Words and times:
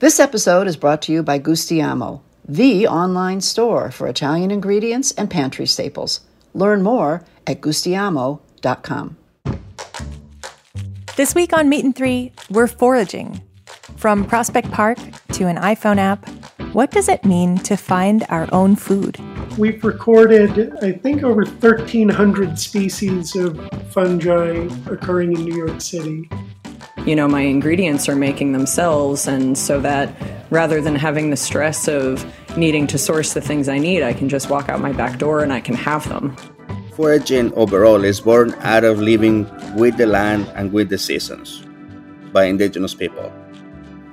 This 0.00 0.18
episode 0.18 0.66
is 0.66 0.78
brought 0.78 1.02
to 1.02 1.12
you 1.12 1.22
by 1.22 1.38
Gustiamo, 1.38 2.22
the 2.48 2.88
online 2.88 3.42
store 3.42 3.90
for 3.90 4.06
Italian 4.06 4.50
ingredients 4.50 5.12
and 5.12 5.28
pantry 5.28 5.66
staples. 5.66 6.20
Learn 6.54 6.82
more 6.82 7.22
at 7.46 7.60
gustiamo.com. 7.60 9.18
This 11.16 11.34
week 11.34 11.52
on 11.52 11.68
Meat 11.68 11.84
and 11.84 11.94
Three, 11.94 12.32
we're 12.48 12.66
foraging. 12.66 13.42
From 13.98 14.24
Prospect 14.24 14.70
Park 14.70 14.96
to 15.32 15.46
an 15.46 15.56
iPhone 15.56 15.98
app, 15.98 16.26
what 16.72 16.92
does 16.92 17.10
it 17.10 17.22
mean 17.26 17.58
to 17.58 17.76
find 17.76 18.24
our 18.30 18.48
own 18.54 18.76
food? 18.76 19.18
We've 19.58 19.84
recorded, 19.84 20.78
I 20.82 20.92
think, 20.92 21.24
over 21.24 21.44
1,300 21.44 22.58
species 22.58 23.36
of 23.36 23.68
fungi 23.90 24.66
occurring 24.86 25.36
in 25.36 25.44
New 25.44 25.56
York 25.56 25.82
City. 25.82 26.30
You 27.06 27.16
know, 27.16 27.26
my 27.26 27.40
ingredients 27.40 28.08
are 28.08 28.16
making 28.16 28.52
themselves, 28.52 29.26
and 29.26 29.56
so 29.56 29.80
that 29.80 30.14
rather 30.50 30.80
than 30.80 30.94
having 30.94 31.30
the 31.30 31.36
stress 31.36 31.88
of 31.88 32.24
needing 32.56 32.86
to 32.88 32.98
source 32.98 33.32
the 33.32 33.40
things 33.40 33.68
I 33.68 33.78
need, 33.78 34.02
I 34.02 34.12
can 34.12 34.28
just 34.28 34.50
walk 34.50 34.68
out 34.68 34.80
my 34.80 34.92
back 34.92 35.18
door 35.18 35.42
and 35.42 35.52
I 35.52 35.60
can 35.60 35.74
have 35.74 36.08
them. 36.08 36.36
Foraging 36.94 37.54
overall 37.54 38.04
is 38.04 38.20
born 38.20 38.54
out 38.60 38.84
of 38.84 39.00
living 39.00 39.48
with 39.76 39.96
the 39.96 40.06
land 40.06 40.50
and 40.54 40.72
with 40.72 40.90
the 40.90 40.98
seasons 40.98 41.64
by 42.32 42.44
indigenous 42.44 42.94
people. 42.94 43.32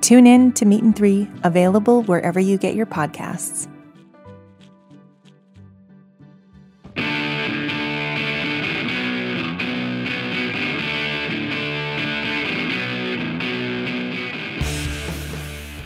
Tune 0.00 0.26
in 0.26 0.52
to 0.52 0.64
Meat 0.64 0.82
and 0.82 0.96
Three, 0.96 1.28
available 1.44 2.02
wherever 2.04 2.40
you 2.40 2.56
get 2.56 2.74
your 2.74 2.86
podcasts. 2.86 3.68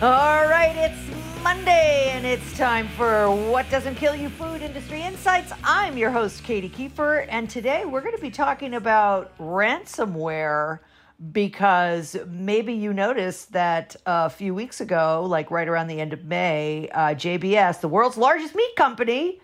All 0.03 0.49
right, 0.49 0.75
it's 0.75 1.45
Monday 1.45 2.11
and 2.11 2.27
it's 2.27 2.59
time 2.59 2.89
for 2.89 3.31
What 3.31 3.71
Doesn't 3.71 3.95
Kill 3.95 4.17
You 4.17 4.31
Food 4.31 4.61
Industry 4.61 5.01
Insights. 5.01 5.53
I'm 5.63 5.97
your 5.97 6.11
host, 6.11 6.43
Katy 6.43 6.71
Keiffer, 6.71 7.25
and 7.31 7.49
today 7.49 7.85
we're 7.85 8.01
going 8.01 8.17
to 8.17 8.21
be 8.21 8.29
talking 8.29 8.75
about 8.75 9.39
ransomware 9.39 10.81
because 11.31 12.17
maybe 12.27 12.73
you 12.73 12.93
noticed 12.93 13.53
that 13.53 13.95
a 14.05 14.29
few 14.29 14.57
weeks 14.57 14.81
ago, 14.81 15.25
like 15.25 15.53
right 15.53 15.69
around 15.69 15.87
the 15.87 16.01
end 16.01 16.13
of 16.13 16.25
May, 16.25 16.89
uh, 16.89 17.15
JBS, 17.15 17.81
the 17.81 17.87
world's 17.87 18.17
largest 18.17 18.57
meat 18.57 18.75
company, 18.75 19.41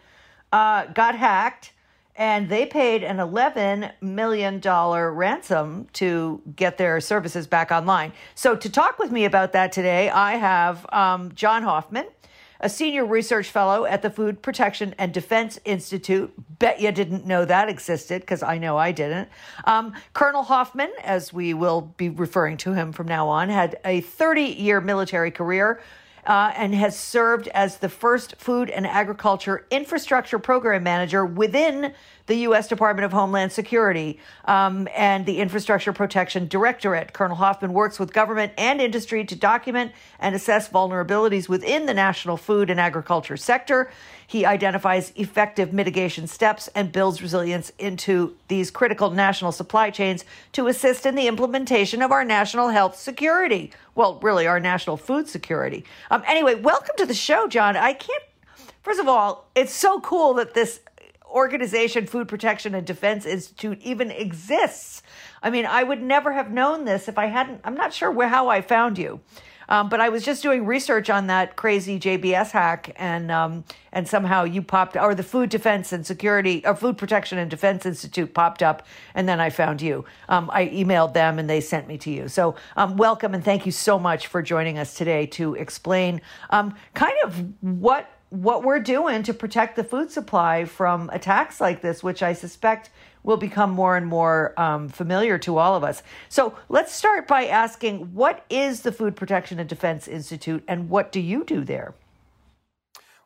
uh, 0.53 0.87
got 0.87 1.15
hacked 1.15 1.71
and 2.19 2.49
they 2.49 2.67
paid 2.67 3.05
an 3.05 3.19
$11 3.19 3.93
million 4.03 4.61
ransom 4.61 5.87
to 5.95 6.43
get 6.57 6.77
their 6.77 7.01
services 7.01 7.47
back 7.47 7.71
online. 7.71 8.13
So, 8.35 8.57
to 8.57 8.69
talk 8.69 8.99
with 8.99 9.13
me 9.13 9.25
about 9.25 9.53
that 9.53 9.71
today, 9.71 10.11
I 10.11 10.35
have 10.35 10.85
um, 10.93 11.33
John 11.35 11.63
Hoffman, 11.63 12.07
a 12.61 12.69
senior 12.69 13.07
research 13.07 13.51
fellow 13.51 13.85
at 13.85 14.03
the 14.03 14.11
Food 14.11 14.43
Protection 14.43 14.97
and 14.99 15.15
Defense 15.15 15.61
Institute. 15.65 16.33
Bet 16.59 16.81
you 16.81 16.91
didn't 16.91 17.25
know 17.25 17.45
that 17.45 17.69
existed 17.69 18.23
because 18.23 18.43
I 18.43 18.59
know 18.59 18.77
I 18.77 18.91
didn't. 18.91 19.29
Um, 19.65 19.95
Colonel 20.13 20.43
Hoffman, 20.43 20.91
as 21.05 21.33
we 21.33 21.55
will 21.55 21.83
be 21.97 22.09
referring 22.09 22.57
to 22.59 22.73
him 22.73 22.93
from 22.93 23.07
now 23.07 23.29
on, 23.29 23.49
had 23.49 23.79
a 23.85 24.01
30 24.01 24.43
year 24.43 24.81
military 24.81 25.31
career 25.31 25.81
uh, 26.29 26.53
and 26.55 26.75
has 26.75 26.97
served 26.97 27.49
as 27.49 27.79
the 27.79 27.89
first 27.89 28.37
Food 28.37 28.69
and 28.69 28.87
Agriculture 28.87 29.67
Infrastructure 29.71 30.39
Program 30.39 30.83
Manager 30.83 31.25
within 31.25 31.95
the 32.29 32.37
U.S. 32.37 32.69
Department 32.69 33.07
of 33.07 33.13
Homeland 33.13 33.51
Security 33.53 34.19
um, 34.45 34.87
and 34.95 35.25
the 35.25 35.41
Infrastructure 35.41 35.95
Protection 35.95 36.47
Directorate. 36.47 37.15
Colonel 37.15 37.37
Hoffman 37.37 37.73
works 37.73 37.99
with 37.99 38.13
government 38.13 38.53
and 38.59 38.83
industry 38.83 39.25
to 39.25 39.35
document 39.35 39.93
and 40.21 40.35
assess 40.35 40.69
vulnerabilities 40.69 41.49
within 41.49 41.87
the 41.87 41.95
national 41.95 42.37
food 42.37 42.69
and 42.69 42.79
agriculture 42.79 43.39
sector. 43.39 43.91
He 44.27 44.45
identifies 44.45 45.11
effective 45.17 45.73
mitigation 45.73 46.27
steps 46.27 46.69
and 46.75 46.93
builds 46.93 47.23
resilience 47.23 47.73
into 47.79 48.37
these 48.49 48.71
critical 48.71 49.11
national 49.11 49.53
supply 49.53 49.89
chains 49.89 50.27
to 50.53 50.67
assist 50.67 51.07
in 51.07 51.15
the 51.15 51.29
implementation 51.29 52.03
of 52.03 52.13
our 52.13 52.27
national 52.27 52.69
health 52.69 52.95
security. 52.99 53.73
Well, 53.95 54.21
really, 54.21 54.47
our 54.47 54.61
national 54.61 54.99
food 54.99 55.29
security. 55.29 55.83
Um, 56.11 56.23
anyway, 56.27 56.57
welcome 56.57 56.95
to 56.99 57.07
the 57.07 57.15
show, 57.15 57.49
John. 57.49 57.75
I 57.75 57.95
can't, 57.95 58.23
first 58.83 59.01
of 59.01 59.09
all, 59.09 59.49
it's 59.55 59.73
so 59.73 59.99
cool 60.01 60.35
that 60.35 60.53
this 60.53 60.81
organization, 61.29 62.07
Food 62.07 62.29
Protection 62.29 62.75
and 62.75 62.87
Defense 62.87 63.27
Institute, 63.27 63.81
even 63.83 64.11
exists. 64.11 65.03
I 65.43 65.51
mean, 65.51 65.67
I 65.67 65.83
would 65.83 66.03
never 66.03 66.33
have 66.33 66.51
known 66.51 66.85
this 66.85 67.09
if 67.09 67.19
I 67.19 67.27
hadn't, 67.27 67.61
I'm 67.65 67.75
not 67.75 67.93
sure 67.93 68.11
where, 68.11 68.29
how 68.29 68.49
I 68.49 68.61
found 68.61 68.99
you. 68.99 69.21
Um, 69.69 69.89
but 69.89 70.01
I 70.01 70.09
was 70.09 70.25
just 70.25 70.43
doing 70.43 70.65
research 70.65 71.11
on 71.11 71.27
that 71.27 71.57
crazy 71.57 72.01
JBS 72.01 72.53
hack, 72.53 72.95
and 72.97 73.31
um, 73.31 73.65
and 73.93 74.09
somehow 74.09 74.45
you 74.45 74.63
popped, 74.63 74.97
or 74.97 75.15
the 75.15 75.23
Food 75.23 75.51
Defense 75.51 75.93
and 75.93 76.07
Security, 76.07 76.63
or 76.65 76.75
Food 76.75 76.97
Protection 76.97 77.39
and 77.39 77.51
Defense 77.51 77.85
Institute 77.85 78.33
popped 78.33 78.63
up, 78.63 78.87
and 79.15 79.29
then 79.29 79.41
I 79.41 79.51
found 79.51 79.83
you. 79.83 80.07
Um, 80.29 80.51
I 80.53 80.69
emailed 80.69 81.13
them, 81.13 81.39
and 81.39 81.51
they 81.51 81.61
sent 81.61 81.87
me 81.87 81.99
to 81.99 82.11
you. 82.11 82.29
So 82.29 82.55
um, 82.77 82.97
welcome, 82.97 83.35
and 83.35 83.45
thank 83.45 83.67
you 83.67 83.73
so 83.73 83.99
much 83.99 84.29
for 84.29 84.41
joining 84.41 84.79
us 84.79 84.95
today 84.95 85.27
to 85.27 85.55
explain 85.55 86.23
um, 86.49 86.75
kind 86.95 87.17
of 87.25 87.53
what 87.61 88.11
what 88.31 88.63
we're 88.63 88.81
doing 88.81 89.23
to 89.25 89.35
protect 89.35 89.77
the 89.77 89.85
food 89.85 90.11
supply 90.11 90.65
from 90.65 91.09
attacks 91.13 91.61
like 91.61 91.81
this, 91.81 92.03
which 92.03 92.23
I 92.23 92.33
suspect 92.33 92.91
will 93.23 93.37
become 93.37 93.71
more 93.71 93.97
and 93.97 94.07
more 94.07 94.59
um, 94.59 94.89
familiar 94.89 95.39
to 95.39 95.59
all 95.59 95.75
of 95.75 95.85
us. 95.85 96.03
So 96.29 96.57
let's 96.69 96.95
start 96.95 97.27
by 97.27 97.47
asking 97.47 98.15
what 98.15 98.45
is 98.49 98.83
the 98.83 98.93
Food 98.93 99.17
Protection 99.17 99.59
and 99.59 99.69
Defense 99.69 100.09
Institute 100.09 100.63
and 100.69 100.89
what 100.89 101.13
do 101.13 101.21
you 101.21 101.45
do 101.45 101.65
there? 101.65 101.95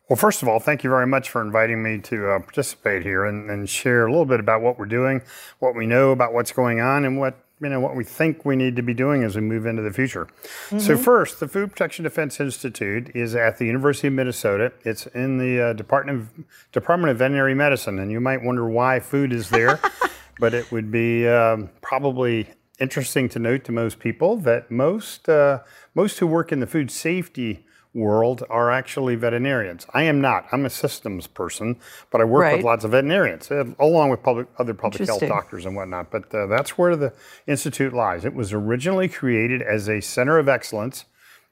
Well, 0.09 0.17
first 0.17 0.43
of 0.43 0.49
all, 0.49 0.59
thank 0.59 0.85
you 0.85 0.91
very 0.91 1.07
much 1.07 1.31
for 1.31 1.41
inviting 1.41 1.83
me 1.83 1.99
to 2.01 2.33
uh, 2.33 2.39
participate 2.41 3.03
here 3.03 3.25
and, 3.25 3.49
and, 3.49 3.69
share 3.69 4.07
a 4.07 4.11
little 4.11 4.27
bit 4.27 4.41
about 4.41 4.61
what 4.61 4.79
we're 4.79 4.85
doing, 4.85 5.23
what 5.59 5.75
we 5.75 5.87
know 5.87 6.11
about 6.11 6.35
what's 6.35 6.53
going 6.53 6.81
on, 6.81 7.05
and 7.05 7.19
what 7.19 7.39
you 7.63 7.69
know 7.69 7.81
what 7.81 7.95
we 7.95 8.05
think 8.05 8.45
we 8.45 8.57
need 8.57 8.75
to 8.77 8.83
be 8.83 8.93
doing 8.93 9.23
as 9.23 9.37
we 9.37 9.41
move 9.41 9.67
into 9.67 9.83
the 9.83 9.93
future. 9.93 10.27
Mm-hmm. 10.27 10.81
So 10.81 10.97
first, 10.99 11.39
the 11.39 11.47
Food 11.47 11.71
Protection 11.71 12.03
Defense 12.03 12.41
Institute 12.41 13.11
is 13.15 13.35
at 13.35 13.59
the 13.59 13.67
University 13.67 14.09
of 14.09 14.15
Minnesota. 14.15 14.73
It's 14.85 15.07
in 15.09 15.39
the 15.39 15.61
uh, 15.61 15.73
Department 15.73 16.21
of 16.21 16.45
Department 16.73 17.13
of 17.13 17.19
Veterinary 17.19 17.55
Medicine, 17.55 17.99
and 17.99 18.11
you 18.11 18.21
might 18.21 18.43
wonder 18.43 18.69
why 18.69 18.99
food 18.99 19.33
is 19.33 19.51
there, 19.51 19.81
but 20.41 20.55
it 20.55 20.73
would 20.73 20.91
be 20.91 21.29
um, 21.29 21.71
probably 21.81 22.49
interesting 22.81 23.29
to 23.29 23.39
note 23.39 23.63
to 23.65 23.73
most 23.73 24.01
people 24.01 24.37
that 24.39 24.71
most 24.71 25.29
uh, 25.29 25.61
most 25.95 26.19
who 26.19 26.27
work 26.27 26.51
in 26.51 26.59
the 26.59 26.67
food 26.67 26.91
safety 26.91 27.65
world 27.95 28.43
are 28.49 28.71
actually 28.71 29.15
veterinarians. 29.17 29.87
I 29.93 30.05
am 30.05 30.21
not. 30.21 30.47
I'm 30.53 30.65
a 30.65 30.71
systems 30.71 31.27
person, 31.27 31.77
but 32.11 32.21
I 32.21 32.25
work 32.25 32.43
right. 32.43 32.57
with 32.57 32.65
lots 32.65 32.85
of 32.85 32.93
veterinarians, 32.93 33.51
uh, 33.51 33.65
along 33.79 34.11
with 34.11 34.23
public, 34.23 34.49
other 34.59 34.75
public 34.75 35.07
health 35.07 35.21
doctors 35.21 35.67
and 35.67 35.77
whatnot. 35.77 36.11
But 36.11 36.35
uh, 36.35 36.47
that's 36.47 36.79
where 36.79 36.97
the 36.97 37.13
institute 37.47 37.93
lies. 37.93 38.25
It 38.25 38.35
was 38.35 38.53
originally 38.53 39.09
created 39.09 39.63
as 39.63 39.89
a 39.89 40.01
center 40.01 40.39
of 40.39 40.49
excellence 40.49 41.05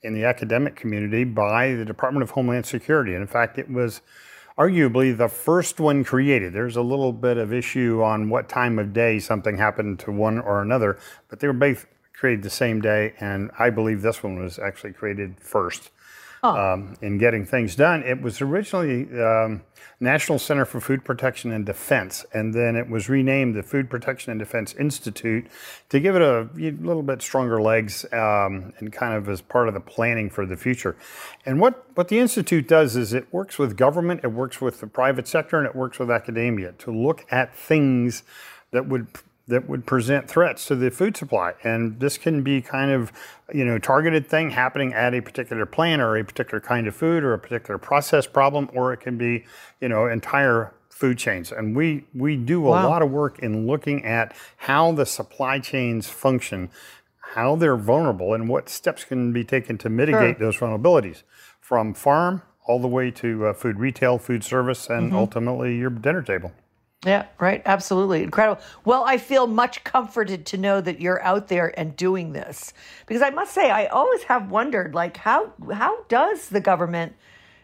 in 0.02 0.14
the 0.14 0.24
academic 0.24 0.76
community 0.76 1.24
by 1.24 1.74
the 1.74 1.84
Department 1.84 2.22
of 2.22 2.30
Homeland 2.30 2.64
Security, 2.64 3.12
and 3.12 3.20
in 3.20 3.28
fact, 3.28 3.58
it 3.58 3.70
was 3.70 4.00
arguably 4.58 5.16
the 5.16 5.28
first 5.28 5.78
one 5.78 6.04
created. 6.04 6.52
There's 6.52 6.76
a 6.76 6.82
little 6.82 7.12
bit 7.12 7.36
of 7.36 7.52
issue 7.52 8.02
on 8.02 8.30
what 8.30 8.48
time 8.48 8.78
of 8.78 8.92
day 8.92 9.18
something 9.18 9.58
happened 9.58 9.98
to 10.00 10.12
one 10.12 10.38
or 10.38 10.62
another, 10.62 10.98
but 11.28 11.40
they 11.40 11.46
were 11.46 11.52
both 11.52 11.86
created 12.14 12.42
the 12.42 12.50
same 12.50 12.80
day, 12.80 13.14
and 13.20 13.50
I 13.58 13.70
believe 13.70 14.00
this 14.00 14.22
one 14.22 14.42
was 14.42 14.58
actually 14.58 14.92
created 14.92 15.36
first 15.38 15.90
um, 16.42 16.94
in 17.02 17.18
getting 17.18 17.44
things 17.44 17.76
done. 17.76 18.02
It 18.02 18.20
was 18.20 18.40
originally 18.40 19.08
um, 19.20 19.62
National 20.00 20.38
Center 20.38 20.64
for 20.64 20.80
Food 20.80 21.04
Protection 21.04 21.52
and 21.52 21.66
Defense, 21.66 22.24
and 22.32 22.54
then 22.54 22.76
it 22.76 22.88
was 22.88 23.08
renamed 23.08 23.54
the 23.54 23.62
Food 23.62 23.90
Protection 23.90 24.30
and 24.30 24.38
Defense 24.38 24.74
Institute 24.74 25.46
to 25.90 26.00
give 26.00 26.16
it 26.16 26.22
a, 26.22 26.48
a 26.58 26.70
little 26.70 27.02
bit 27.02 27.20
stronger 27.20 27.60
legs 27.60 28.04
um, 28.12 28.72
and 28.78 28.92
kind 28.92 29.14
of 29.14 29.28
as 29.28 29.40
part 29.40 29.68
of 29.68 29.74
the 29.74 29.80
planning 29.80 30.30
for 30.30 30.46
the 30.46 30.56
future. 30.56 30.96
And 31.44 31.60
what, 31.60 31.84
what 31.94 32.08
the 32.08 32.18
Institute 32.18 32.66
does 32.66 32.96
is 32.96 33.12
it 33.12 33.30
works 33.32 33.58
with 33.58 33.76
government, 33.76 34.20
it 34.24 34.28
works 34.32 34.60
with 34.60 34.80
the 34.80 34.86
private 34.86 35.28
sector, 35.28 35.58
and 35.58 35.66
it 35.66 35.76
works 35.76 35.98
with 35.98 36.10
academia 36.10 36.72
to 36.72 36.90
look 36.90 37.26
at 37.30 37.54
things 37.54 38.22
that 38.70 38.86
would 38.88 39.08
that 39.50 39.68
would 39.68 39.86
present 39.86 40.28
threats 40.28 40.64
to 40.66 40.74
the 40.74 40.90
food 40.90 41.16
supply. 41.16 41.52
And 41.62 42.00
this 42.00 42.16
can 42.16 42.42
be 42.42 42.62
kind 42.62 42.90
of, 42.90 43.12
you 43.52 43.64
know, 43.64 43.78
targeted 43.78 44.26
thing 44.26 44.50
happening 44.50 44.94
at 44.94 45.14
a 45.14 45.20
particular 45.20 45.66
plant 45.66 46.00
or 46.00 46.16
a 46.16 46.24
particular 46.24 46.60
kind 46.60 46.86
of 46.86 46.96
food 46.96 47.22
or 47.22 47.34
a 47.34 47.38
particular 47.38 47.78
process 47.78 48.26
problem, 48.26 48.70
or 48.72 48.92
it 48.92 49.00
can 49.00 49.18
be, 49.18 49.44
you 49.80 49.88
know, 49.88 50.06
entire 50.06 50.72
food 50.88 51.18
chains. 51.18 51.52
And 51.52 51.76
we, 51.76 52.04
we 52.14 52.36
do 52.36 52.66
a 52.66 52.70
wow. 52.70 52.88
lot 52.88 53.02
of 53.02 53.10
work 53.10 53.38
in 53.38 53.66
looking 53.66 54.04
at 54.04 54.34
how 54.56 54.92
the 54.92 55.06
supply 55.06 55.58
chains 55.58 56.08
function, 56.08 56.70
how 57.34 57.56
they're 57.56 57.76
vulnerable, 57.76 58.34
and 58.34 58.48
what 58.48 58.68
steps 58.68 59.04
can 59.04 59.32
be 59.32 59.44
taken 59.44 59.78
to 59.78 59.88
mitigate 59.88 60.38
sure. 60.38 60.46
those 60.46 60.56
vulnerabilities 60.56 61.22
from 61.60 61.94
farm 61.94 62.42
all 62.66 62.78
the 62.78 62.88
way 62.88 63.10
to 63.10 63.46
uh, 63.46 63.52
food 63.52 63.78
retail, 63.78 64.18
food 64.18 64.44
service, 64.44 64.88
and 64.88 65.08
mm-hmm. 65.08 65.16
ultimately 65.16 65.76
your 65.76 65.90
dinner 65.90 66.22
table. 66.22 66.52
Yeah, 67.04 67.26
right. 67.38 67.62
Absolutely. 67.64 68.22
Incredible. 68.22 68.62
Well, 68.84 69.04
I 69.04 69.16
feel 69.16 69.46
much 69.46 69.84
comforted 69.84 70.44
to 70.46 70.58
know 70.58 70.82
that 70.82 71.00
you're 71.00 71.22
out 71.22 71.48
there 71.48 71.72
and 71.78 71.96
doing 71.96 72.32
this. 72.34 72.74
Because 73.06 73.22
I 73.22 73.30
must 73.30 73.54
say 73.54 73.70
I 73.70 73.86
always 73.86 74.24
have 74.24 74.50
wondered 74.50 74.94
like 74.94 75.16
how 75.16 75.52
how 75.72 76.02
does 76.04 76.48
the 76.50 76.60
government 76.60 77.14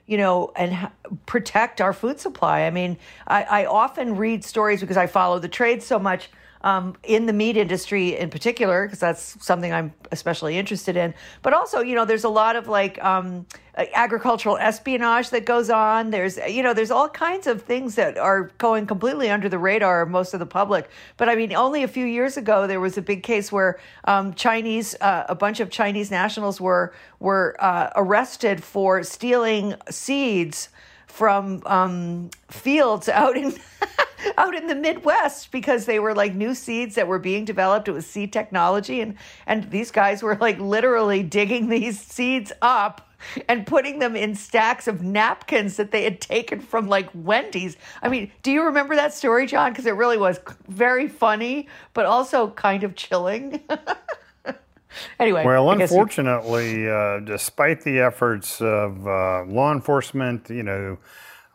you 0.06 0.17
know, 0.17 0.53
and 0.55 0.88
protect 1.27 1.81
our 1.81 1.93
food 1.93 2.21
supply. 2.21 2.62
I 2.62 2.71
mean, 2.71 2.97
I, 3.27 3.43
I 3.43 3.67
often 3.67 4.17
read 4.17 4.44
stories 4.44 4.81
because 4.81 4.97
I 4.97 5.09
follow 5.09 5.41
the 5.41 5.49
trade 5.49 5.82
so 5.82 5.99
much 5.99 6.31
um, 6.62 6.97
in 7.03 7.26
the 7.26 7.32
meat 7.32 7.56
industry 7.56 8.17
in 8.17 8.31
particular, 8.31 8.87
because 8.87 9.00
that's 9.00 9.44
something 9.44 9.73
I'm 9.73 9.93
especially 10.12 10.58
interested 10.58 10.97
in. 10.97 11.14
But 11.43 11.53
also, 11.53 11.81
you 11.81 11.94
know, 11.94 12.05
there's 12.05 12.25
a 12.25 12.29
lot 12.29 12.56
of 12.56 12.69
like 12.69 13.03
um, 13.05 13.47
agricultural 13.76 14.56
espionage 14.58 15.31
that 15.31 15.44
goes 15.44 15.70
on. 15.70 16.11
There's, 16.11 16.38
you 16.49 16.62
know, 16.62 16.73
there's 16.73 16.91
all 16.91 17.08
kinds 17.08 17.47
of 17.47 17.62
things 17.62 17.94
that 17.97 18.17
are 18.17 18.50
going 18.58 18.87
completely 18.87 19.31
under 19.31 19.49
the 19.49 19.58
radar 19.58 20.03
of 20.03 20.08
most 20.08 20.35
of 20.35 20.41
the 20.41 20.47
public. 20.47 20.88
But 21.17 21.29
I 21.29 21.35
mean, 21.35 21.55
only 21.55 21.82
a 21.82 21.88
few 21.88 22.06
years 22.06 22.37
ago, 22.37 22.67
there 22.67 22.81
was 22.81 22.97
a 22.97 23.03
big 23.03 23.23
case 23.23 23.53
where 23.53 23.79
um, 24.05 24.35
Chinese, 24.35 24.97
uh, 25.00 25.25
a 25.29 25.35
bunch 25.35 25.61
of 25.61 25.70
Chinese 25.70 26.11
nationals 26.11 26.61
were 26.61 26.94
were 27.19 27.56
uh, 27.61 27.91
arrested 27.97 28.62
for 28.62 29.03
stealing 29.03 29.75
seeds 29.91 30.69
from 31.17 31.63
um, 31.65 32.29
fields 32.49 33.09
out 33.09 33.39
in 33.39 33.55
out 34.37 34.55
in 34.55 34.67
the 34.67 34.75
Midwest 34.75 35.51
because 35.51 35.87
they 35.87 35.99
were 35.99 36.15
like 36.15 36.35
new 36.35 36.55
seeds 36.55 36.95
that 36.97 37.09
were 37.09 37.19
being 37.19 37.47
developed. 37.47 37.89
It 37.89 37.93
was 37.93 38.07
seed 38.07 38.35
technology, 38.35 39.01
and 39.01 39.15
and 39.47 39.71
these 39.71 39.91
guys 39.91 40.23
were 40.23 40.37
like 40.37 40.59
literally 40.59 41.23
digging 41.23 41.69
these 41.71 41.99
seeds 41.99 42.53
up 42.61 43.09
and 43.49 43.67
putting 43.67 43.99
them 43.99 44.15
in 44.15 44.35
stacks 44.35 44.87
of 44.87 45.01
napkins 45.01 45.79
that 45.79 45.91
they 45.91 46.05
had 46.05 46.21
taken 46.21 46.61
from 46.61 46.87
like 46.87 47.09
Wendy's. 47.15 47.79
I 48.03 48.09
mean, 48.11 48.31
do 48.43 48.53
you 48.53 48.65
remember 48.65 48.95
that 48.95 49.15
story, 49.15 49.47
John? 49.47 49.73
Because 49.73 49.87
it 49.87 49.95
really 49.95 50.19
was 50.19 50.39
very 50.69 51.09
funny, 51.09 51.67
but 51.95 52.05
also 52.05 52.51
kind 52.51 52.85
of 52.85 52.95
chilling. 52.95 53.63
anyway. 55.21 55.44
Well, 55.44 55.71
unfortunately, 55.71 56.88
uh, 56.88 57.21
despite 57.21 57.83
the 57.83 58.00
efforts 58.00 58.61
of 58.61 59.06
uh, 59.06 59.44
law 59.44 59.73
enforcement, 59.73 60.50
you 60.50 60.62
know, 60.62 60.99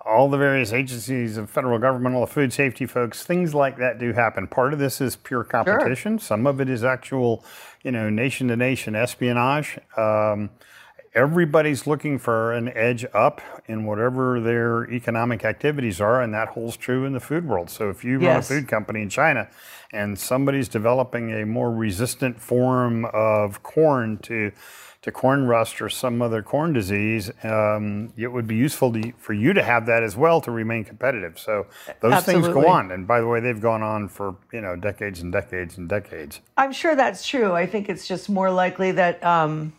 all 0.05 0.29
the 0.29 0.37
various 0.37 0.73
agencies 0.73 1.37
of 1.37 1.49
federal 1.49 1.77
government, 1.79 2.15
all 2.15 2.21
the 2.21 2.31
food 2.31 2.51
safety 2.51 2.85
folks, 2.85 3.23
things 3.23 3.53
like 3.53 3.77
that 3.77 3.99
do 3.99 4.13
happen. 4.13 4.47
Part 4.47 4.73
of 4.73 4.79
this 4.79 4.99
is 4.99 5.15
pure 5.15 5.43
competition. 5.43 6.17
Sure. 6.17 6.25
Some 6.25 6.47
of 6.47 6.59
it 6.59 6.69
is 6.69 6.83
actual, 6.83 7.43
you 7.83 7.91
know, 7.91 8.09
nation 8.09 8.47
to 8.47 8.55
nation 8.55 8.95
espionage. 8.95 9.79
Um, 9.97 10.49
everybody's 11.13 11.85
looking 11.85 12.17
for 12.17 12.53
an 12.53 12.69
edge 12.69 13.05
up 13.13 13.41
in 13.67 13.85
whatever 13.85 14.39
their 14.39 14.89
economic 14.89 15.43
activities 15.43 15.99
are, 15.99 16.21
and 16.21 16.33
that 16.33 16.49
holds 16.49 16.77
true 16.77 17.05
in 17.05 17.13
the 17.13 17.19
food 17.19 17.47
world. 17.47 17.69
So 17.69 17.89
if 17.89 18.03
you 18.03 18.19
yes. 18.19 18.27
run 18.27 18.37
a 18.37 18.61
food 18.61 18.69
company 18.69 19.01
in 19.01 19.09
China 19.09 19.49
and 19.91 20.17
somebody's 20.17 20.69
developing 20.69 21.31
a 21.33 21.45
more 21.45 21.71
resistant 21.71 22.39
form 22.39 23.05
of 23.05 23.63
corn 23.63 24.17
to 24.19 24.51
to 25.01 25.11
corn 25.11 25.47
rust 25.47 25.81
or 25.81 25.89
some 25.89 26.21
other 26.21 26.43
corn 26.43 26.73
disease, 26.73 27.31
um, 27.43 28.13
it 28.15 28.27
would 28.27 28.45
be 28.45 28.55
useful 28.55 28.93
to, 28.93 29.11
for 29.17 29.33
you 29.33 29.51
to 29.51 29.63
have 29.63 29.87
that 29.87 30.03
as 30.03 30.15
well 30.15 30.39
to 30.39 30.51
remain 30.51 30.83
competitive. 30.83 31.39
So 31.39 31.65
those 32.01 32.13
Absolutely. 32.13 32.43
things 32.43 32.53
go 32.53 32.69
on, 32.69 32.91
and 32.91 33.07
by 33.07 33.19
the 33.19 33.25
way, 33.25 33.39
they've 33.39 33.59
gone 33.59 33.81
on 33.81 34.07
for 34.07 34.35
you 34.53 34.61
know 34.61 34.75
decades 34.75 35.21
and 35.21 35.31
decades 35.31 35.77
and 35.77 35.89
decades. 35.89 36.41
I'm 36.55 36.71
sure 36.71 36.95
that's 36.95 37.27
true. 37.27 37.53
I 37.53 37.65
think 37.65 37.89
it's 37.89 38.07
just 38.07 38.29
more 38.29 38.51
likely 38.51 38.91
that. 38.91 39.23
Um, 39.23 39.73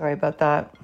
sorry 0.00 0.14
about 0.14 0.38
that. 0.38 0.74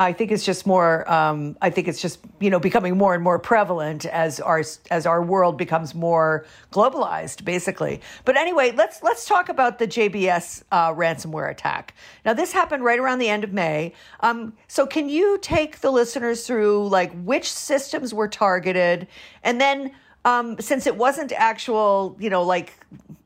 I 0.00 0.12
think 0.14 0.30
it's 0.30 0.46
just 0.46 0.66
more. 0.66 1.10
Um, 1.12 1.58
I 1.60 1.68
think 1.68 1.86
it's 1.86 2.00
just 2.00 2.20
you 2.40 2.48
know 2.48 2.60
becoming 2.60 2.96
more 2.96 3.14
and 3.14 3.22
more 3.22 3.38
prevalent 3.38 4.06
as 4.06 4.40
our 4.40 4.62
as 4.90 5.06
our 5.06 5.22
world 5.22 5.58
becomes 5.58 5.94
more 5.94 6.46
globalized, 6.72 7.44
basically. 7.44 8.00
But 8.24 8.38
anyway, 8.38 8.72
let's 8.74 9.02
let's 9.02 9.26
talk 9.26 9.50
about 9.50 9.78
the 9.80 9.86
JBS 9.86 10.62
uh, 10.72 10.94
ransomware 10.94 11.50
attack. 11.50 11.94
Now, 12.24 12.32
this 12.32 12.52
happened 12.52 12.84
right 12.84 12.98
around 12.98 13.18
the 13.18 13.28
end 13.28 13.44
of 13.44 13.52
May. 13.52 13.92
Um, 14.20 14.54
so, 14.66 14.86
can 14.86 15.10
you 15.10 15.36
take 15.42 15.80
the 15.80 15.90
listeners 15.90 16.46
through 16.46 16.88
like 16.88 17.12
which 17.24 17.52
systems 17.52 18.14
were 18.14 18.28
targeted, 18.28 19.08
and 19.42 19.60
then 19.60 19.90
um, 20.28 20.56
since 20.60 20.86
it 20.86 20.96
wasn't 20.96 21.32
actual, 21.32 22.16
you 22.18 22.28
know, 22.30 22.42
like 22.42 22.74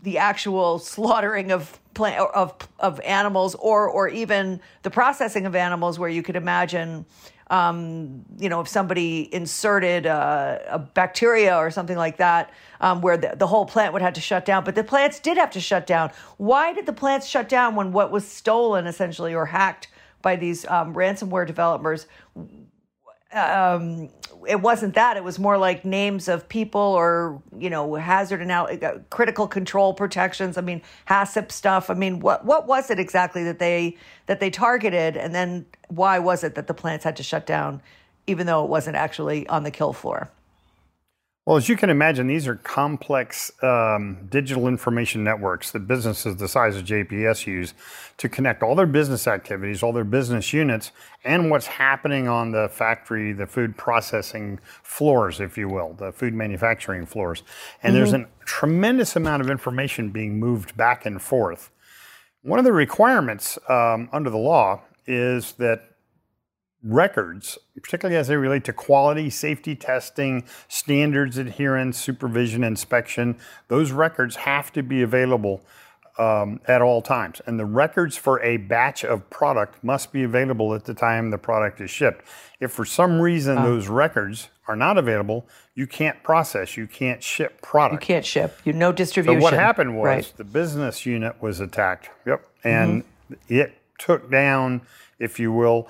the 0.02 0.19
actual 0.19 0.78
slaughtering 0.78 1.50
of 1.50 1.78
plant 1.94 2.19
of 2.34 2.54
of 2.78 3.00
animals 3.00 3.54
or 3.56 3.88
or 3.88 4.08
even 4.08 4.60
the 4.82 4.90
processing 4.90 5.44
of 5.44 5.54
animals 5.54 5.99
where 5.99 6.08
you 6.08 6.22
could 6.22 6.37
imagine 6.37 7.04
um, 7.50 8.25
you 8.38 8.49
know 8.49 8.60
if 8.60 8.69
somebody 8.69 9.28
inserted 9.34 10.06
a, 10.06 10.64
a, 10.70 10.78
bacteria 10.78 11.54
or 11.54 11.70
something 11.70 11.99
like 11.99 12.16
that 12.16 12.50
um, 12.81 13.02
where 13.02 13.19
the, 13.19 13.34
the 13.37 13.46
whole 13.46 13.66
plant 13.66 13.93
would 13.93 14.00
have 14.00 14.14
to 14.14 14.22
shut 14.22 14.46
down. 14.46 14.64
But 14.64 14.75
the 14.75 14.84
plants 14.84 15.20
did 15.20 15.37
have 15.37 15.50
to 15.50 15.60
shut 15.60 15.87
down. 15.87 16.12
Why 16.38 16.72
did 16.72 16.87
the 16.87 16.94
plants 16.94 17.26
shut 17.26 17.49
down 17.49 17.75
when 17.75 17.93
what 17.93 18.10
was 18.10 18.26
stolen 18.26 18.87
essentially 18.87 19.34
or 19.34 19.46
hacked 19.46 19.88
by 20.22 20.37
these 20.37 20.64
um, 20.66 20.94
ransomware 20.94 21.46
developers 21.46 22.06
um, 23.34 24.08
it 24.46 24.61
wasn't 24.61 24.94
that. 24.94 25.17
It 25.17 25.25
was 25.25 25.38
more 25.38 25.56
like 25.58 25.84
names 25.84 26.29
of 26.29 26.49
people 26.49 26.81
or 26.81 27.40
you 27.58 27.70
know 27.70 27.94
hazard 27.94 28.40
and 28.40 28.50
uh, 28.50 28.99
critical 29.11 29.46
control 29.46 29.94
protections. 29.94 30.56
I 30.56 30.61
mean 30.61 30.82
HACCP 31.08 31.52
stuff. 31.52 31.90
I 31.90 31.94
mean 31.94 32.20
what 32.20 32.44
what 32.44 32.67
was 32.67 32.90
it 32.90 32.99
exactly 32.99 33.44
that 33.44 33.58
they 33.58 33.96
that 34.26 34.40
they 34.40 34.50
targeted, 34.50 35.17
and 35.17 35.34
then 35.34 35.67
why 35.88 36.19
was 36.19 36.44
it 36.44 36.55
that 36.55 36.67
the 36.67 36.75
plants 36.75 37.05
had 37.05 37.17
to 37.17 37.23
shut 37.23 37.46
down, 37.46 37.82
even 38.26 38.46
though 38.46 38.64
it 38.64 38.70
wasn't 38.70 38.96
actually 38.96 39.46
on 39.49 39.62
the 39.62 39.70
kill 39.70 39.93
floor? 39.93 40.31
Well, 41.44 41.56
as 41.56 41.69
you 41.69 41.77
can 41.77 41.91
imagine, 41.91 42.29
these 42.29 42.47
are 42.47 42.55
complex 42.55 43.50
um, 43.65 44.29
digital 44.31 44.69
information 44.69 45.25
networks 45.25 45.73
that 45.73 45.89
businesses 45.89 46.37
the 46.37 46.47
size 46.47 46.77
of 46.77 46.85
JBS 46.85 47.49
use 47.49 47.75
to 48.19 48.29
connect 48.29 48.62
all 48.62 48.77
their 48.77 48.87
business 48.87 49.27
activities, 49.27 49.83
all 49.83 49.93
their 49.93 50.05
business 50.05 50.53
units, 50.53 50.93
and 51.25 51.50
what's 51.50 51.67
happening 51.67 52.29
on 52.29 52.53
the 52.53 52.69
factory, 52.69 53.33
the 53.33 53.49
food 53.49 53.77
processing 53.77 54.61
floors, 54.85 55.41
if 55.41 55.59
you 55.59 55.69
will, 55.69 55.94
the 55.94 56.12
food 56.12 56.33
manufacturing 56.33 57.06
floors. 57.06 57.43
And 57.83 57.93
mm-hmm. 57.93 57.99
there's 57.99 58.12
a 58.12 58.29
tremendous 58.45 59.17
amount 59.17 59.43
of 59.43 59.50
information 59.50 60.11
being 60.11 60.38
moved 60.38 60.77
back 60.77 61.05
and 61.06 61.21
forth. 61.21 61.73
One 62.43 62.61
of 62.61 62.65
the 62.65 62.73
requirements 62.73 63.59
um, 63.69 64.09
under 64.12 64.31
the 64.31 64.38
law 64.38 64.83
is 65.09 65.55
that 65.55 65.92
records, 66.82 67.58
particularly 67.81 68.19
as 68.19 68.29
they 68.29 68.37
relate 68.37 68.64
to 68.64 68.73
quality, 68.73 69.31
safety 69.31 69.75
testing, 69.76 70.44
standards 70.69 71.38
adherence, 71.38 71.99
supervision, 71.99 72.64
inspection, 72.64 73.37
those 73.69 73.93
records 73.93 74.37
have 74.37 74.73
to 74.73 74.82
be 74.82 75.02
available 75.02 75.64
um, 76.19 76.61
at 76.67 76.82
all 76.82 77.00
times. 77.00 77.40
And 77.46 77.58
the 77.58 77.64
records 77.64 78.17
for 78.17 78.40
a 78.43 78.56
batch 78.56 79.05
of 79.05 79.29
product 79.31 79.82
must 79.82 80.12
be 80.12 80.23
available 80.23 80.75
at 80.75 80.84
the 80.84 80.94
time 80.94 81.31
the 81.31 81.38
product 81.38 81.81
is 81.81 81.90
shipped. 81.90 82.25
If 82.61 82.73
for 82.73 82.85
some 82.85 83.21
reason 83.21 83.59
uh, 83.59 83.64
those 83.64 83.88
records 83.88 84.49
are 84.68 84.76
not 84.76 84.99
available, 84.99 85.47
you 85.75 85.87
can't 85.87 86.23
process, 86.23 86.76
you 86.76 86.87
can't 86.87 87.23
ship 87.23 87.62
product. 87.62 88.02
You 88.02 88.07
can't 88.07 88.25
ship, 88.26 88.59
you 88.64 88.73
no 88.73 88.92
distribution. 88.92 89.40
So 89.40 89.45
what 89.45 89.54
happened 89.54 89.97
was 89.97 90.07
right. 90.07 90.33
the 90.37 90.45
business 90.45 91.07
unit 91.07 91.40
was 91.40 91.61
attacked. 91.61 92.11
Yep. 92.26 92.47
And 92.64 93.02
mm-hmm. 93.02 93.54
it 93.54 93.78
took 93.99 94.30
down, 94.30 94.83
if 95.18 95.40
you 95.40 95.52
will, 95.52 95.88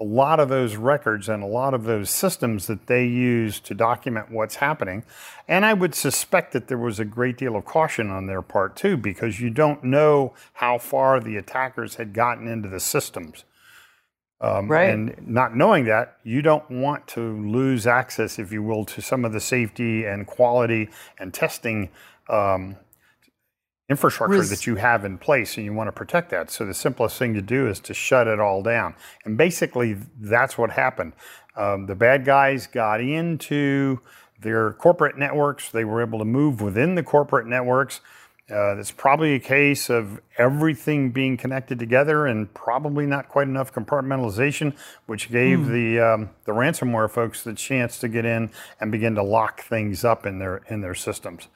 a 0.00 0.04
lot 0.04 0.38
of 0.38 0.48
those 0.48 0.76
records 0.76 1.28
and 1.28 1.42
a 1.42 1.46
lot 1.46 1.74
of 1.74 1.84
those 1.84 2.08
systems 2.08 2.68
that 2.68 2.86
they 2.86 3.04
use 3.04 3.58
to 3.58 3.74
document 3.74 4.30
what's 4.30 4.56
happening. 4.56 5.02
And 5.48 5.64
I 5.64 5.74
would 5.74 5.94
suspect 5.94 6.52
that 6.52 6.68
there 6.68 6.78
was 6.78 7.00
a 7.00 7.04
great 7.04 7.36
deal 7.36 7.56
of 7.56 7.64
caution 7.64 8.08
on 8.10 8.26
their 8.26 8.42
part 8.42 8.76
too, 8.76 8.96
because 8.96 9.40
you 9.40 9.50
don't 9.50 9.82
know 9.82 10.34
how 10.54 10.78
far 10.78 11.18
the 11.18 11.36
attackers 11.36 11.96
had 11.96 12.12
gotten 12.12 12.46
into 12.46 12.68
the 12.68 12.80
systems. 12.80 13.44
Um, 14.40 14.68
right. 14.68 14.90
And 14.90 15.26
not 15.26 15.56
knowing 15.56 15.86
that, 15.86 16.16
you 16.22 16.42
don't 16.42 16.70
want 16.70 17.08
to 17.08 17.20
lose 17.20 17.88
access, 17.88 18.38
if 18.38 18.52
you 18.52 18.62
will, 18.62 18.84
to 18.84 19.02
some 19.02 19.24
of 19.24 19.32
the 19.32 19.40
safety 19.40 20.04
and 20.04 20.28
quality 20.28 20.90
and 21.18 21.34
testing 21.34 21.90
um, 22.28 22.76
infrastructure 23.88 24.38
Res- 24.38 24.50
that 24.50 24.66
you 24.66 24.76
have 24.76 25.04
in 25.04 25.18
place 25.18 25.56
and 25.56 25.64
you 25.64 25.72
want 25.72 25.88
to 25.88 25.92
protect 25.92 26.30
that. 26.30 26.50
So 26.50 26.64
the 26.66 26.74
simplest 26.74 27.18
thing 27.18 27.34
to 27.34 27.42
do 27.42 27.66
is 27.66 27.80
to 27.80 27.94
shut 27.94 28.26
it 28.26 28.38
all 28.38 28.62
down. 28.62 28.94
And 29.24 29.36
basically, 29.36 29.96
that's 30.20 30.58
what 30.58 30.70
happened. 30.70 31.14
Um, 31.56 31.86
the 31.86 31.94
bad 31.94 32.24
guys 32.24 32.66
got 32.66 33.00
into 33.00 34.00
their 34.40 34.72
corporate 34.74 35.18
networks. 35.18 35.70
They 35.70 35.84
were 35.84 36.02
able 36.02 36.18
to 36.18 36.24
move 36.24 36.60
within 36.60 36.94
the 36.94 37.02
corporate 37.02 37.46
networks. 37.46 38.00
Uh, 38.50 38.76
it's 38.78 38.90
probably 38.90 39.34
a 39.34 39.38
case 39.38 39.90
of 39.90 40.20
everything 40.38 41.10
being 41.10 41.36
connected 41.36 41.78
together 41.78 42.26
and 42.26 42.52
probably 42.54 43.04
not 43.04 43.28
quite 43.28 43.46
enough 43.46 43.74
compartmentalization, 43.74 44.74
which 45.04 45.30
gave 45.30 45.58
mm. 45.58 45.68
the 45.68 46.00
um, 46.00 46.30
the 46.44 46.52
ransomware 46.52 47.10
folks 47.10 47.42
the 47.42 47.52
chance 47.52 47.98
to 47.98 48.08
get 48.08 48.24
in 48.24 48.50
and 48.80 48.90
begin 48.90 49.14
to 49.14 49.22
lock 49.22 49.60
things 49.60 50.02
up 50.02 50.24
in 50.24 50.38
their 50.38 50.62
in 50.68 50.80
their 50.80 50.94
systems. 50.94 51.48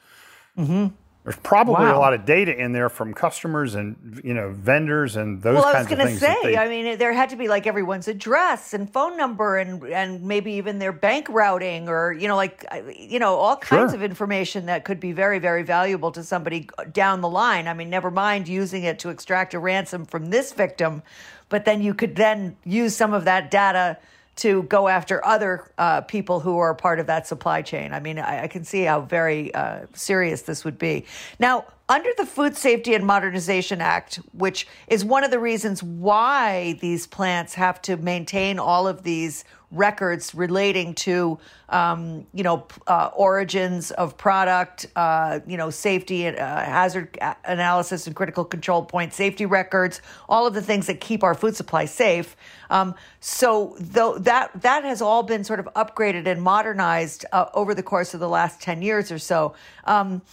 Mm-hmm. 0.55 0.93
There's 1.23 1.37
probably 1.37 1.85
Wow. 1.85 1.97
a 1.97 2.01
lot 2.01 2.13
of 2.13 2.25
data 2.25 2.53
in 2.53 2.73
there 2.73 2.89
from 2.89 3.13
customers 3.13 3.75
and 3.75 4.19
you 4.25 4.33
know 4.33 4.49
vendors 4.51 5.15
and 5.15 5.41
those 5.41 5.55
Well, 5.55 5.65
I 5.65 5.79
was 5.79 5.87
going 5.87 6.05
to 6.05 6.17
say, 6.17 6.35
they- 6.43 6.57
I 6.57 6.67
mean, 6.67 6.97
there 6.97 7.13
had 7.13 7.29
to 7.29 7.37
be 7.37 7.47
like 7.47 7.65
everyone's 7.65 8.09
address 8.09 8.73
and 8.73 8.91
phone 8.91 9.15
number 9.15 9.57
and 9.57 9.83
and 9.85 10.23
maybe 10.23 10.51
even 10.53 10.79
their 10.79 10.91
bank 10.91 11.27
routing 11.29 11.87
or 11.87 12.11
you 12.11 12.27
know 12.27 12.35
like 12.35 12.65
you 12.97 13.19
know 13.19 13.35
all 13.35 13.55
kinds 13.55 13.91
Sure. 13.93 13.95
of 13.99 14.03
information 14.03 14.65
that 14.65 14.83
could 14.83 14.99
be 14.99 15.13
very 15.13 15.39
very 15.39 15.63
valuable 15.63 16.11
to 16.11 16.23
somebody 16.23 16.67
down 16.91 17.21
the 17.21 17.29
line. 17.29 17.69
I 17.69 17.73
mean, 17.73 17.89
never 17.89 18.11
mind 18.11 18.49
using 18.49 18.83
it 18.83 18.99
to 18.99 19.09
extract 19.09 19.53
a 19.53 19.59
ransom 19.59 20.05
from 20.05 20.25
this 20.29 20.51
victim, 20.51 21.03
but 21.47 21.63
then 21.63 21.81
you 21.81 21.93
could 21.93 22.17
then 22.17 22.57
use 22.65 22.97
some 22.97 23.13
of 23.13 23.23
that 23.25 23.49
data 23.49 23.97
to 24.35 24.63
go 24.63 24.87
after 24.87 25.23
other 25.25 25.71
uh, 25.77 26.01
people 26.01 26.39
who 26.39 26.57
are 26.57 26.73
part 26.73 26.99
of 26.99 27.07
that 27.07 27.27
supply 27.27 27.61
chain. 27.61 27.93
I 27.93 27.99
mean, 27.99 28.17
I, 28.17 28.43
I 28.43 28.47
can 28.47 28.63
see 28.63 28.83
how 28.83 29.01
very 29.01 29.53
uh, 29.53 29.85
serious 29.93 30.41
this 30.41 30.65
would 30.65 30.79
be. 30.79 31.05
Now, 31.39 31.65
under 31.93 32.09
the 32.17 32.25
Food 32.25 32.57
Safety 32.57 32.95
and 32.95 33.05
Modernization 33.05 33.79
Act, 33.79 34.15
which 34.31 34.65
is 34.87 35.05
one 35.05 35.23
of 35.23 35.29
the 35.29 35.37
reasons 35.37 35.83
why 35.83 36.75
these 36.81 37.05
plants 37.05 37.53
have 37.53 37.79
to 37.83 37.97
maintain 37.97 38.57
all 38.57 38.87
of 38.87 39.03
these 39.03 39.45
records 39.69 40.33
relating 40.33 40.95
to, 40.95 41.37
um, 41.69 42.25
you 42.33 42.41
know, 42.41 42.65
uh, 42.87 43.11
origins 43.15 43.91
of 43.91 44.17
product, 44.17 44.87
uh, 44.95 45.39
you 45.45 45.55
know, 45.55 45.69
safety 45.69 46.25
and 46.25 46.35
uh, 46.39 46.63
hazard 46.63 47.15
analysis 47.45 48.07
and 48.07 48.15
critical 48.15 48.43
control 48.43 48.83
point 48.83 49.13
safety 49.13 49.45
records, 49.45 50.01
all 50.27 50.47
of 50.47 50.55
the 50.55 50.63
things 50.63 50.87
that 50.87 50.99
keep 50.99 51.23
our 51.23 51.35
food 51.35 51.55
supply 51.55 51.85
safe. 51.85 52.35
Um, 52.71 52.95
so 53.19 53.75
though 53.79 54.17
that 54.17 54.49
that 54.61 54.83
has 54.83 54.99
all 54.99 55.21
been 55.21 55.43
sort 55.43 55.59
of 55.59 55.67
upgraded 55.75 56.25
and 56.25 56.41
modernized 56.41 57.25
uh, 57.31 57.49
over 57.53 57.75
the 57.75 57.83
course 57.83 58.15
of 58.15 58.19
the 58.19 58.29
last 58.29 58.61
ten 58.61 58.81
years 58.81 59.11
or 59.11 59.19
so. 59.19 59.53
Um, 59.85 60.23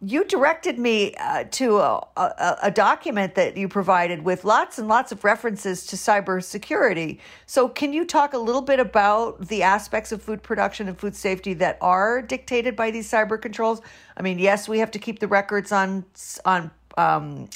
you 0.00 0.24
directed 0.24 0.78
me 0.78 1.14
uh, 1.14 1.44
to 1.52 1.78
a, 1.78 2.06
a, 2.16 2.58
a 2.64 2.70
document 2.70 3.34
that 3.34 3.56
you 3.56 3.68
provided 3.68 4.22
with 4.22 4.44
lots 4.44 4.78
and 4.78 4.88
lots 4.88 5.12
of 5.12 5.24
references 5.24 5.86
to 5.86 5.96
cybersecurity. 5.96 7.18
So, 7.46 7.68
can 7.68 7.92
you 7.92 8.04
talk 8.04 8.32
a 8.32 8.38
little 8.38 8.62
bit 8.62 8.80
about 8.80 9.48
the 9.48 9.62
aspects 9.62 10.12
of 10.12 10.22
food 10.22 10.42
production 10.42 10.88
and 10.88 10.98
food 10.98 11.16
safety 11.16 11.54
that 11.54 11.78
are 11.80 12.22
dictated 12.22 12.76
by 12.76 12.90
these 12.90 13.10
cyber 13.10 13.40
controls? 13.40 13.80
I 14.16 14.22
mean, 14.22 14.38
yes, 14.38 14.68
we 14.68 14.78
have 14.78 14.90
to 14.92 14.98
keep 14.98 15.18
the 15.18 15.28
records 15.28 15.72
on 15.72 16.04
on 16.44 16.70
um, 16.96 17.48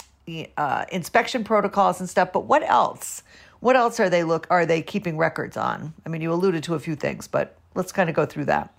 uh, 0.56 0.84
inspection 0.92 1.44
protocols 1.44 2.00
and 2.00 2.08
stuff, 2.08 2.32
but 2.32 2.44
what 2.46 2.62
else? 2.62 3.22
What 3.60 3.76
else 3.76 3.98
are 3.98 4.08
they 4.08 4.24
look 4.24 4.46
are 4.50 4.66
they 4.66 4.82
keeping 4.82 5.18
records 5.18 5.56
on? 5.56 5.94
I 6.06 6.08
mean, 6.08 6.20
you 6.20 6.32
alluded 6.32 6.62
to 6.64 6.74
a 6.74 6.78
few 6.78 6.94
things, 6.94 7.26
but 7.26 7.56
let's 7.74 7.92
kind 7.92 8.08
of 8.08 8.16
go 8.16 8.26
through 8.26 8.46
that. 8.46 8.72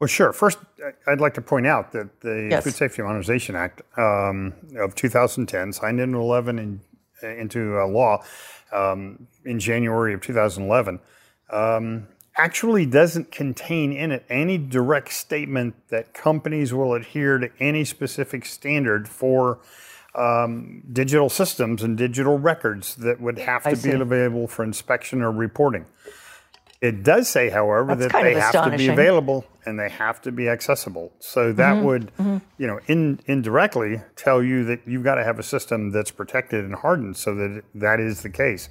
Well, 0.00 0.08
sure. 0.08 0.32
First, 0.32 0.58
I'd 1.06 1.20
like 1.20 1.34
to 1.34 1.42
point 1.42 1.66
out 1.66 1.92
that 1.92 2.20
the 2.22 2.48
Yes. 2.50 2.64
Food 2.64 2.74
Safety 2.74 3.02
Modernization 3.02 3.54
Act 3.54 3.82
um, 3.98 4.54
of 4.76 4.94
2010, 4.94 5.74
signed 5.74 6.00
into 6.00 6.18
11 6.18 6.58
in, 6.58 6.80
into 7.22 7.78
uh, 7.78 7.86
law 7.86 8.24
um, 8.72 9.26
in 9.44 9.60
January 9.60 10.14
of 10.14 10.22
2011, 10.22 11.00
um, 11.50 12.08
actually 12.38 12.86
doesn't 12.86 13.30
contain 13.30 13.92
in 13.92 14.10
it 14.10 14.24
any 14.30 14.56
direct 14.56 15.12
statement 15.12 15.74
that 15.90 16.14
companies 16.14 16.72
will 16.72 16.94
adhere 16.94 17.36
to 17.36 17.50
any 17.60 17.84
specific 17.84 18.46
standard 18.46 19.06
for 19.06 19.58
um, 20.14 20.82
digital 20.90 21.28
systems 21.28 21.82
and 21.82 21.98
digital 21.98 22.38
records 22.38 22.94
that 22.96 23.20
would 23.20 23.38
have 23.38 23.64
to 23.64 23.76
be 23.76 23.90
available 23.90 24.48
for 24.48 24.64
inspection 24.64 25.20
or 25.20 25.30
reporting. 25.30 25.84
It 26.80 27.02
does 27.02 27.28
say, 27.28 27.50
however, 27.50 27.94
That's 27.94 28.12
that 28.12 28.22
they 28.22 28.34
have 28.34 28.52
to 28.70 28.76
be 28.76 28.88
available 28.88 29.44
and 29.66 29.78
they 29.78 29.90
have 29.90 30.22
to 30.22 30.32
be 30.32 30.48
accessible. 30.48 31.12
So 31.18 31.52
that 31.52 31.76
Mm-hmm. 31.76 31.84
would, 31.84 32.12
you 32.56 32.66
know, 32.66 32.80
in, 32.86 33.20
indirectly 33.26 34.00
tell 34.16 34.42
you 34.42 34.64
that 34.64 34.80
you've 34.86 35.04
got 35.04 35.16
to 35.16 35.24
have 35.24 35.38
a 35.38 35.42
system 35.42 35.90
that's 35.90 36.10
protected 36.10 36.64
and 36.64 36.74
hardened 36.74 37.18
so 37.18 37.34
that 37.34 37.64
that 37.74 38.00
is 38.00 38.22
the 38.22 38.30
case. 38.30 38.70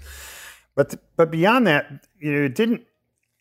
But 0.76 0.96
but 1.18 1.30
beyond 1.30 1.68
that, 1.68 2.06
you 2.20 2.32
know, 2.32 2.46
it 2.46 2.56
didn't. 2.56 2.86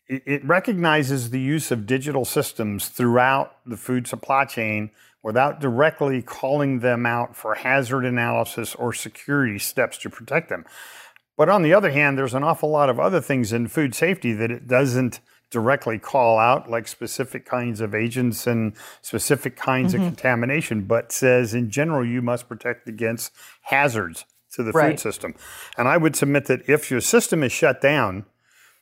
It, 0.07 0.23
it 0.25 0.45
recognizes 0.45 1.29
the 1.29 1.39
use 1.39 1.71
of 1.71 1.85
digital 1.85 2.25
systems 2.25 2.89
throughout 2.89 3.55
the 3.65 3.77
food 3.77 4.07
supply 4.07 4.45
chain 4.45 4.91
without 5.23 5.59
directly 5.59 6.21
calling 6.21 6.79
them 6.79 7.05
out 7.05 7.35
for 7.35 7.55
hazard 7.55 8.05
analysis 8.05 8.75
or 8.75 8.93
security 8.93 9.59
steps 9.59 9.97
to 9.99 10.09
protect 10.09 10.49
them. 10.49 10.65
But 11.39 11.47
on 11.47 11.61
the 11.61 11.73
other 11.73 11.89
hand, 11.91 12.17
there's 12.17 12.33
an 12.33 12.43
awful 12.43 12.69
lot 12.69 12.89
of 12.89 12.99
other 12.99 13.21
things 13.21 13.53
in 13.53 13.69
food 13.69 13.95
safety 13.95 14.33
that 14.33 14.51
it 14.51 14.67
doesn't 14.67 15.21
directly 15.49 15.97
call 15.97 16.37
out, 16.37 16.69
like 16.69 16.85
specific 16.85 17.45
kinds 17.45 17.79
of 17.79 17.95
agents 17.95 18.45
and 18.45 18.73
specific 19.01 19.55
kinds 19.55 19.93
Mm-hmm. 19.93 20.03
of 20.03 20.09
contamination, 20.09 20.81
but 20.83 21.13
says 21.13 21.53
in 21.53 21.71
general 21.71 22.05
you 22.05 22.21
must 22.21 22.49
protect 22.49 22.89
against 22.89 23.31
hazards 23.61 24.25
to 24.55 24.63
the 24.63 24.73
Right. 24.73 24.91
food 24.91 24.99
system. 24.99 25.33
And 25.77 25.87
I 25.87 25.95
would 25.95 26.17
submit 26.17 26.45
that 26.47 26.67
if 26.67 26.91
your 26.91 26.99
system 26.99 27.41
is 27.41 27.53
shut 27.53 27.79
down, 27.79 28.25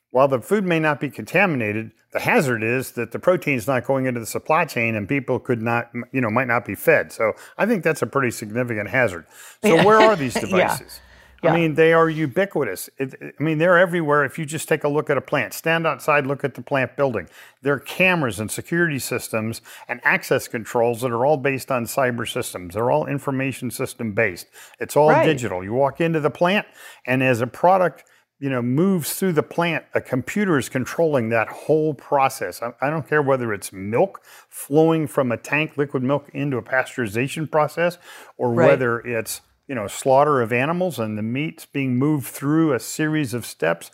while 0.09 0.27
the 0.27 0.41
food 0.41 0.65
may 0.65 0.79
not 0.79 0.99
be 0.99 1.11
contaminated, 1.11 1.91
the 2.11 2.21
hazard 2.21 2.63
is 2.63 2.93
that 2.93 3.11
the 3.11 3.19
protein 3.19 3.55
is 3.57 3.67
not 3.67 3.85
going 3.85 4.07
into 4.07 4.19
the 4.19 4.25
supply 4.25 4.65
chain 4.65 4.95
and 4.95 5.07
people 5.07 5.39
could 5.39 5.61
not, 5.61 5.91
you 6.11 6.21
know, 6.21 6.31
might 6.31 6.47
not 6.47 6.65
be 6.65 6.73
fed. 6.73 7.11
So 7.11 7.33
I 7.55 7.67
think 7.67 7.83
that's 7.83 8.01
a 8.01 8.07
pretty 8.07 8.31
significant 8.31 8.89
hazard. 8.89 9.25
So 9.63 9.85
where 9.85 9.99
are 9.99 10.15
these 10.23 10.33
devices? 10.33 10.99
Yeah. 10.99 11.03
I 11.43 11.53
mean, 11.53 11.75
they 11.75 11.93
are 11.93 12.09
ubiquitous. 12.09 12.89
It, 12.97 13.15
I 13.39 13.43
mean, 13.43 13.57
they're 13.57 13.77
everywhere. 13.77 14.25
If 14.25 14.39
you 14.39 14.45
just 14.45 14.67
take 14.67 14.83
a 14.83 14.87
look 14.87 15.09
at 15.09 15.17
a 15.17 15.21
plant, 15.21 15.53
stand 15.53 15.85
outside, 15.85 16.25
look 16.25 16.43
at 16.43 16.55
the 16.55 16.61
plant 16.61 16.95
building. 16.97 17.29
There 17.61 17.73
are 17.73 17.79
cameras 17.79 18.39
and 18.39 18.49
security 18.49 18.99
systems 18.99 19.61
and 19.87 20.01
access 20.03 20.47
controls 20.47 21.01
that 21.01 21.11
are 21.11 21.25
all 21.25 21.37
based 21.37 21.71
on 21.71 21.85
cyber 21.85 22.27
systems. 22.27 22.73
They're 22.73 22.91
all 22.91 23.05
information 23.05 23.69
system 23.71 24.13
based. 24.13 24.47
It's 24.79 24.95
all 24.95 25.09
Right. 25.09 25.25
digital. 25.25 25.63
You 25.63 25.73
walk 25.73 26.01
into 26.01 26.19
the 26.19 26.29
plant, 26.31 26.65
and 27.05 27.21
as 27.23 27.41
a 27.41 27.47
product, 27.47 28.03
you 28.39 28.49
know, 28.51 28.61
moves 28.61 29.15
through 29.15 29.33
the 29.33 29.41
plant, 29.43 29.85
a 29.95 30.01
computer 30.01 30.57
is 30.59 30.69
controlling 30.69 31.29
that 31.29 31.47
whole 31.47 31.93
process. 31.95 32.61
I, 32.61 32.71
I 32.81 32.89
don't 32.91 33.07
care 33.07 33.21
whether 33.21 33.51
it's 33.51 33.73
milk 33.73 34.21
flowing 34.49 35.07
from 35.07 35.31
a 35.31 35.37
tank, 35.37 35.75
liquid 35.75 36.03
milk, 36.03 36.29
into 36.33 36.57
a 36.57 36.61
pasteurization 36.61 37.49
process, 37.49 37.97
or 38.37 38.53
Right. 38.53 38.67
whether 38.67 38.99
it's 38.99 39.41
you 39.67 39.75
know 39.75 39.87
slaughter 39.87 40.41
of 40.41 40.53
animals 40.53 40.99
and 40.99 41.17
the 41.17 41.23
meat's 41.23 41.65
being 41.65 41.97
moved 41.97 42.27
through 42.27 42.73
a 42.73 42.79
series 42.79 43.33
of 43.33 43.45
steps. 43.45 43.91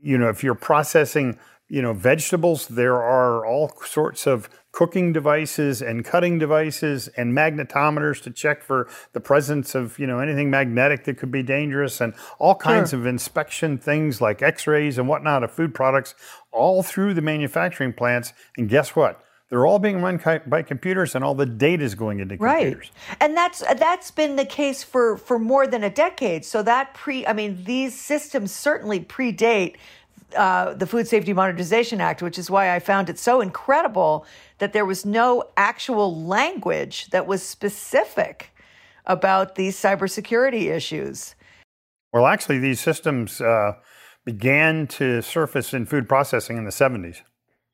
You 0.00 0.18
know 0.18 0.28
if 0.28 0.42
you're 0.42 0.54
processing 0.54 1.38
you 1.68 1.82
know 1.82 1.92
vegetables 1.92 2.68
there 2.68 3.02
are 3.02 3.44
all 3.44 3.72
sorts 3.84 4.26
of 4.26 4.48
cooking 4.70 5.12
devices 5.12 5.80
and 5.80 6.04
cutting 6.04 6.38
devices 6.38 7.08
and 7.16 7.34
magnetometers 7.34 8.22
to 8.22 8.30
check 8.30 8.62
for 8.62 8.86
the 9.14 9.20
presence 9.20 9.74
of 9.74 9.98
you 9.98 10.06
know 10.06 10.18
anything 10.18 10.50
magnetic 10.50 11.04
that 11.04 11.16
could 11.16 11.30
be 11.30 11.42
dangerous 11.42 12.00
and 12.00 12.14
all 12.38 12.54
kinds 12.54 12.92
of 12.92 13.06
inspection 13.06 13.78
things 13.78 14.20
like 14.20 14.42
x-rays 14.42 14.98
and 14.98 15.08
whatnot 15.08 15.42
of 15.42 15.50
food 15.50 15.74
products 15.74 16.14
all 16.52 16.82
through 16.82 17.14
the 17.14 17.22
manufacturing 17.22 17.92
plants. 17.92 18.32
And 18.56 18.68
guess 18.68 18.94
what 18.94 19.20
they're 19.48 19.66
all 19.66 19.78
being 19.78 20.02
run 20.02 20.18
ki- 20.18 20.38
by 20.46 20.62
computers 20.62 21.14
and 21.14 21.24
all 21.24 21.34
the 21.34 21.46
data 21.46 21.84
is 21.84 21.94
going 21.94 22.20
into 22.20 22.36
computers. 22.36 22.90
Right. 23.08 23.16
And 23.20 23.36
that's 23.36 23.60
that's 23.60 24.10
been 24.10 24.36
the 24.36 24.44
case 24.44 24.82
for 24.82 25.16
for 25.16 25.38
more 25.38 25.66
than 25.66 25.84
a 25.84 25.90
decade. 25.90 26.44
So 26.44 26.62
that 26.62 26.94
pre 26.94 27.26
I 27.26 27.32
mean 27.32 27.64
these 27.64 27.98
systems 27.98 28.52
certainly 28.52 29.00
predate 29.00 29.76
uh, 30.36 30.74
the 30.74 30.86
Food 30.86 31.06
Safety 31.06 31.32
Modernization 31.32 32.00
Act, 32.00 32.22
which 32.22 32.38
is 32.38 32.50
why 32.50 32.74
I 32.74 32.80
found 32.80 33.08
it 33.08 33.18
so 33.18 33.40
incredible 33.40 34.26
that 34.58 34.72
there 34.72 34.84
was 34.84 35.06
no 35.06 35.44
actual 35.56 36.24
language 36.26 37.06
that 37.10 37.26
was 37.26 37.42
specific 37.42 38.50
about 39.06 39.54
these 39.54 39.76
cybersecurity 39.76 40.64
issues. 40.74 41.36
Well, 42.12 42.26
actually, 42.26 42.58
these 42.58 42.80
systems 42.80 43.40
uh, 43.40 43.74
began 44.24 44.88
to 44.88 45.22
surface 45.22 45.72
in 45.72 45.86
food 45.86 46.08
processing 46.08 46.56
in 46.56 46.64
the 46.64 46.70
70s. 46.70 47.18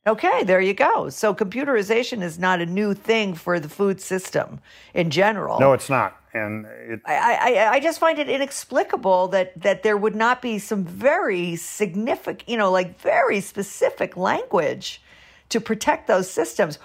Okay, 0.05 0.43
there 0.43 0.61
you 0.61 0.75
go. 0.75 1.09
So 1.11 1.33
computerization 1.33 2.23
is 2.23 2.39
not 2.39 2.61
a 2.61 2.67
new 2.67 2.93
thing 2.93 3.35
for 3.35 3.61
the 3.61 3.69
food 3.69 4.01
system 4.01 4.61
in 4.95 5.11
general. 5.11 5.61
No, 5.61 5.75
it's 5.75 5.89
not. 5.89 6.17
And 6.35 6.67
it, 6.67 7.01
I, 7.05 7.57
I, 7.57 7.71
I 7.75 7.81
just 7.81 8.01
find 8.01 8.19
it 8.19 8.29
inexplicable 8.29 9.29
that, 9.29 9.61
that 9.61 9.85
there 9.85 9.97
would 9.97 10.17
not 10.17 10.43
be 10.43 10.59
some 10.59 10.85
very 10.85 11.55
significant, 11.57 12.49
you 12.49 12.57
know, 12.57 12.71
like 12.71 12.99
very 13.01 13.41
specific 13.41 14.17
language 14.17 15.03
to 15.51 15.61
protect 15.61 16.09
those 16.09 16.29
systems. 16.29 16.79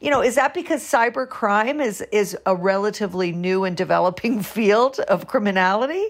You 0.00 0.10
know, 0.10 0.20
is 0.20 0.34
that 0.34 0.52
because 0.52 0.82
cybercrime 0.82 1.82
is, 1.82 2.02
is 2.12 2.36
a 2.44 2.54
relatively 2.54 3.32
new 3.32 3.64
and 3.64 3.76
developing 3.76 4.42
field 4.42 4.98
of 5.00 5.26
criminality? 5.26 6.08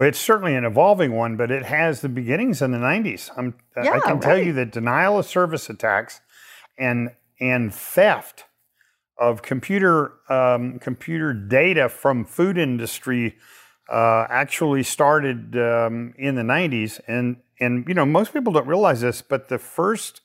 It's 0.00 0.18
certainly 0.18 0.54
an 0.54 0.64
evolving 0.64 1.12
one, 1.12 1.36
but 1.36 1.50
it 1.50 1.64
has 1.64 2.00
the 2.00 2.08
beginnings 2.08 2.60
in 2.60 2.70
the 2.70 2.78
90s. 2.78 3.30
I'm, 3.36 3.54
I 3.76 3.84
Yeah, 3.84 4.00
can 4.00 4.20
tell 4.20 4.38
you 4.38 4.52
that 4.54 4.70
denial 4.70 5.18
of 5.18 5.26
service 5.26 5.70
attacks 5.70 6.20
and, 6.78 7.10
and 7.40 7.72
theft 7.72 8.44
of 9.18 9.40
computer, 9.40 10.12
um, 10.28 10.78
computer 10.78 11.32
data 11.32 11.88
from 11.88 12.26
food 12.26 12.58
industry 12.58 13.36
uh, 13.90 14.26
actually 14.28 14.82
started 14.82 15.56
um, 15.56 16.12
in 16.18 16.34
the 16.34 16.42
90s. 16.42 17.00
And, 17.08 17.36
and, 17.58 17.86
you 17.88 17.94
know, 17.94 18.04
most 18.04 18.34
people 18.34 18.52
don't 18.52 18.66
realize 18.66 19.00
this, 19.00 19.22
but 19.22 19.48
the 19.48 19.58
first 19.58 20.20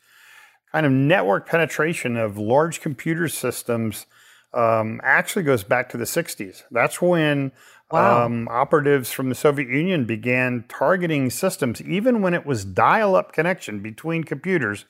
kind 0.72 0.86
of 0.86 0.92
network 0.92 1.48
penetration 1.48 2.18
of 2.18 2.38
large 2.38 2.82
computer 2.82 3.30
systems 3.30 4.06
um, 4.54 5.00
actually 5.04 5.44
goes 5.44 5.64
back 5.64 5.90
to 5.90 5.98
the 5.98 6.04
60s. 6.04 6.64
That's 6.72 7.02
when 7.02 7.52
Wow. 7.92 8.26
um, 8.26 8.48
operatives 8.50 9.12
from 9.12 9.30
the 9.30 9.36
Soviet 9.36 9.70
Union 9.70 10.06
began 10.06 10.66
targeting 10.70 11.30
systems, 11.30 11.82
even 11.82 12.22
when 12.22 12.34
it 12.34 12.46
was 12.46 12.64
dial 12.66 13.16
up 13.16 13.34
connection 13.34 13.80
between 13.82 14.24
computers, 14.24 14.86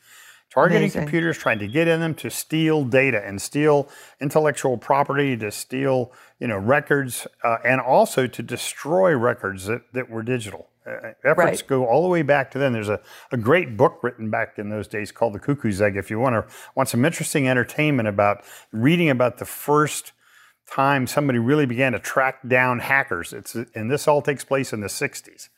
targeting 0.50 0.84
Amazing. 0.84 1.02
computers, 1.04 1.38
trying 1.38 1.60
to 1.60 1.68
get 1.68 1.88
in 1.88 2.00
them 2.00 2.14
to 2.16 2.30
steal 2.30 2.84
data 2.84 3.22
and 3.26 3.42
steal 3.42 3.90
intellectual 4.20 4.78
property, 4.78 5.36
to 5.38 5.52
steal 5.52 6.12
you 6.40 6.48
know 6.48 6.58
records, 6.58 7.28
uh, 7.44 7.58
and 7.64 7.80
also 7.82 8.28
to 8.28 8.44
destroy 8.44 9.16
records 9.16 9.66
that, 9.66 9.82
that 9.94 10.10
were 10.10 10.24
digital. 10.24 10.68
Uh, 10.86 11.12
efforts 11.24 11.62
Right. 11.62 11.68
go 11.68 11.86
all 11.86 12.02
the 12.02 12.10
way 12.10 12.24
back 12.24 12.50
to 12.50 12.58
then. 12.58 12.74
There's 12.74 12.90
a, 12.90 13.00
a 13.32 13.38
great 13.38 13.78
book 13.78 14.00
written 14.02 14.32
back 14.32 14.58
in 14.58 14.70
those 14.70 14.88
days 14.88 15.12
called 15.12 15.34
The 15.34 15.40
Cuckoo's 15.40 15.80
Egg. 15.80 15.96
If 15.96 16.10
you 16.10 16.18
want 16.20 16.34
to 16.34 16.54
want 16.74 16.90
some 16.90 17.06
interesting 17.06 17.48
entertainment 17.48 18.08
about 18.10 18.44
reading 18.72 19.08
about 19.10 19.38
the 19.38 19.46
first 19.46 20.12
time 20.72 21.08
somebody 21.08 21.40
really 21.40 21.66
began 21.66 21.92
to 21.92 22.00
track 22.00 22.40
down 22.48 22.80
hackers, 22.80 23.34
it's 23.34 23.56
and 23.76 23.92
this 23.92 24.08
all 24.08 24.22
takes 24.22 24.44
place 24.44 24.74
in 24.74 24.82
the 24.82 24.88
60s. 24.88 25.50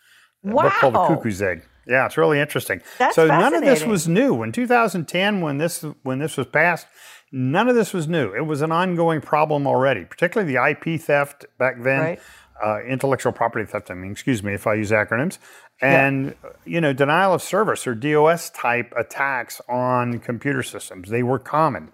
A 0.46 0.50
book 0.50 0.74
called 0.74 0.94
The 0.96 1.06
Cuckoo's 1.08 1.42
Egg. 1.42 1.64
Yeah, 1.88 2.06
it's 2.06 2.18
really 2.18 2.40
interesting. 2.40 2.82
That's 2.98 3.16
so 3.16 3.28
none 3.28 3.54
of 3.54 3.62
this 3.62 3.86
was 3.86 4.08
new. 4.08 4.44
In 4.44 4.52
2010, 4.52 5.42
when 5.42 5.58
this 5.58 5.86
when 6.04 6.20
this 6.20 6.38
was 6.38 6.48
passed, 6.48 6.88
none 7.32 7.68
of 7.70 7.76
this 7.76 7.94
was 7.94 8.08
new. 8.08 8.34
It 8.34 8.46
was 8.46 8.62
an 8.62 8.72
ongoing 8.72 9.22
problem 9.22 9.68
already, 9.68 10.06
particularly 10.06 10.54
the 10.54 10.62
IP 10.70 11.00
theft 11.00 11.46
back 11.58 11.82
then, 11.84 12.00
Right. 12.00 12.20
uh, 12.64 12.82
intellectual 12.84 13.32
property 13.34 13.66
theft. 13.66 13.92
I 13.92 13.96
mean, 13.96 14.12
excuse 14.12 14.42
me 14.44 14.54
if 14.54 14.66
I 14.66 14.76
use 14.76 14.92
acronyms, 14.92 15.40
and 15.82 16.36
you 16.66 16.80
know, 16.80 16.94
denial 16.94 17.34
of 17.34 17.42
service 17.42 17.86
or 17.86 17.96
DOS 17.96 18.50
type 18.52 18.94
attacks 18.98 19.60
on 19.68 20.20
computer 20.20 20.64
systems. 20.64 21.10
They 21.10 21.24
were 21.24 21.40
common. 21.40 21.92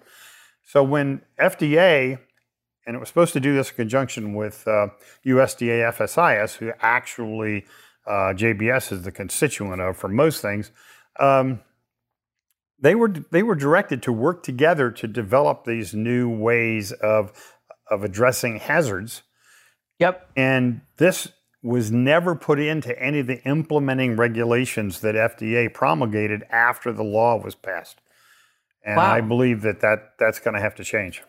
So 0.65 0.83
when 0.83 1.21
FDA 1.39 2.19
and 2.85 2.95
it 2.95 2.99
was 2.99 3.07
supposed 3.07 3.33
to 3.33 3.39
do 3.39 3.53
this 3.53 3.69
in 3.69 3.75
conjunction 3.75 4.33
with 4.33 4.67
uh, 4.67 4.87
USDA 5.25 5.91
FSIS, 5.93 6.55
who 6.55 6.71
actually 6.79 7.65
uh, 8.07 8.33
JBS 8.33 8.91
is 8.91 9.03
the 9.03 9.11
constituent 9.11 9.81
of 9.81 9.97
for 9.97 10.07
most 10.07 10.41
things. 10.41 10.71
Um, 11.19 11.59
they 12.81 12.95
were 12.95 13.13
they 13.31 13.43
were 13.43 13.55
directed 13.55 14.01
to 14.03 14.13
work 14.13 14.43
together 14.43 14.89
to 14.91 15.07
develop 15.07 15.65
these 15.65 15.93
new 15.93 16.29
ways 16.29 16.91
of 16.91 17.31
of 17.91 18.03
addressing 18.03 18.57
hazards, 18.57 19.23
Yep. 19.99 20.29
and 20.35 20.81
this 20.97 21.29
was 21.61 21.91
never 21.91 22.35
put 22.35 22.57
into 22.59 22.97
any 23.01 23.19
of 23.19 23.27
the 23.27 23.43
implementing 23.43 24.15
regulations 24.15 25.01
that 25.01 25.15
FDA 25.15 25.73
promulgated 25.73 26.43
after 26.49 26.93
the 26.93 27.03
law 27.03 27.35
was 27.35 27.53
passed. 27.53 27.99
And 28.85 28.95
Wow. 28.95 29.13
I 29.13 29.19
believe 29.21 29.61
that, 29.63 29.81
that 29.81 30.13
that's 30.17 30.39
going 30.39 30.53
to 30.53 30.61
have 30.61 30.75
to 30.75 30.85
change. 30.85 31.21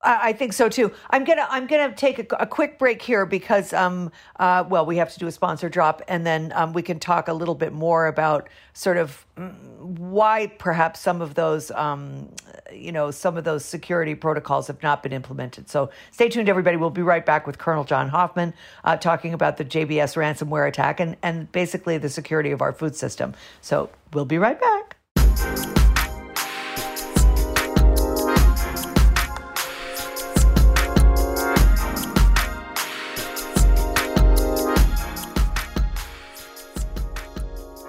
I 0.00 0.32
think 0.32 0.52
so 0.52 0.68
too. 0.68 0.92
I'm 1.10 1.24
gonna 1.24 1.46
I'm 1.50 1.66
gonna 1.66 1.92
take 1.92 2.20
a, 2.20 2.36
a 2.36 2.46
quick 2.46 2.78
break 2.78 3.02
here 3.02 3.26
because 3.26 3.72
um 3.72 4.12
uh 4.38 4.64
well 4.68 4.86
we 4.86 4.96
have 4.98 5.12
to 5.12 5.18
do 5.18 5.26
a 5.26 5.32
sponsor 5.32 5.68
drop 5.68 6.02
and 6.06 6.24
then 6.24 6.52
um, 6.54 6.72
we 6.72 6.82
can 6.82 7.00
talk 7.00 7.26
a 7.26 7.32
little 7.32 7.56
bit 7.56 7.72
more 7.72 8.06
about 8.06 8.48
sort 8.74 8.96
of 8.96 9.26
mm, 9.36 9.52
why 9.76 10.46
perhaps 10.58 11.00
some 11.00 11.20
of 11.20 11.34
those 11.34 11.72
um 11.72 12.28
you 12.72 12.92
know 12.92 13.10
some 13.10 13.36
of 13.36 13.42
those 13.42 13.64
security 13.64 14.14
protocols 14.14 14.68
have 14.68 14.80
not 14.84 15.02
been 15.02 15.12
implemented. 15.12 15.68
So 15.68 15.90
stay 16.12 16.28
tuned, 16.28 16.48
everybody. 16.48 16.76
We'll 16.76 16.90
be 16.90 17.02
right 17.02 17.26
back 17.26 17.44
with 17.44 17.58
Colonel 17.58 17.82
John 17.82 18.08
Hoffman 18.08 18.54
uh, 18.84 18.96
talking 18.96 19.34
about 19.34 19.56
the 19.56 19.64
JBS 19.64 20.14
ransomware 20.16 20.68
attack 20.68 21.00
and 21.00 21.16
and 21.24 21.50
basically 21.50 21.98
the 21.98 22.08
security 22.08 22.52
of 22.52 22.62
our 22.62 22.72
food 22.72 22.94
system. 22.94 23.34
So 23.62 23.90
we'll 24.12 24.26
be 24.26 24.38
right 24.38 24.60
back. 24.60 24.97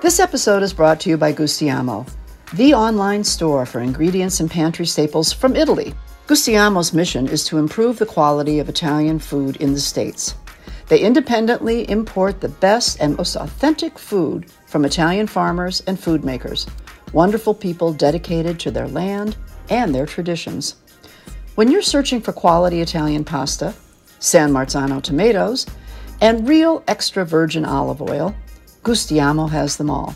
This 0.10 0.20
episode 0.20 0.63
is 0.63 0.74
brought 0.74 1.00
to 1.01 1.10
you 1.12 1.18
by 1.18 1.32
Gustiamo, 1.32 2.12
the 2.54 2.74
online 2.74 3.24
store 3.24 3.63
for 3.68 3.80
ingredients 3.80 4.39
and 4.39 4.50
pantry 4.50 4.88
staples 4.88 5.32
from 5.32 5.56
Italy. 5.56 5.94
Gustiamo's 6.25 6.96
mission 6.96 7.28
is 7.28 7.46
to 7.46 7.60
improve 7.60 8.00
the 8.00 8.08
quality 8.08 8.58
of 8.58 8.70
Italian 8.70 9.20
food 9.20 9.58
in 9.58 9.72
the 9.72 9.80
States. 9.80 10.34
They 10.88 11.01
independently 11.01 11.88
import 11.92 12.42
the 12.42 12.50
best 12.50 13.00
and 13.00 13.18
most 13.18 13.36
authentic 13.36 14.00
food 14.00 14.48
from 14.66 14.84
Italian 14.84 15.28
farmers 15.28 15.84
and 15.86 16.00
food 16.00 16.25
makers, 16.25 16.66
wonderful 17.14 17.53
people 17.53 17.94
dedicated 17.94 18.60
to 18.62 18.72
their 18.72 18.88
land 18.88 19.38
and 19.70 19.94
their 19.94 20.07
traditions. 20.07 20.77
When 21.53 21.70
you're 21.70 21.83
searching 21.83 22.20
for 22.20 22.33
quality 22.33 22.81
Italian 22.81 23.25
pasta, 23.25 23.75
San 24.18 24.51
Marzano 24.51 25.03
tomatoes, 25.03 25.68
and 26.20 26.50
real 26.50 26.83
extra 26.88 27.24
virgin 27.24 27.64
olive 27.64 28.01
oil, 28.01 28.33
Gustiamo 28.83 29.50
has 29.50 29.77
them 29.77 29.89
all. 29.89 30.15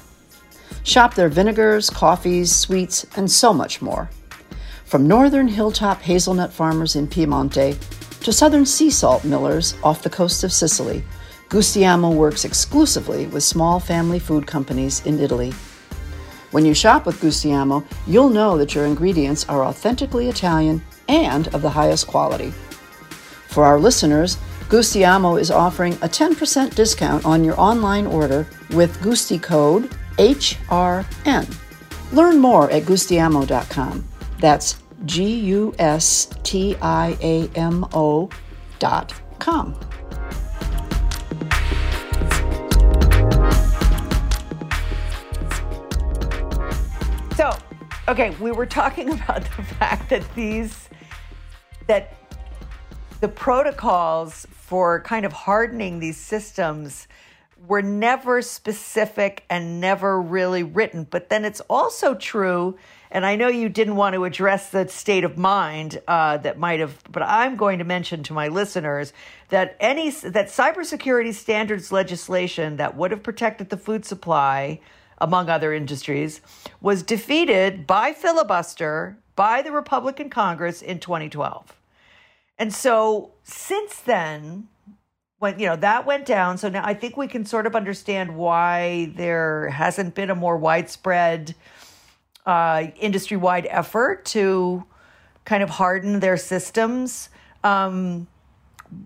Shop 0.83 1.13
their 1.13 1.29
vinegars, 1.29 1.89
coffees, 1.89 2.55
sweets, 2.55 3.05
and 3.15 3.29
so 3.29 3.53
much 3.53 3.81
more. 3.81 4.09
From 4.85 5.07
northern 5.07 5.47
hilltop 5.47 6.01
hazelnut 6.01 6.53
farmers 6.53 6.95
in 6.95 7.07
Piemonte 7.07 7.77
to 8.21 8.33
southern 8.33 8.65
sea 8.65 8.89
salt 8.89 9.23
millers 9.23 9.75
off 9.83 10.03
the 10.03 10.09
coast 10.09 10.43
of 10.43 10.53
Sicily, 10.53 11.03
Gustiamo 11.49 12.13
works 12.13 12.45
exclusively 12.45 13.27
with 13.27 13.43
small 13.43 13.79
family 13.79 14.19
food 14.19 14.47
companies 14.47 15.05
in 15.05 15.19
Italy. 15.19 15.51
When 16.51 16.65
you 16.65 16.73
shop 16.73 17.05
with 17.05 17.19
Gustiamo, 17.19 17.83
you'll 18.07 18.29
know 18.29 18.57
that 18.57 18.75
your 18.75 18.85
ingredients 18.85 19.47
are 19.49 19.63
authentically 19.63 20.29
Italian 20.29 20.83
and 21.07 21.47
of 21.49 21.61
the 21.61 21.69
highest 21.69 22.07
quality. 22.07 22.51
For 23.47 23.63
our 23.65 23.79
listeners, 23.79 24.37
Gustiamo 24.73 25.39
is 25.39 25.51
offering 25.51 25.93
a 26.01 26.09
10% 26.09 26.73
discount 26.73 27.23
on 27.25 27.43
your 27.43 27.53
online 27.61 28.07
order 28.07 28.47
with 28.71 28.99
Gusti 29.03 29.37
code 29.37 29.91
HRN. 30.17 31.55
Learn 32.11 32.39
more 32.39 32.71
at 32.71 32.81
gustiamo.com. 32.81 34.03
That's 34.39 34.81
G 35.05 35.41
U 35.41 35.75
S 35.77 36.27
T 36.41 36.75
I 36.81 37.15
A 37.21 37.47
M 37.53 37.85
O 37.93 38.31
dot 38.79 39.13
com. 39.37 39.79
So, 47.35 47.55
okay, 48.07 48.31
we 48.41 48.51
were 48.51 48.65
talking 48.65 49.11
about 49.19 49.43
the 49.43 49.63
fact 49.77 50.09
that 50.09 50.23
these 50.33 50.89
that 51.85 52.15
the 53.21 53.29
protocols 53.29 54.47
for 54.65 55.01
kind 55.01 55.25
of 55.25 55.33
hardening 55.33 55.99
these 55.99 56.17
systems 56.17 57.07
were 57.67 57.81
never 57.81 58.41
specific 58.41 59.43
and 59.49 59.81
never 59.81 60.21
really 60.21 60.63
written. 60.63 61.03
But 61.03 61.29
then 61.29 61.43
it's 61.43 61.59
also 61.69 62.15
true, 62.15 62.77
and 63.11 63.25
I 63.25 63.35
know 63.35 63.49
you 63.49 63.67
didn't 63.67 63.97
want 63.97 64.15
to 64.15 64.23
address 64.23 64.69
the 64.69 64.87
state 64.87 65.25
of 65.25 65.37
mind 65.37 66.01
uh, 66.07 66.37
that 66.37 66.57
might 66.57 66.79
have, 66.79 66.97
but 67.11 67.23
I'm 67.23 67.57
going 67.57 67.79
to 67.79 67.85
mention 67.85 68.23
to 68.23 68.33
my 68.33 68.47
listeners 68.47 69.11
that 69.49 69.75
any 69.79 70.09
that 70.09 70.47
cybersecurity 70.47 71.33
standards 71.33 71.91
legislation 71.91 72.77
that 72.77 72.95
would 72.95 73.11
have 73.11 73.21
protected 73.21 73.69
the 73.69 73.77
food 73.77 74.05
supply 74.05 74.79
among 75.19 75.49
other 75.49 75.73
industries, 75.73 76.41
was 76.81 77.03
defeated 77.03 77.85
by 77.85 78.11
filibuster 78.11 79.17
by 79.35 79.61
the 79.61 79.71
Republican 79.71 80.29
Congress 80.29 80.81
in 80.81 80.99
2012. 80.99 81.73
And 82.57 82.73
so 82.73 83.31
since 83.43 83.99
then, 83.99 84.67
when 85.39 85.59
you 85.59 85.65
know 85.65 85.75
that 85.75 86.05
went 86.05 86.25
down, 86.25 86.57
so 86.57 86.69
now 86.69 86.83
I 86.85 86.93
think 86.93 87.17
we 87.17 87.27
can 87.27 87.45
sort 87.45 87.67
of 87.67 87.75
understand 87.75 88.35
why 88.35 89.11
there 89.15 89.69
hasn't 89.69 90.15
been 90.15 90.29
a 90.29 90.35
more 90.35 90.57
widespread 90.57 91.55
uh, 92.45 92.87
industry-wide 92.99 93.67
effort 93.69 94.25
to 94.25 94.85
kind 95.45 95.63
of 95.63 95.69
harden 95.69 96.19
their 96.19 96.37
systems. 96.37 97.29
Um, 97.63 98.27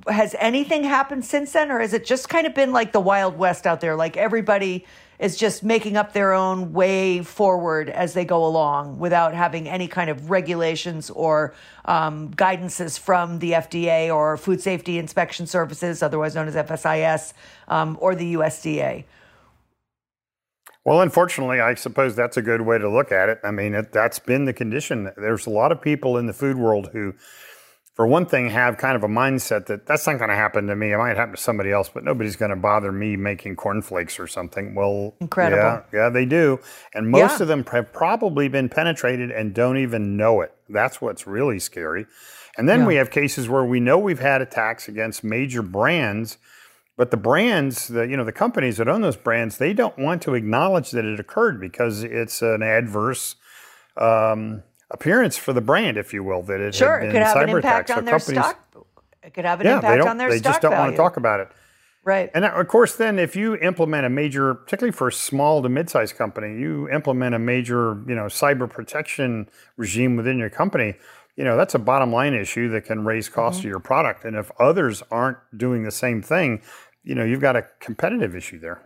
has 0.08 0.36
anything 0.40 0.84
happened 0.84 1.26
since 1.26 1.54
then, 1.54 1.72
or 1.72 1.80
has 1.80 1.94
it 1.94 2.06
just 2.06 2.30
kind 2.30 2.46
of 2.46 2.54
been 2.54 2.74
like 2.74 2.92
the 2.92 3.00
Wild 3.00 3.38
West 3.38 3.66
out 3.66 3.82
there? 3.82 3.96
Like 3.96 4.18
everybody 4.18 4.86
is 5.20 5.36
just 5.36 5.64
making 5.64 5.98
up 5.98 6.14
their 6.14 6.34
own 6.34 6.74
way 6.74 7.22
forward 7.22 7.90
as 7.90 8.14
they 8.14 8.24
go 8.24 8.46
along 8.46 9.00
without 9.00 9.34
having 9.34 9.68
any 9.68 9.88
kind 9.88 10.10
of 10.10 10.30
regulations 10.30 11.10
or 11.10 11.54
um, 11.86 12.32
guidances 12.36 13.00
from 13.00 13.40
the 13.40 13.54
FDA 13.54 14.14
or 14.14 14.38
Food 14.38 14.62
Safety 14.62 15.00
Inspection 15.00 15.48
Services, 15.48 16.04
otherwise 16.04 16.36
known 16.36 16.48
as 16.48 16.56
FSIS, 16.56 17.34
um, 17.68 17.98
or 18.00 18.14
the 18.14 18.36
USDA. 18.36 19.06
Well, 20.88 21.02
unfortunately, 21.02 21.60
I 21.60 21.74
suppose 21.74 22.16
that's 22.16 22.38
a 22.38 22.42
good 22.42 22.62
way 22.62 22.78
to 22.78 22.90
look 22.90 23.12
at 23.12 23.28
it. 23.28 23.40
I 23.44 23.52
mean, 23.52 23.74
it, 23.74 23.92
that's 23.92 24.20
been 24.20 24.46
the 24.46 24.54
condition. 24.54 25.12
There's 25.18 25.46
a 25.46 25.50
lot 25.50 25.74
of 25.74 25.82
people 25.82 26.18
in 26.18 26.28
the 26.28 26.34
food 26.34 26.58
world 26.58 26.92
who, 26.94 27.14
for 27.98 28.06
one 28.06 28.28
thing, 28.28 28.52
have 28.52 28.78
kind 28.78 28.96
of 28.96 29.02
a 29.04 29.08
mindset 29.08 29.66
that 29.66 29.88
that's 29.88 30.06
not 30.06 30.20
going 30.20 30.30
to 30.30 30.36
happen 30.36 30.68
to 30.68 30.76
me. 30.76 30.94
It 30.94 30.98
might 31.00 31.18
happen 31.18 31.36
to 31.36 31.42
somebody 31.42 31.72
else, 31.72 31.90
but 31.92 32.04
nobody's 32.04 32.36
going 32.36 32.52
to 32.52 32.56
bother 32.56 32.92
me 32.92 33.16
making 33.18 33.56
cornflakes 33.56 34.20
or 34.20 34.28
something. 34.28 34.76
Well, 34.76 35.16
Incredible. 35.20 35.84
Yeah, 35.92 36.04
yeah, 36.04 36.10
they 36.10 36.24
do. 36.26 36.60
And 36.94 37.10
most 37.10 37.40
Yeah. 37.40 37.42
of 37.42 37.48
them 37.48 37.66
have 37.72 37.92
probably 37.92 38.50
been 38.50 38.70
penetrated 38.70 39.32
and 39.32 39.52
don't 39.52 39.78
even 39.78 40.16
know 40.16 40.42
it. 40.42 40.54
That's 40.70 41.02
what's 41.02 41.26
really 41.26 41.58
scary. 41.58 42.06
And 42.56 42.70
then 42.70 42.82
Yeah. 42.82 42.86
we 42.86 42.96
have 42.98 43.10
cases 43.10 43.50
where 43.50 43.66
we 43.66 43.80
know 43.80 43.98
we've 43.98 44.20
had 44.20 44.44
attacks 44.44 44.88
against 44.88 45.24
major 45.24 45.64
brands, 45.64 46.38
but 46.98 47.10
the 47.10 47.18
brands, 47.18 47.88
the 47.88 48.04
you 48.08 48.16
know 48.16 48.24
the 48.24 48.32
companies 48.32 48.78
that 48.78 48.88
own 48.88 49.02
those 49.02 49.18
brands, 49.18 49.58
they 49.58 49.74
don't 49.74 49.98
want 49.98 50.22
to 50.22 50.36
acknowledge 50.36 50.92
that 50.92 51.04
it 51.04 51.20
occurred 51.20 51.60
because 51.60 52.04
it's 52.04 52.44
an 52.44 52.62
adverse 52.62 53.38
um, 53.98 54.62
appearance 54.90 55.38
for 55.38 55.54
the 55.54 55.62
brand, 55.62 55.98
if 55.98 56.14
you 56.14 56.24
will, 56.24 56.44
that 56.44 56.60
it 56.60 56.76
Sure, 56.76 57.00
it 57.00 57.12
could 57.12 57.22
have 57.22 57.36
an 57.38 57.50
cyber 57.50 57.56
impact 57.58 57.92
on 57.92 57.98
So 57.98 58.02
their 58.04 58.20
stock. 58.20 58.60
It 59.24 59.34
could 59.34 59.46
have 59.46 59.60
an 59.60 59.68
Yeah, 59.68 59.80
they 59.80 59.88
impact 59.88 60.10
on 60.10 60.18
their 60.18 60.30
they 60.30 60.38
stock 60.38 60.54
just 60.54 60.62
don't 60.62 60.78
want 60.78 60.92
to 60.92 60.98
talk 60.98 61.18
about 61.18 61.40
it. 61.40 61.50
Right. 62.04 62.32
And 62.34 62.46
of 62.46 62.68
course, 62.70 62.96
then 62.96 63.20
if 63.20 63.36
you 63.36 63.58
implement 63.58 64.06
a 64.06 64.10
major, 64.10 64.54
particularly 64.54 64.94
for 64.94 65.10
a 65.10 65.12
small 65.12 65.62
to 65.62 65.68
mid-sized 65.68 66.16
company, 66.16 66.58
you 66.58 66.90
implement 66.90 67.36
a 67.36 67.40
major, 67.40 68.02
you 68.08 68.16
know, 68.16 68.28
cyber 68.28 68.70
protection 68.70 69.50
regime 69.76 70.16
within 70.16 70.38
your 70.38 70.50
company. 70.50 70.96
You 71.36 71.44
know, 71.44 71.58
that's 71.58 71.76
a 71.76 71.80
bottom 71.80 72.14
line 72.14 72.34
issue 72.34 72.70
that 72.70 72.86
can 72.86 73.04
raise 73.04 73.28
costs 73.28 73.60
mm-hmm. 73.60 73.64
to 73.64 73.68
your 73.68 73.80
product. 73.80 74.24
And 74.24 74.38
if 74.38 74.50
others 74.58 75.04
aren't 75.12 75.38
doing 75.58 75.84
the 75.84 75.92
same 75.92 76.22
thing, 76.22 76.62
you 77.04 77.14
know, 77.14 77.26
you've 77.26 77.42
got 77.42 77.58
a 77.58 77.68
competitive 77.82 78.38
issue 78.38 78.58
there. 78.58 78.82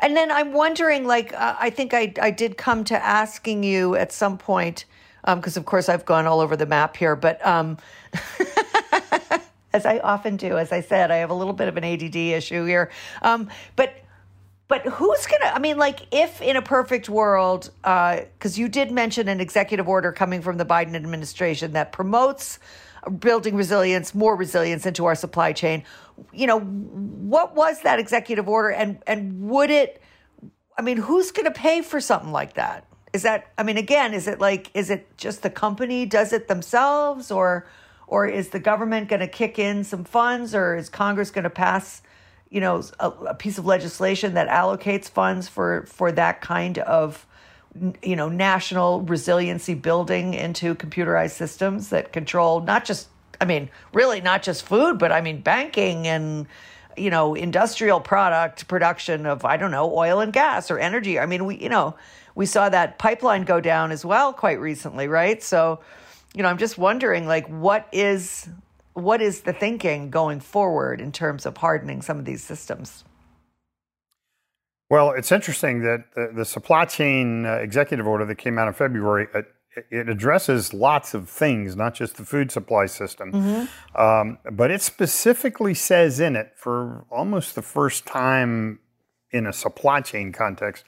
And 0.00 0.16
then 0.16 0.30
I'm 0.30 0.52
wondering, 0.52 1.06
like, 1.06 1.32
uh, 1.32 1.56
I 1.58 1.70
think 1.70 1.94
I, 1.94 2.12
I 2.20 2.30
did 2.30 2.56
come 2.56 2.84
to 2.84 3.02
asking 3.02 3.62
you 3.62 3.94
at 3.94 4.12
some 4.12 4.36
point, 4.36 4.84
because 5.24 5.56
of 5.56 5.64
course 5.64 5.88
I've 5.88 6.04
gone 6.04 6.26
all 6.26 6.40
over 6.40 6.56
the 6.56 6.66
map 6.66 6.96
here, 6.96 7.16
but 7.16 7.44
um, 7.46 7.78
as 9.72 9.86
I 9.86 9.98
often 9.98 10.36
do, 10.36 10.58
as 10.58 10.72
I 10.72 10.80
said, 10.80 11.10
I 11.10 11.16
have 11.16 11.30
a 11.30 11.34
little 11.34 11.52
bit 11.52 11.68
of 11.68 11.76
an 11.76 11.84
ADD 11.84 12.16
issue 12.16 12.64
here. 12.64 12.90
Um, 13.22 13.48
but 13.76 13.94
but 14.68 14.84
who's 14.84 15.26
gonna? 15.26 15.52
I 15.52 15.60
mean, 15.60 15.78
like, 15.78 16.00
if 16.10 16.42
in 16.42 16.56
a 16.56 16.62
perfect 16.62 17.08
world, 17.08 17.70
because 17.82 18.58
you 18.58 18.68
did 18.68 18.90
mention 18.90 19.28
an 19.28 19.40
executive 19.40 19.86
order 19.86 20.10
coming 20.10 20.42
from 20.42 20.56
the 20.56 20.64
Biden 20.64 20.96
administration 20.96 21.72
that 21.74 21.92
promotes 21.92 22.58
building 23.10 23.56
resilience, 23.56 24.14
more 24.14 24.36
resilience 24.36 24.86
into 24.86 25.04
our 25.06 25.14
supply 25.14 25.52
chain. 25.52 25.84
You 26.32 26.46
know, 26.46 26.60
what 26.60 27.54
was 27.54 27.82
that 27.82 27.98
executive 27.98 28.48
order, 28.48 28.70
and 28.70 29.02
and 29.06 29.48
would 29.48 29.70
it? 29.70 30.02
I 30.78 30.82
mean, 30.82 30.98
who's 30.98 31.30
going 31.30 31.46
to 31.46 31.58
pay 31.58 31.82
for 31.82 32.00
something 32.00 32.32
like 32.32 32.54
that? 32.54 32.86
Is 33.12 33.22
that? 33.22 33.52
I 33.58 33.62
mean, 33.62 33.76
again, 33.76 34.14
is 34.14 34.26
it 34.26 34.40
like? 34.40 34.70
Is 34.74 34.90
it 34.90 35.16
just 35.16 35.42
the 35.42 35.50
company 35.50 36.06
does 36.06 36.32
it 36.32 36.48
themselves, 36.48 37.30
or 37.30 37.66
or 38.06 38.26
is 38.26 38.50
the 38.50 38.60
government 38.60 39.08
going 39.08 39.20
to 39.20 39.28
kick 39.28 39.58
in 39.58 39.84
some 39.84 40.04
funds, 40.04 40.54
or 40.54 40.76
is 40.76 40.88
Congress 40.88 41.30
going 41.30 41.44
to 41.44 41.50
pass? 41.50 42.02
you 42.48 42.60
know 42.60 42.82
a, 43.00 43.08
a 43.08 43.34
piece 43.34 43.58
of 43.58 43.66
legislation 43.66 44.34
that 44.34 44.48
allocates 44.48 45.08
funds 45.08 45.48
for 45.48 45.84
for 45.86 46.12
that 46.12 46.40
kind 46.40 46.78
of 46.78 47.26
you 48.02 48.16
know 48.16 48.28
national 48.28 49.02
resiliency 49.02 49.74
building 49.74 50.34
into 50.34 50.74
computerized 50.74 51.32
systems 51.32 51.90
that 51.90 52.12
control 52.12 52.60
not 52.60 52.84
just 52.84 53.08
i 53.40 53.44
mean 53.44 53.68
really 53.92 54.20
not 54.20 54.42
just 54.42 54.64
food 54.64 54.98
but 54.98 55.12
i 55.12 55.20
mean 55.20 55.40
banking 55.40 56.06
and 56.06 56.46
you 56.96 57.10
know 57.10 57.34
industrial 57.34 58.00
product 58.00 58.66
production 58.68 59.26
of 59.26 59.44
i 59.44 59.56
don't 59.56 59.70
know 59.70 59.94
oil 59.96 60.20
and 60.20 60.32
gas 60.32 60.70
or 60.70 60.78
energy 60.78 61.18
i 61.18 61.26
mean 61.26 61.44
we 61.44 61.56
you 61.58 61.68
know 61.68 61.94
we 62.34 62.46
saw 62.46 62.68
that 62.68 62.98
pipeline 62.98 63.44
go 63.44 63.60
down 63.60 63.90
as 63.92 64.04
well 64.04 64.32
quite 64.32 64.60
recently 64.60 65.08
right 65.08 65.42
so 65.42 65.80
you 66.34 66.42
know 66.42 66.48
i'm 66.48 66.58
just 66.58 66.78
wondering 66.78 67.26
like 67.26 67.46
what 67.48 67.88
is 67.92 68.48
what 68.96 69.20
is 69.20 69.42
the 69.42 69.52
thinking 69.52 70.08
going 70.08 70.40
forward 70.40 71.02
in 71.02 71.12
terms 71.12 71.44
of 71.44 71.58
hardening 71.58 72.00
some 72.00 72.18
of 72.18 72.24
these 72.24 72.42
systems? 72.42 73.04
Well, 74.88 75.12
it's 75.12 75.32
interesting 75.32 75.82
that 75.82 76.14
the, 76.14 76.32
the 76.34 76.44
supply 76.44 76.84
chain 76.84 77.44
uh, 77.44 77.54
executive 77.54 78.06
order 78.06 78.24
that 78.24 78.36
came 78.36 78.58
out 78.58 78.68
in 78.68 78.74
February 78.74 79.26
uh, 79.34 79.42
it 79.90 80.08
addresses 80.08 80.72
lots 80.72 81.12
of 81.12 81.28
things, 81.28 81.76
not 81.76 81.94
just 81.94 82.16
the 82.16 82.24
food 82.24 82.50
supply 82.50 82.86
system, 82.86 83.68
um, 83.94 84.38
but 84.52 84.70
it 84.70 84.80
specifically 84.80 85.74
says 85.74 86.18
in 86.18 86.34
it 86.34 86.52
for 86.56 87.04
almost 87.10 87.54
the 87.54 87.62
first 87.62 88.06
time 88.06 88.78
in 89.30 89.46
a 89.46 89.52
supply 89.52 90.00
chain 90.00 90.32
context 90.32 90.84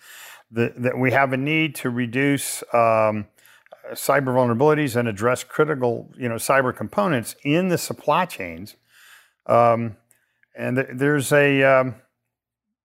that, 0.51 0.83
that 0.83 0.99
we 0.99 1.13
have 1.13 1.33
a 1.33 1.37
need 1.37 1.75
to 1.75 1.91
reduce 1.91 2.63
um, 2.73 3.27
cyber 3.93 4.29
vulnerabilities 4.29 4.97
and 4.97 5.07
address 5.07 5.45
critical, 5.45 6.11
you 6.17 6.29
know, 6.29 6.37
cyber 6.37 6.75
components 6.75 7.37
in 7.43 7.69
the 7.69 7.79
supply 7.79 8.25
chains. 8.25 8.77
Um, 9.47 9.97
and 10.57 10.77
th- 10.77 10.89
there's 10.95 11.33
a 11.33 11.63
um, 11.63 11.97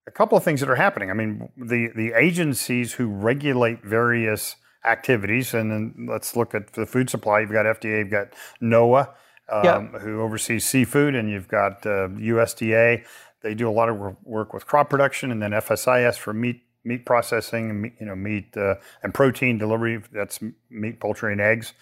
a 0.07 0.11
couple 0.11 0.37
of 0.37 0.43
things 0.43 0.59
that 0.59 0.69
are 0.69 0.75
happening. 0.75 1.09
I 1.09 1.13
mean, 1.13 1.49
the 1.57 1.89
the 1.95 2.13
agencies 2.13 2.93
who 2.93 3.07
regulate 3.07 3.83
various 3.83 4.55
activities, 4.85 5.53
and 5.53 5.71
then 5.71 6.07
let's 6.09 6.35
look 6.35 6.53
at 6.53 6.73
the 6.73 6.85
food 6.85 7.09
supply. 7.09 7.39
You've 7.39 7.51
got 7.51 7.65
FDA, 7.65 7.99
you've 7.99 8.11
got 8.11 8.33
NOAA, 8.61 9.07
um, 9.49 9.63
Yep. 9.93 10.01
who 10.01 10.21
oversees 10.21 10.65
seafood, 10.65 11.15
and 11.15 11.29
you've 11.29 11.47
got 11.47 11.85
uh, 11.85 12.09
USDA. 12.09 13.05
They 13.41 13.53
do 13.53 13.69
a 13.69 13.71
lot 13.71 13.89
of 13.89 13.97
work 14.23 14.53
with 14.53 14.65
crop 14.65 14.89
production, 14.89 15.31
and 15.31 15.41
then 15.41 15.51
FSIS 15.51 16.17
for 16.17 16.33
meat 16.33 16.63
meat 16.85 17.05
processing, 17.05 17.69
and 17.69 17.91
you 17.99 18.05
know, 18.05 18.15
meat 18.15 18.55
uh, 18.57 18.75
and 19.03 19.13
protein 19.13 19.57
delivery. 19.57 20.01
That's 20.11 20.39
meat, 20.69 20.99
poultry, 20.99 21.31
and 21.31 21.39
eggs. 21.41 21.73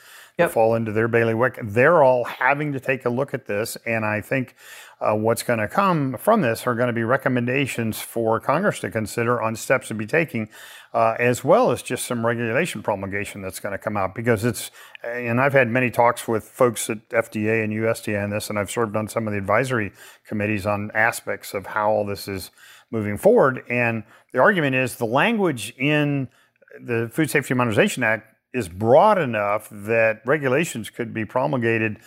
Yep. 0.42 0.52
fall 0.52 0.76
into 0.76 0.92
their 0.92 1.08
bailiwick. 1.08 1.60
They're 1.64 2.04
all 2.04 2.24
having 2.24 2.74
to 2.74 2.80
take 2.80 3.06
a 3.06 3.10
look 3.10 3.34
at 3.34 3.46
this, 3.46 3.78
and 3.86 4.06
I 4.06 4.22
think 4.22 4.56
uh, 5.02 5.16
what's 5.16 5.42
going 5.42 5.60
to 5.60 5.68
come 5.68 6.16
from 6.18 6.42
this 6.42 6.68
are 6.68 6.76
going 6.76 6.88
to 6.88 6.94
be 6.94 7.04
recommendations 7.04 8.00
for 8.00 8.40
Congress 8.40 8.80
to 8.82 8.92
consider 8.92 9.42
on 9.42 9.56
steps 9.56 9.88
to 9.88 9.96
be 9.96 10.06
taking, 10.06 10.48
uh, 10.94 11.16
as 11.18 11.44
well 11.44 11.72
as 11.72 11.82
just 11.82 12.06
some 12.06 12.24
regulation 12.26 12.84
promulgation 12.84 13.42
that's 13.42 13.60
going 13.60 13.72
to 13.72 13.80
come 13.80 13.98
out. 13.98 14.14
Because 14.14 14.46
it's, 14.46 14.70
and 15.04 15.42
I've 15.42 15.54
had 15.54 15.70
many 15.70 15.90
talks 15.90 16.28
with 16.28 16.44
folks 16.44 16.90
at 16.90 17.10
FDA 17.10 17.64
and 17.64 17.74
USDA 17.74 18.24
on 18.24 18.30
this, 18.30 18.50
and 18.50 18.60
I've 18.60 18.70
served 18.70 18.96
on 18.96 19.08
some 19.08 19.28
of 19.28 19.34
the 19.34 19.40
advisory 19.40 19.92
committees 20.28 20.68
on 20.68 20.92
aspects 20.94 21.56
of 21.56 21.66
how 21.66 21.90
all 21.90 22.06
this 22.06 22.28
is 22.28 22.52
moving 22.92 23.18
forward. 23.18 23.64
And 23.70 24.04
the 24.34 24.40
argument 24.40 24.76
is 24.76 24.98
the 24.98 25.06
language 25.06 25.74
in 25.78 26.28
the 26.80 27.10
Food 27.12 27.30
Safety 27.30 27.54
Modernization 27.54 28.04
Act 28.04 28.31
is 28.54 28.68
broad 28.68 29.18
enough 29.18 29.68
that 29.72 30.22
regulations 30.26 30.90
could 30.90 31.14
be 31.14 31.26
promulgated, 31.26 31.98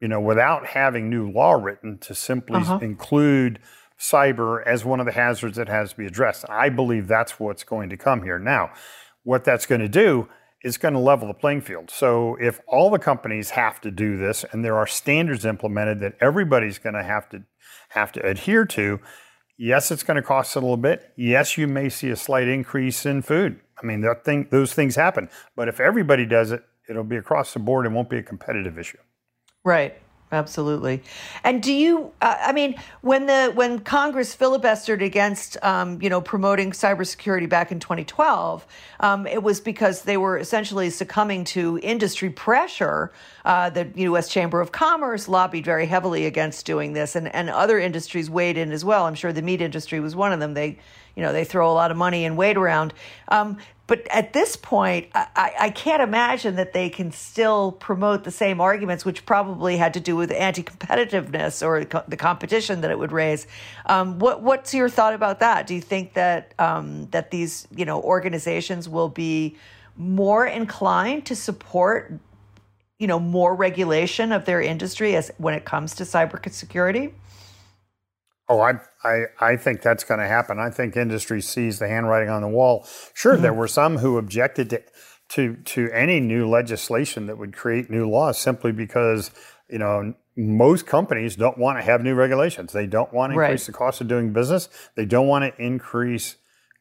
you 0.00 0.08
know, 0.08 0.20
without 0.20 0.66
having 0.66 1.10
new 1.10 1.30
law 1.30 1.52
written 1.52 1.98
to 1.98 2.14
simply 2.14 2.60
uh-huh. 2.60 2.78
include 2.82 3.58
cyber 3.98 4.64
as 4.66 4.84
one 4.84 5.00
of 5.00 5.06
the 5.06 5.12
hazards 5.12 5.56
that 5.56 5.68
has 5.68 5.90
to 5.90 5.96
be 5.96 6.06
addressed. 6.06 6.44
I 6.48 6.68
believe 6.68 7.08
that's 7.08 7.40
what's 7.40 7.64
going 7.64 7.90
to 7.90 7.96
come 7.96 8.22
here. 8.22 8.38
Now, 8.38 8.70
what 9.22 9.44
that's 9.44 9.66
going 9.66 9.80
to 9.80 9.88
do 9.88 10.28
is 10.62 10.78
going 10.78 10.94
to 10.94 11.00
level 11.00 11.28
the 11.28 11.34
playing 11.34 11.60
field. 11.60 11.90
So 11.90 12.36
if 12.40 12.60
all 12.66 12.90
the 12.90 12.98
companies 12.98 13.50
have 13.50 13.80
to 13.82 13.90
do 13.90 14.16
this 14.16 14.44
and 14.50 14.64
there 14.64 14.76
are 14.76 14.86
standards 14.86 15.44
implemented 15.44 16.00
that 16.00 16.14
everybody's 16.20 16.78
going 16.78 16.94
to 16.94 17.02
have 17.02 17.28
to 17.30 17.42
have 17.90 18.12
to 18.12 18.26
adhere 18.26 18.64
to, 18.66 19.00
yes, 19.56 19.90
it's 19.90 20.02
going 20.02 20.16
to 20.16 20.22
cost 20.22 20.56
a 20.56 20.60
little 20.60 20.76
bit. 20.76 21.12
Yes, 21.16 21.56
you 21.58 21.66
may 21.66 21.88
see 21.88 22.10
a 22.10 22.16
slight 22.16 22.48
increase 22.48 23.06
in 23.06 23.22
food. 23.22 23.60
I 23.82 23.86
mean, 23.86 24.00
that 24.02 24.24
thing, 24.24 24.48
those 24.50 24.72
things 24.72 24.96
happen. 24.96 25.28
But 25.54 25.68
if 25.68 25.80
everybody 25.80 26.26
does 26.26 26.52
it, 26.52 26.62
it'll 26.88 27.04
be 27.04 27.16
across 27.16 27.52
the 27.52 27.58
board 27.58 27.86
and 27.86 27.94
won't 27.94 28.10
be 28.10 28.18
a 28.18 28.22
competitive 28.22 28.78
issue. 28.78 28.98
Right. 29.64 30.00
Absolutely. 30.36 31.02
And 31.44 31.62
do 31.62 31.72
you? 31.72 32.12
Uh, 32.20 32.36
I 32.38 32.52
mean, 32.52 32.74
when 33.00 33.24
the 33.24 33.52
when 33.54 33.78
Congress 33.78 34.36
filibustered 34.36 35.02
against, 35.02 35.56
um, 35.64 36.00
you 36.02 36.10
know, 36.10 36.20
promoting 36.20 36.72
cybersecurity 36.72 37.48
back 37.48 37.72
in 37.72 37.80
2012, 37.80 38.66
um, 39.00 39.26
it 39.26 39.42
was 39.42 39.60
because 39.60 40.02
they 40.02 40.18
were 40.18 40.36
essentially 40.36 40.90
succumbing 40.90 41.44
to 41.44 41.80
industry 41.82 42.28
pressure. 42.28 43.12
Uh, 43.46 43.70
the 43.70 43.90
U.S. 43.96 44.28
Chamber 44.28 44.60
of 44.60 44.72
Commerce 44.72 45.26
lobbied 45.26 45.64
very 45.64 45.86
heavily 45.86 46.26
against 46.26 46.66
doing 46.66 46.92
this, 46.92 47.16
and 47.16 47.34
and 47.34 47.48
other 47.48 47.78
industries 47.78 48.28
weighed 48.28 48.58
in 48.58 48.72
as 48.72 48.84
well. 48.84 49.06
I'm 49.06 49.14
sure 49.14 49.32
the 49.32 49.40
meat 49.40 49.62
industry 49.62 50.00
was 50.00 50.14
one 50.14 50.34
of 50.34 50.40
them. 50.40 50.52
They, 50.52 50.78
you 51.16 51.22
know, 51.22 51.32
they 51.32 51.44
throw 51.44 51.70
a 51.70 51.74
lot 51.74 51.90
of 51.90 51.96
money 51.96 52.24
and 52.24 52.36
weight 52.36 52.56
around. 52.56 52.94
Um, 53.28 53.56
but 53.86 54.06
at 54.08 54.32
this 54.32 54.56
point, 54.56 55.08
I, 55.14 55.52
I- 55.60 55.70
can't 55.70 56.02
imagine 56.02 56.56
that 56.56 56.72
they 56.72 56.88
can 56.88 57.12
still 57.12 57.70
promote 57.70 58.24
the 58.24 58.30
same 58.32 58.60
arguments, 58.60 59.04
which 59.04 59.24
probably 59.24 59.76
had 59.76 59.94
to 59.94 60.00
do 60.00 60.16
with 60.16 60.32
anti-competitiveness 60.32 61.64
or 61.64 61.84
the 61.84 62.16
competition 62.16 62.80
that 62.80 62.90
it 62.90 62.98
would 62.98 63.12
raise. 63.12 63.46
Um, 63.86 64.18
what, 64.18 64.42
what's 64.42 64.74
your 64.74 64.88
thought 64.88 65.14
about 65.14 65.40
that? 65.40 65.66
Do 65.66 65.74
you 65.74 65.80
think 65.80 66.14
that 66.14 66.52
um, 66.58 67.06
that 67.10 67.30
these 67.30 67.68
you 67.76 67.84
know 67.84 68.00
organizations 68.02 68.88
will 68.88 69.08
be 69.08 69.56
more 69.96 70.46
inclined 70.46 71.26
to 71.26 71.36
support 71.36 72.12
you 72.98 73.06
know 73.06 73.20
more 73.20 73.54
regulation 73.54 74.32
of 74.32 74.44
their 74.46 74.60
industry 74.60 75.14
as 75.14 75.30
when 75.38 75.54
it 75.54 75.64
comes 75.64 75.94
to 75.96 76.04
cybersecurity? 76.04 77.12
Oh, 78.48 78.60
I, 78.60 78.74
I, 79.02 79.24
I 79.40 79.56
think 79.56 79.82
that's 79.82 80.04
going 80.04 80.20
to 80.20 80.26
happen. 80.26 80.58
I 80.60 80.70
think 80.70 80.96
industry 80.96 81.40
sees 81.42 81.78
the 81.78 81.88
handwriting 81.88 82.28
on 82.28 82.42
the 82.42 82.48
wall. 82.48 82.86
Sure, 83.12 83.36
there 83.36 83.50
mm-hmm. 83.50 83.60
were 83.60 83.68
some 83.68 83.98
who 83.98 84.18
objected 84.18 84.70
to, 84.70 84.82
to 85.30 85.56
to 85.56 85.90
any 85.92 86.20
new 86.20 86.48
legislation 86.48 87.26
that 87.26 87.38
would 87.38 87.56
create 87.56 87.90
new 87.90 88.08
laws 88.08 88.38
simply 88.38 88.70
because 88.70 89.32
you 89.68 89.78
know 89.78 90.14
most 90.36 90.86
companies 90.86 91.34
don't 91.34 91.58
want 91.58 91.78
to 91.78 91.82
have 91.82 92.02
new 92.02 92.14
regulations. 92.14 92.72
They 92.72 92.86
don't 92.86 93.12
want 93.12 93.32
to 93.32 93.38
Right. 93.38 93.50
increase 93.50 93.66
the 93.66 93.72
cost 93.72 94.00
of 94.00 94.08
doing 94.08 94.32
business. 94.32 94.68
They 94.94 95.06
don't 95.06 95.26
want 95.26 95.44
to 95.44 95.62
increase 95.62 96.36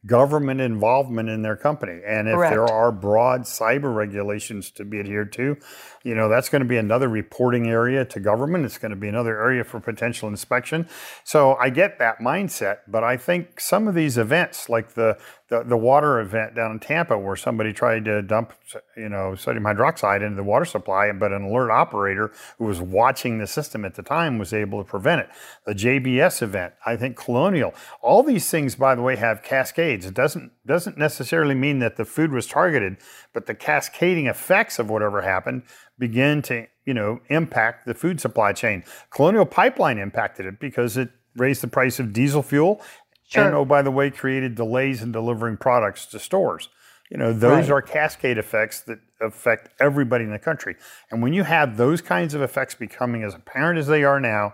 government 0.06 0.62
involvement 0.62 1.30
in 1.30 1.42
their 1.42 1.56
company. 1.56 2.02
And 2.06 2.28
if 2.28 2.36
Correct. 2.36 2.54
there 2.54 2.66
are 2.66 2.92
broad 2.92 3.42
cyber 3.42 3.96
regulations 3.96 4.70
to 4.72 4.86
be 4.86 5.00
adhered 5.00 5.32
to, 5.34 5.58
you 6.06 6.14
know, 6.14 6.30
that's 6.30 6.50
going 6.50 6.62
to 6.62 6.68
be 6.68 6.78
another 6.78 7.10
reporting 7.10 7.68
area 7.68 8.06
to 8.06 8.20
government. 8.20 8.64
It's 8.64 8.78
going 8.78 8.92
to 8.92 8.96
be 8.96 9.08
another 9.08 9.42
area 9.42 9.64
for 9.64 9.80
potential 9.80 10.30
inspection. 10.30 10.88
So 11.24 11.56
I 11.56 11.72
get 11.72 11.98
that 11.98 12.20
mindset, 12.20 12.82
but 12.88 13.04
I 13.04 13.18
think 13.18 13.60
some 13.60 13.88
of 13.88 13.96
these 13.96 14.16
events, 14.16 14.70
like 14.70 14.94
the 14.94 15.18
the, 15.48 15.64
the 15.64 15.78
water 15.78 16.20
event 16.20 16.56
down 16.56 16.72
in 16.72 16.80
Tampa, 16.80 17.18
where 17.18 17.36
somebody 17.36 17.72
tried 17.72 18.06
to 18.06 18.22
dump, 18.24 18.54
you 18.98 19.10
know, 19.10 19.36
sodium 19.36 19.64
hydroxide 19.64 20.24
into 20.24 20.36
the 20.36 20.44
water 20.44 20.66
supply, 20.66 21.12
but 21.12 21.32
an 21.32 21.44
alert 21.44 21.70
operator 21.70 22.32
who 22.58 22.66
was 22.66 22.82
watching 22.82 23.38
the 23.38 23.46
system 23.46 23.86
at 23.86 23.94
the 23.94 24.02
time 24.02 24.40
was 24.40 24.54
able 24.54 24.84
to 24.84 24.90
prevent 24.90 25.22
it. 25.22 25.30
The 25.66 25.74
JBS 25.74 26.42
event, 26.42 26.74
I 26.86 26.96
think 26.96 27.16
Colonial, 27.16 27.76
all 28.02 28.24
these 28.24 28.50
things, 28.50 28.76
by 28.76 28.96
the 28.96 29.04
way, 29.04 29.18
have 29.18 29.44
cascades. 29.44 30.08
It 30.08 30.16
doesn't 30.16 30.52
doesn't 30.66 30.98
necessarily 30.98 31.56
mean 31.56 31.80
that 31.80 31.96
the 31.98 32.06
food 32.06 32.32
was 32.32 32.48
targeted, 32.48 32.98
but 33.34 33.46
the 33.46 33.54
cascading 33.56 34.28
effects 34.28 34.80
of 34.80 34.90
whatever 34.90 35.22
happened 35.22 35.64
begin 35.98 36.42
to, 36.44 36.68
you 36.86 36.94
know, 36.94 37.20
impact 37.30 37.86
the 37.86 37.94
food 37.94 38.20
supply 38.20 38.52
chain. 38.54 38.84
Colonial 39.12 39.46
Pipeline 39.46 39.98
impacted 39.98 40.46
it 40.46 40.60
because 40.60 40.98
it 40.98 41.10
raised 41.36 41.62
the 41.62 41.68
price 41.68 42.00
of 42.00 42.14
diesel 42.14 42.42
fuel 42.44 42.82
Sure. 43.28 43.46
and 43.46 43.56
oh, 43.56 43.66
by 43.66 43.82
the 43.82 43.90
way, 43.92 44.12
created 44.12 44.54
delays 44.56 45.02
in 45.02 45.12
delivering 45.12 45.58
products 45.58 46.06
to 46.08 46.20
stores. 46.20 46.70
You 47.10 47.18
know, 47.18 47.34
those 47.34 47.70
Right. 47.70 47.78
are 47.78 47.82
cascade 47.82 48.38
effects 48.38 48.82
that 48.82 49.00
affect 49.22 49.70
everybody 49.80 50.24
in 50.26 50.32
the 50.32 50.40
country. 50.40 50.76
And 51.12 51.22
when 51.24 51.34
you 51.34 51.44
have 51.44 51.78
those 51.78 52.02
kinds 52.02 52.34
of 52.36 52.42
effects 52.42 52.76
becoming 52.76 53.24
as 53.24 53.34
apparent 53.34 53.80
as 53.80 53.88
they 53.88 54.04
are 54.04 54.20
now, 54.20 54.54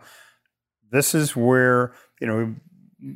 this 0.91 1.13
is 1.15 1.35
where, 1.35 1.93
you 2.19 2.27
know, 2.27 2.55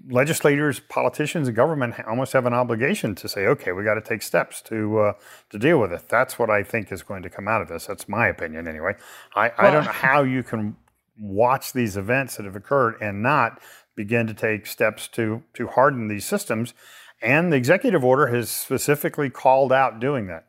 legislators, 0.10 0.80
politicians, 0.80 1.48
and 1.48 1.56
government 1.56 1.96
almost 2.08 2.34
have 2.34 2.46
an 2.46 2.54
obligation 2.54 3.16
to 3.16 3.28
say, 3.28 3.46
okay, 3.46 3.72
we 3.72 3.84
got 3.84 3.96
to 3.96 4.02
take 4.02 4.22
steps 4.22 4.62
to 4.64 5.00
uh, 5.00 5.14
to 5.52 5.60
deal 5.60 5.80
with 5.80 5.92
it. 5.92 6.10
That's 6.10 6.40
what 6.40 6.50
I 6.50 6.64
think 6.64 6.92
is 6.92 7.04
going 7.04 7.24
to 7.24 7.30
come 7.30 7.48
out 7.48 7.62
of 7.62 7.68
this. 7.68 7.86
That's 7.86 8.10
my 8.10 8.28
opinion, 8.28 8.68
anyway. 8.68 8.94
I, 9.36 9.52
I 9.58 9.72
don't 9.72 9.86
know 9.86 9.92
how 9.92 10.24
you 10.24 10.44
can 10.44 10.78
watch 11.18 11.74
these 11.74 11.98
events 11.98 12.38
that 12.38 12.46
have 12.46 12.56
occurred 12.56 12.96
and 13.02 13.22
not 13.22 13.62
begin 13.96 14.28
to 14.28 14.34
take 14.34 14.66
steps 14.66 15.08
to 15.10 15.44
to 15.54 15.68
harden 15.68 16.08
these 16.08 16.26
systems. 16.26 16.74
And 17.22 17.52
the 17.52 17.58
executive 17.58 18.04
order 18.04 18.28
has 18.28 18.50
specifically 18.50 19.30
called 19.30 19.72
out 19.72 20.00
doing 20.00 20.28
that. 20.28 20.46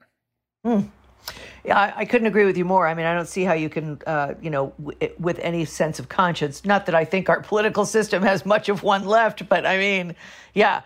Yeah, 0.64 0.82
I, 1.64 1.92
I 1.96 2.04
couldn't 2.04 2.26
agree 2.26 2.44
with 2.44 2.56
you 2.56 2.64
more. 2.64 2.86
I 2.86 2.94
mean, 2.94 3.06
I 3.06 3.14
don't 3.14 3.28
see 3.28 3.42
how 3.42 3.54
you 3.54 3.68
can, 3.68 4.00
uh, 4.06 4.34
you 4.40 4.50
know, 4.50 4.72
w- 4.78 5.14
with 5.18 5.38
any 5.40 5.64
sense 5.64 5.98
of 5.98 6.08
conscience. 6.08 6.64
Not 6.64 6.86
that 6.86 6.94
I 6.94 7.04
think 7.04 7.28
our 7.28 7.40
political 7.42 7.84
system 7.84 8.22
has 8.22 8.46
much 8.46 8.68
of 8.68 8.82
one 8.82 9.04
left, 9.04 9.48
but 9.48 9.66
I 9.66 9.78
mean, 9.78 10.14
yeah, 10.54 10.82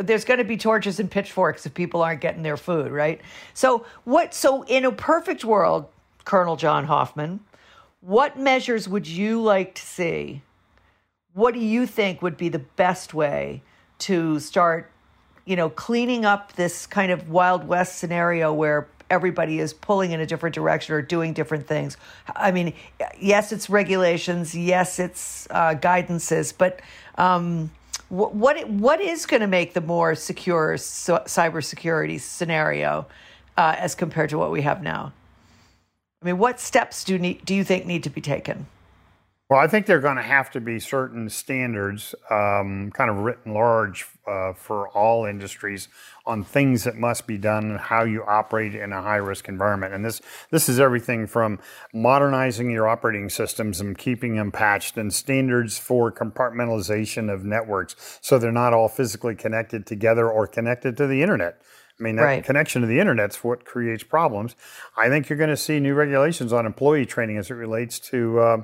there's 0.00 0.24
going 0.24 0.38
to 0.38 0.44
be 0.44 0.56
torches 0.56 1.00
and 1.00 1.10
pitchforks 1.10 1.66
if 1.66 1.74
people 1.74 2.02
aren't 2.02 2.20
getting 2.20 2.42
their 2.42 2.56
food, 2.56 2.92
right? 2.92 3.20
So, 3.54 3.86
what? 4.04 4.34
So, 4.34 4.62
in 4.64 4.84
a 4.84 4.92
perfect 4.92 5.44
world, 5.44 5.86
Colonel 6.24 6.56
John 6.56 6.84
Hoffman, 6.84 7.40
what 8.00 8.38
measures 8.38 8.88
would 8.88 9.06
you 9.06 9.42
like 9.42 9.74
to 9.74 9.82
see? 9.82 10.42
What 11.32 11.54
do 11.54 11.60
you 11.60 11.86
think 11.86 12.22
would 12.22 12.36
be 12.36 12.48
the 12.48 12.60
best 12.60 13.14
way 13.14 13.62
to 13.98 14.38
start 14.38 14.90
you 15.44 15.56
know, 15.56 15.68
cleaning 15.68 16.24
up 16.24 16.54
this 16.54 16.86
kind 16.86 17.12
of 17.12 17.28
Wild 17.28 17.66
West 17.66 17.98
scenario 17.98 18.52
where 18.52 18.88
everybody 19.14 19.60
is 19.60 19.72
pulling 19.72 20.10
in 20.10 20.20
a 20.20 20.26
different 20.26 20.54
direction 20.54 20.94
or 20.94 21.00
doing 21.00 21.32
different 21.32 21.66
things. 21.66 21.96
I 22.34 22.50
mean, 22.50 22.74
yes, 23.18 23.52
it's 23.52 23.70
regulations, 23.70 24.54
yes, 24.54 24.98
it's 24.98 25.46
uh, 25.50 25.74
guidances, 25.74 26.52
but 26.56 26.80
um, 27.16 27.70
wh- 28.08 28.34
what 28.34 28.68
what 28.68 29.00
is 29.00 29.24
going 29.24 29.40
to 29.40 29.46
make 29.46 29.72
the 29.72 29.80
more 29.80 30.14
secure 30.14 30.74
cybersecurity 30.74 32.20
scenario 32.20 33.06
uh, 33.56 33.76
as 33.78 33.94
compared 33.94 34.30
to 34.30 34.38
what 34.38 34.50
we 34.50 34.62
have 34.62 34.82
now? 34.82 35.12
I 36.20 36.26
mean, 36.26 36.38
what 36.38 36.58
steps 36.58 37.04
do 37.04 37.18
need, 37.18 37.44
do 37.44 37.54
you 37.54 37.64
think 37.64 37.86
need 37.86 38.02
to 38.04 38.10
be 38.10 38.20
taken? 38.20 38.66
Well, 39.50 39.60
I 39.60 39.66
think 39.66 39.84
there 39.84 39.98
are 39.98 40.00
going 40.00 40.16
to 40.16 40.22
have 40.22 40.50
to 40.52 40.60
be 40.60 40.80
certain 40.80 41.28
standards, 41.28 42.14
um, 42.30 42.90
kind 42.94 43.10
of 43.10 43.18
written 43.18 43.52
large 43.52 44.06
uh, 44.26 44.54
for 44.54 44.88
all 44.88 45.26
industries, 45.26 45.88
on 46.24 46.42
things 46.42 46.84
that 46.84 46.96
must 46.96 47.26
be 47.26 47.36
done 47.36 47.70
and 47.72 47.78
how 47.78 48.04
you 48.04 48.24
operate 48.24 48.74
in 48.74 48.90
a 48.90 49.02
high 49.02 49.16
risk 49.16 49.46
environment. 49.46 49.92
And 49.92 50.02
this 50.02 50.22
this 50.50 50.70
is 50.70 50.80
everything 50.80 51.26
from 51.26 51.58
modernizing 51.92 52.70
your 52.70 52.88
operating 52.88 53.28
systems 53.28 53.82
and 53.82 53.98
keeping 53.98 54.34
them 54.36 54.50
patched, 54.50 54.96
and 54.96 55.12
standards 55.12 55.76
for 55.76 56.10
compartmentalization 56.10 57.30
of 57.30 57.44
networks, 57.44 58.18
so 58.22 58.38
they're 58.38 58.50
not 58.50 58.72
all 58.72 58.88
physically 58.88 59.34
connected 59.34 59.84
together 59.86 60.30
or 60.30 60.46
connected 60.46 60.96
to 60.96 61.06
the 61.06 61.20
internet. 61.20 61.60
I 62.00 62.02
mean, 62.02 62.16
that 62.16 62.22
Right. 62.24 62.44
connection 62.44 62.82
to 62.82 62.88
the 62.88 62.98
internet's 62.98 63.44
what 63.44 63.64
creates 63.64 64.02
problems. 64.02 64.56
I 64.96 65.08
think 65.08 65.28
you're 65.28 65.38
going 65.38 65.50
to 65.50 65.56
see 65.56 65.78
new 65.78 65.94
regulations 65.94 66.52
on 66.52 66.66
employee 66.66 67.06
training 67.06 67.36
as 67.36 67.50
it 67.50 67.54
relates 67.54 68.00
to 68.10 68.40
uh, 68.40 68.56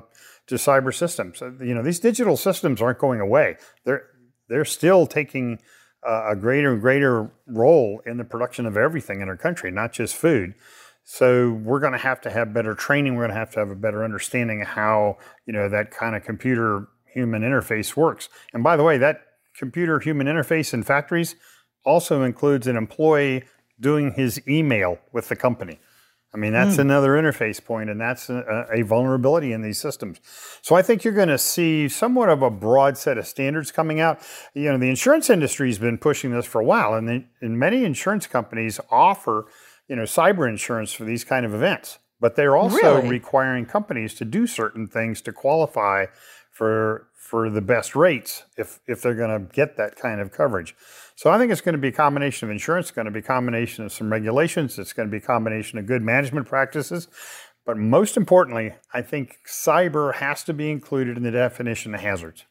to 0.51 0.55
cyber 0.55 0.93
systems. 0.93 1.41
Uh, 1.41 1.51
You 1.61 1.73
know, 1.73 1.81
these 1.81 1.99
digital 1.99 2.35
systems 2.35 2.81
aren't 2.81 2.99
going 2.99 3.21
away. 3.21 3.55
They're 3.85 4.03
they're 4.49 4.65
still 4.65 5.07
taking 5.07 5.59
uh, 6.05 6.31
a 6.31 6.35
greater 6.35 6.73
and 6.73 6.81
greater 6.81 7.31
role 7.47 8.01
in 8.05 8.17
the 8.17 8.25
production 8.25 8.65
of 8.65 8.75
everything 8.75 9.21
in 9.21 9.29
our 9.29 9.37
country, 9.37 9.71
not 9.71 9.93
just 9.93 10.13
food. 10.13 10.55
So 11.03 11.51
we're 11.51 11.79
going 11.79 11.93
to 11.93 12.05
have 12.09 12.19
to 12.21 12.29
have 12.29 12.53
better 12.53 12.75
training. 12.75 13.15
We're 13.15 13.27
going 13.27 13.35
to 13.35 13.39
have 13.39 13.51
to 13.51 13.59
have 13.59 13.69
a 13.69 13.75
better 13.75 14.03
understanding 14.03 14.61
of 14.61 14.67
how 14.67 15.17
you 15.45 15.53
know 15.53 15.69
that 15.69 15.89
kind 15.91 16.15
of 16.17 16.23
computer 16.23 16.87
human 17.13 17.43
interface 17.43 17.95
works. 17.95 18.27
And 18.53 18.61
by 18.61 18.75
the 18.75 18.83
way, 18.83 18.97
that 18.97 19.21
computer 19.57 19.99
human 19.99 20.27
interface 20.27 20.73
in 20.73 20.83
factories 20.83 21.35
also 21.85 22.23
includes 22.23 22.67
an 22.67 22.75
employee 22.75 23.43
doing 23.79 24.11
his 24.11 24.41
email 24.47 24.99
with 25.13 25.29
the 25.29 25.35
company. 25.35 25.79
I 26.33 26.37
mean, 26.37 26.53
that's 26.53 26.75
hmm. 26.75 26.81
another 26.81 27.11
interface 27.11 27.63
point, 27.63 27.89
and 27.89 27.99
that's 27.99 28.29
a, 28.29 28.65
a 28.71 28.83
vulnerability 28.83 29.51
in 29.51 29.61
these 29.61 29.79
systems. 29.79 30.19
So 30.61 30.75
I 30.75 30.81
think 30.81 31.03
you're 31.03 31.13
going 31.13 31.27
to 31.27 31.37
see 31.37 31.89
somewhat 31.89 32.29
of 32.29 32.41
a 32.41 32.49
broad 32.49 32.97
set 32.97 33.17
of 33.17 33.27
standards 33.27 33.71
coming 33.71 33.99
out. 33.99 34.19
You 34.53 34.71
know, 34.71 34.77
the 34.77 34.89
insurance 34.89 35.29
industry 35.29 35.67
has 35.67 35.77
been 35.77 35.97
pushing 35.97 36.31
this 36.31 36.45
for 36.45 36.61
a 36.61 36.65
while, 36.65 36.93
and, 36.93 37.07
the, 37.07 37.25
and 37.41 37.59
many 37.59 37.83
insurance 37.83 38.27
companies 38.27 38.79
offer, 38.89 39.47
you 39.89 39.95
know, 39.95 40.03
cyber 40.03 40.47
insurance 40.47 40.93
for 40.93 41.03
these 41.03 41.25
kind 41.25 41.45
of 41.45 41.53
events. 41.53 41.99
But 42.21 42.35
they're 42.35 42.55
also 42.55 42.97
Really? 42.97 43.09
requiring 43.09 43.65
companies 43.65 44.13
to 44.15 44.25
do 44.25 44.47
certain 44.47 44.87
things 44.87 45.21
to 45.21 45.33
qualify 45.33 46.05
for 46.51 47.07
for 47.15 47.49
the 47.49 47.61
best 47.61 47.95
rates 47.95 48.43
if 48.57 48.79
if 48.87 49.01
they're 49.01 49.15
going 49.15 49.29
to 49.47 49.53
get 49.53 49.77
that 49.77 49.95
kind 49.95 50.19
of 50.21 50.31
coverage. 50.31 50.75
So 51.15 51.29
I 51.29 51.37
think 51.37 51.51
it's 51.51 51.61
going 51.61 51.73
to 51.73 51.79
be 51.81 51.87
a 51.89 51.93
combination 51.93 52.47
of 52.47 52.51
insurance, 52.51 52.87
it's 52.87 52.95
going 52.95 53.05
to 53.05 53.11
be 53.11 53.19
a 53.19 53.23
combination 53.23 53.85
of 53.85 53.91
some 53.91 54.11
regulations, 54.11 54.77
it's 54.77 54.93
going 54.93 55.07
to 55.07 55.11
be 55.11 55.17
a 55.17 55.25
combination 55.25 55.79
of 55.79 55.85
good 55.85 56.01
management 56.01 56.47
practices, 56.47 57.07
but 57.65 57.77
most 57.77 58.17
importantly, 58.17 58.73
I 58.93 59.01
think 59.01 59.37
cyber 59.47 60.15
has 60.15 60.43
to 60.45 60.53
be 60.53 60.71
included 60.71 61.17
in 61.17 61.23
the 61.23 61.31
definition 61.31 61.93
of 61.95 62.01
hazards. 62.01 62.45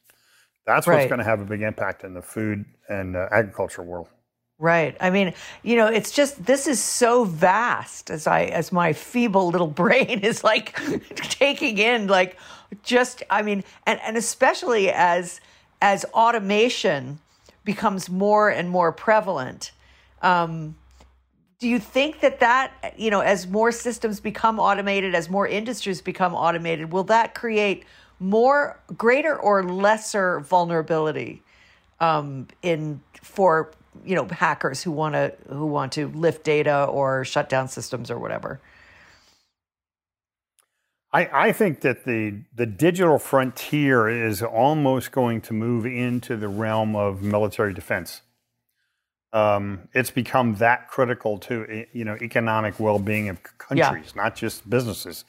That's 0.66 0.86
what's 0.86 0.98
Right. 0.98 1.08
going 1.08 1.18
to 1.18 1.24
have 1.24 1.40
a 1.40 1.44
big 1.44 1.62
impact 1.62 2.04
in 2.04 2.14
the 2.14 2.22
food 2.22 2.64
and 2.88 3.16
uh, 3.16 3.26
agriculture 3.32 3.82
world. 3.82 4.08
Right. 4.60 4.94
I 5.00 5.08
mean, 5.08 5.32
you 5.62 5.76
know, 5.76 5.86
it's 5.86 6.10
just 6.10 6.44
this 6.44 6.66
is 6.66 6.82
so 6.82 7.24
vast 7.24 8.10
as 8.10 8.26
I 8.26 8.42
as 8.44 8.70
my 8.70 8.92
feeble 8.92 9.48
little 9.48 9.66
brain 9.82 10.20
is 10.20 10.44
like 10.44 10.78
taking 11.16 11.78
in 11.78 12.08
like 12.08 12.36
just 12.82 13.22
I 13.30 13.40
mean, 13.40 13.64
and 13.86 13.98
and 14.02 14.18
especially 14.18 14.90
as 14.90 15.40
as 15.80 16.04
automation 16.12 17.20
becomes 17.64 18.10
more 18.10 18.50
and 18.50 18.68
more 18.68 18.92
prevalent. 18.92 19.72
Um 20.20 20.76
do 21.58 21.68
you 21.68 21.78
think 21.78 22.20
that 22.20 22.40
that 22.40 22.94
you 22.98 23.10
know 23.10 23.20
as 23.20 23.46
more 23.46 23.72
systems 23.72 24.20
become 24.20 24.58
automated 24.60 25.14
as 25.14 25.30
more 25.30 25.46
industries 25.48 26.02
become 26.02 26.34
automated 26.34 26.92
will 26.92 27.04
that 27.04 27.34
create 27.34 27.84
more 28.18 28.78
greater 28.96 29.38
or 29.38 29.64
lesser 29.64 30.40
vulnerability 30.40 31.42
um, 32.00 32.46
in 32.62 33.00
for 33.22 33.70
you 34.04 34.14
know 34.14 34.26
hackers 34.26 34.82
who 34.82 34.90
want 34.90 35.14
to 35.14 35.34
who 35.48 35.66
want 35.66 35.92
to 35.92 36.08
lift 36.08 36.44
data 36.44 36.84
or 36.84 37.24
shut 37.24 37.48
down 37.48 37.68
systems 37.68 38.10
or 38.10 38.18
whatever. 38.18 38.60
I, 41.12 41.48
I 41.48 41.52
think 41.52 41.80
that 41.80 42.04
the 42.04 42.42
the 42.54 42.66
digital 42.66 43.18
frontier 43.18 44.08
is 44.08 44.42
almost 44.42 45.12
going 45.12 45.40
to 45.42 45.52
move 45.52 45.84
into 45.86 46.36
the 46.36 46.48
realm 46.48 46.94
of 46.94 47.22
military 47.22 47.74
defense. 47.74 48.22
Um, 49.32 49.88
it's 49.92 50.10
become 50.10 50.56
that 50.56 50.88
critical 50.88 51.38
to 51.38 51.86
you 51.92 52.04
know 52.04 52.16
economic 52.20 52.78
well-being 52.78 53.28
of 53.28 53.42
countries, 53.58 54.14
not 54.14 54.36
just 54.36 54.68
businesses. 54.68 55.24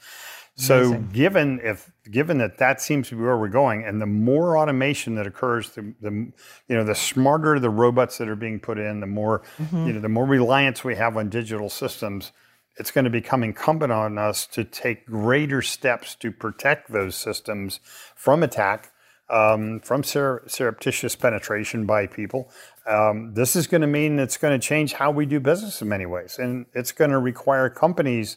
So, 0.62 0.78
Amazing. 0.78 1.10
given 1.12 1.60
if 1.62 1.90
given 2.10 2.38
that 2.38 2.58
that 2.58 2.80
seems 2.80 3.08
to 3.08 3.16
be 3.16 3.22
where 3.22 3.36
we're 3.36 3.48
going, 3.48 3.84
and 3.84 4.00
the 4.00 4.06
more 4.06 4.56
automation 4.56 5.14
that 5.16 5.26
occurs, 5.26 5.70
the, 5.70 5.94
the 6.00 6.10
you 6.10 6.76
know 6.76 6.84
the 6.84 6.94
smarter 6.94 7.58
the 7.58 7.70
robots 7.70 8.18
that 8.18 8.28
are 8.28 8.36
being 8.36 8.60
put 8.60 8.78
in, 8.78 9.00
the 9.00 9.06
more 9.06 9.42
you 9.86 9.92
know 9.92 10.00
the 10.00 10.08
more 10.08 10.26
reliance 10.26 10.84
we 10.84 10.94
have 10.96 11.16
on 11.16 11.28
digital 11.28 11.68
systems 11.68 12.32
it's 12.76 12.90
going 12.90 13.04
to 13.04 13.10
become 13.10 13.42
incumbent 13.42 13.92
on 13.92 14.16
us 14.16 14.46
to 14.46 14.64
take 14.64 15.04
greater 15.04 15.60
steps 15.60 16.14
to 16.14 16.32
protect 16.32 16.90
those 16.90 17.14
systems 17.14 17.80
from 18.16 18.42
attack 18.42 18.92
um, 19.32 19.80
from 19.80 20.04
sur- 20.04 20.42
surreptitious 20.46 21.16
penetration 21.16 21.86
by 21.86 22.06
people. 22.06 22.50
Um, 22.86 23.32
this 23.34 23.56
is 23.56 23.66
going 23.66 23.80
to 23.80 23.86
mean 23.86 24.18
it's 24.18 24.36
going 24.36 24.58
to 24.58 24.64
change 24.64 24.92
how 24.92 25.10
we 25.10 25.26
do 25.26 25.40
business 25.40 25.80
in 25.80 25.88
many 25.88 26.06
ways, 26.06 26.38
and 26.38 26.66
it's 26.74 26.92
going 26.92 27.10
to 27.10 27.18
require 27.18 27.70
companies 27.70 28.36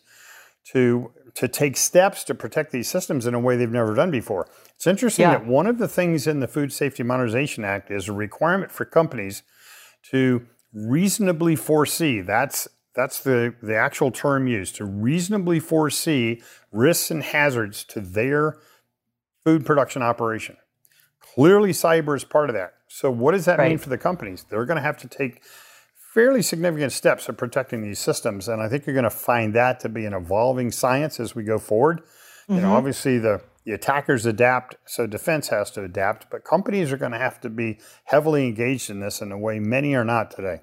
to 0.71 1.11
to 1.35 1.49
take 1.49 1.75
steps 1.75 2.23
to 2.23 2.33
protect 2.33 2.71
these 2.71 2.87
systems 2.87 3.25
in 3.25 3.33
a 3.33 3.39
way 3.39 3.57
they've 3.57 3.69
never 3.69 3.93
done 3.93 4.09
before. 4.09 4.47
It's 4.75 4.87
interesting 4.87 5.23
Yeah. 5.23 5.31
that 5.31 5.45
one 5.45 5.67
of 5.67 5.79
the 5.79 5.87
things 5.87 6.27
in 6.27 6.39
the 6.39 6.47
Food 6.47 6.71
Safety 6.71 7.03
Modernization 7.03 7.65
Act 7.65 7.91
is 7.91 8.07
a 8.07 8.13
requirement 8.13 8.71
for 8.71 8.85
companies 8.85 9.43
to 10.11 10.45
reasonably 10.73 11.55
foresee. 11.57 12.21
That's 12.21 12.67
that's 12.95 13.19
the, 13.19 13.53
the 13.61 13.75
actual 13.75 14.09
term 14.09 14.47
used 14.47 14.75
to 14.77 14.85
reasonably 14.85 15.59
foresee 15.59 16.41
risks 16.71 17.11
and 17.11 17.21
hazards 17.23 17.83
to 17.83 17.99
their 17.99 18.57
food 19.43 19.65
production 19.65 20.01
operation. 20.01 20.55
Clearly, 21.19 21.71
cyber 21.71 22.15
is 22.15 22.23
part 22.23 22.49
of 22.49 22.55
that. 22.55 22.75
So, 22.87 23.11
what 23.11 23.33
does 23.33 23.43
that 23.45 23.59
mean 23.59 23.77
for 23.77 23.89
the 23.89 23.97
companies? 23.97 24.45
They're 24.49 24.65
going 24.65 24.77
to 24.77 24.81
have 24.81 24.97
to 24.99 25.09
take 25.09 25.41
fairly 26.15 26.41
significant 26.41 26.93
steps 26.93 27.27
of 27.27 27.35
protecting 27.35 27.81
these 27.81 27.99
systems, 27.99 28.47
and 28.47 28.61
I 28.61 28.69
think 28.69 28.85
you're 28.85 28.93
going 28.95 29.03
to 29.03 29.09
find 29.09 29.53
that 29.53 29.81
to 29.81 29.89
be 29.89 30.05
an 30.05 30.13
evolving 30.13 30.71
science 30.71 31.19
as 31.19 31.35
we 31.35 31.43
go 31.43 31.59
forward. 31.59 32.01
You 32.47 32.61
know, 32.61 32.73
obviously 32.73 33.17
the 33.17 33.41
the 33.65 33.73
attackers 33.73 34.25
adapt, 34.25 34.75
so 34.85 35.07
defense 35.07 35.47
has 35.49 35.71
to 35.71 35.83
adapt, 35.83 36.29
but 36.29 36.43
companies 36.43 36.91
are 36.91 36.97
going 36.97 37.11
to 37.11 37.17
have 37.17 37.41
to 37.41 37.49
be 37.49 37.79
heavily 38.05 38.45
engaged 38.45 38.91
in 38.91 38.99
this 38.99 39.21
in 39.21 39.31
a 39.31 39.37
way 39.37 39.59
many 39.59 39.95
are 39.95 40.05
not 40.05 40.29
today. 40.29 40.61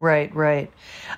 Right, 0.00 0.32
right. 0.32 0.70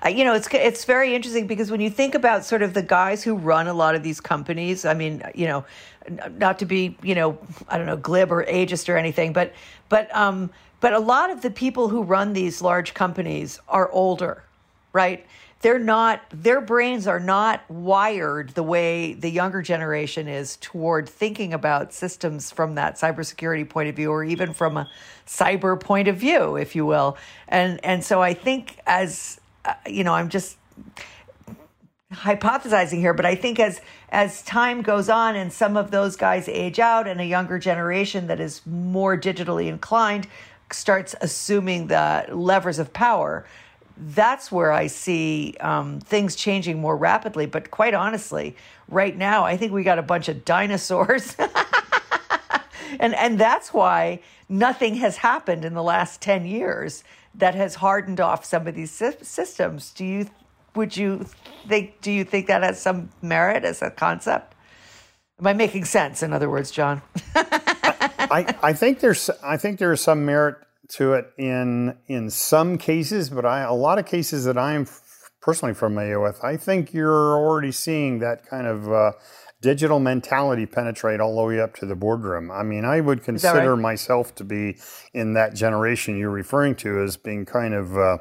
Uh, 0.02 0.08
you 0.08 0.24
know, 0.24 0.32
it's 0.32 0.48
it's 0.52 0.86
very 0.86 1.14
interesting 1.14 1.46
because 1.46 1.70
when 1.70 1.82
you 1.82 1.90
think 1.90 2.14
about 2.14 2.46
sort 2.46 2.62
of 2.62 2.72
the 2.72 2.82
guys 2.82 3.22
who 3.22 3.34
run 3.34 3.68
a 3.68 3.74
lot 3.74 3.94
of 3.94 4.02
these 4.02 4.20
companies, 4.20 4.86
I 4.86 4.94
mean, 4.94 5.22
you 5.34 5.46
know, 5.46 5.66
n- 6.06 6.34
not 6.38 6.58
to 6.60 6.64
be, 6.64 6.96
you 7.02 7.14
know, 7.14 7.38
I 7.68 7.76
don't 7.76 7.86
know, 7.86 7.98
glib 7.98 8.32
or 8.32 8.42
ageist 8.46 8.88
or 8.88 8.96
anything, 8.96 9.34
but 9.34 9.52
but 9.90 10.14
um 10.16 10.50
but 10.80 10.92
a 10.92 10.98
lot 10.98 11.30
of 11.30 11.42
the 11.42 11.50
people 11.50 11.88
who 11.88 12.02
run 12.02 12.32
these 12.32 12.62
large 12.62 12.94
companies 12.94 13.60
are 13.68 13.90
older, 13.90 14.44
right? 14.92 15.26
They're 15.60 15.78
not 15.78 16.22
their 16.32 16.62
brains 16.62 17.06
are 17.06 17.20
not 17.20 17.68
wired 17.70 18.50
the 18.50 18.62
way 18.62 19.12
the 19.12 19.28
younger 19.28 19.60
generation 19.60 20.26
is 20.26 20.56
toward 20.56 21.06
thinking 21.06 21.52
about 21.52 21.92
systems 21.92 22.50
from 22.50 22.76
that 22.76 22.94
cybersecurity 22.94 23.68
point 23.68 23.90
of 23.90 23.96
view 23.96 24.10
or 24.10 24.24
even 24.24 24.54
from 24.54 24.78
a 24.78 24.88
cyber 25.26 25.78
point 25.78 26.08
of 26.08 26.16
view, 26.16 26.56
if 26.56 26.74
you 26.74 26.86
will. 26.86 27.18
And 27.46 27.78
and 27.84 28.02
so 28.02 28.22
I 28.22 28.32
think 28.32 28.78
as 28.86 29.38
uh, 29.66 29.74
you 29.86 30.02
know, 30.02 30.14
I'm 30.14 30.30
just 30.30 30.56
hypothesizing 32.10 32.98
here, 32.98 33.14
but 33.14 33.26
I 33.26 33.34
think 33.34 33.60
as 33.60 33.80
as 34.08 34.42
time 34.42 34.82
goes 34.82 35.08
on 35.08 35.36
and 35.36 35.52
some 35.52 35.76
of 35.76 35.90
those 35.90 36.16
guys 36.16 36.48
age 36.48 36.80
out 36.80 37.06
and 37.06 37.20
a 37.20 37.24
younger 37.24 37.58
generation 37.58 38.26
that 38.26 38.40
is 38.40 38.62
more 38.66 39.16
digitally 39.16 39.68
inclined 39.68 40.26
starts 40.72 41.14
assuming 41.20 41.86
the 41.88 42.26
levers 42.30 42.78
of 42.78 42.92
power, 42.92 43.46
that's 43.96 44.50
where 44.50 44.72
I 44.72 44.86
see 44.86 45.54
um, 45.60 46.00
things 46.00 46.34
changing 46.34 46.80
more 46.80 46.96
rapidly. 46.96 47.46
But 47.46 47.70
quite 47.70 47.94
honestly, 47.94 48.56
right 48.88 49.16
now, 49.16 49.44
I 49.44 49.56
think 49.56 49.72
we 49.72 49.82
got 49.82 49.98
a 49.98 50.02
bunch 50.02 50.28
of 50.28 50.44
dinosaurs. 50.44 51.36
and 52.98 53.14
and 53.14 53.38
that's 53.38 53.72
why 53.72 54.20
nothing 54.48 54.96
has 54.96 55.18
happened 55.18 55.64
in 55.64 55.74
the 55.74 55.82
last 55.82 56.20
10 56.20 56.44
years 56.44 57.04
that 57.34 57.54
has 57.54 57.76
hardened 57.76 58.20
off 58.20 58.44
some 58.44 58.66
of 58.66 58.74
these 58.74 58.90
sy- 58.90 59.16
systems 59.22 59.92
do 59.92 60.04
you 60.04 60.28
would 60.74 60.96
you 60.96 61.24
think 61.68 62.00
do 62.00 62.10
you 62.10 62.24
think 62.24 62.46
that 62.46 62.62
has 62.62 62.80
some 62.80 63.10
merit 63.22 63.64
as 63.64 63.82
a 63.82 63.90
concept 63.90 64.54
am 65.38 65.46
i 65.46 65.52
making 65.52 65.84
sense 65.84 66.22
in 66.22 66.32
other 66.32 66.50
words 66.50 66.70
john 66.70 67.00
I, 68.30 68.54
I 68.62 68.72
think 68.72 69.00
there's 69.00 69.28
I 69.42 69.56
think 69.56 69.78
there 69.78 69.92
is 69.92 70.00
some 70.00 70.24
merit 70.24 70.56
to 70.90 71.14
it 71.14 71.32
in 71.38 71.96
in 72.06 72.30
some 72.30 72.78
cases, 72.78 73.30
but 73.30 73.44
I 73.44 73.62
a 73.62 73.72
lot 73.72 73.98
of 73.98 74.06
cases 74.06 74.44
that 74.44 74.58
I'm 74.58 74.82
f- 74.82 75.00
personally 75.40 75.74
familiar 75.74 76.20
with, 76.20 76.42
I 76.44 76.56
think 76.56 76.92
you're 76.92 77.36
already 77.38 77.72
seeing 77.72 78.18
that 78.20 78.46
kind 78.46 78.66
of 78.66 78.90
uh, 78.92 79.12
digital 79.62 80.00
mentality 80.00 80.66
penetrate 80.66 81.20
all 81.20 81.36
the 81.36 81.42
way 81.42 81.60
up 81.60 81.74
to 81.76 81.86
the 81.86 81.94
boardroom. 81.94 82.50
I 82.50 82.62
mean, 82.62 82.84
I 82.84 83.00
would 83.00 83.22
consider 83.22 83.74
right? 83.74 83.80
myself 83.82 84.34
to 84.36 84.44
be 84.44 84.76
in 85.14 85.34
that 85.34 85.54
generation 85.54 86.16
you're 86.18 86.30
referring 86.30 86.74
to 86.76 87.00
as 87.02 87.16
being 87.16 87.44
kind 87.46 87.74
of. 87.74 87.96
Uh, 87.96 88.18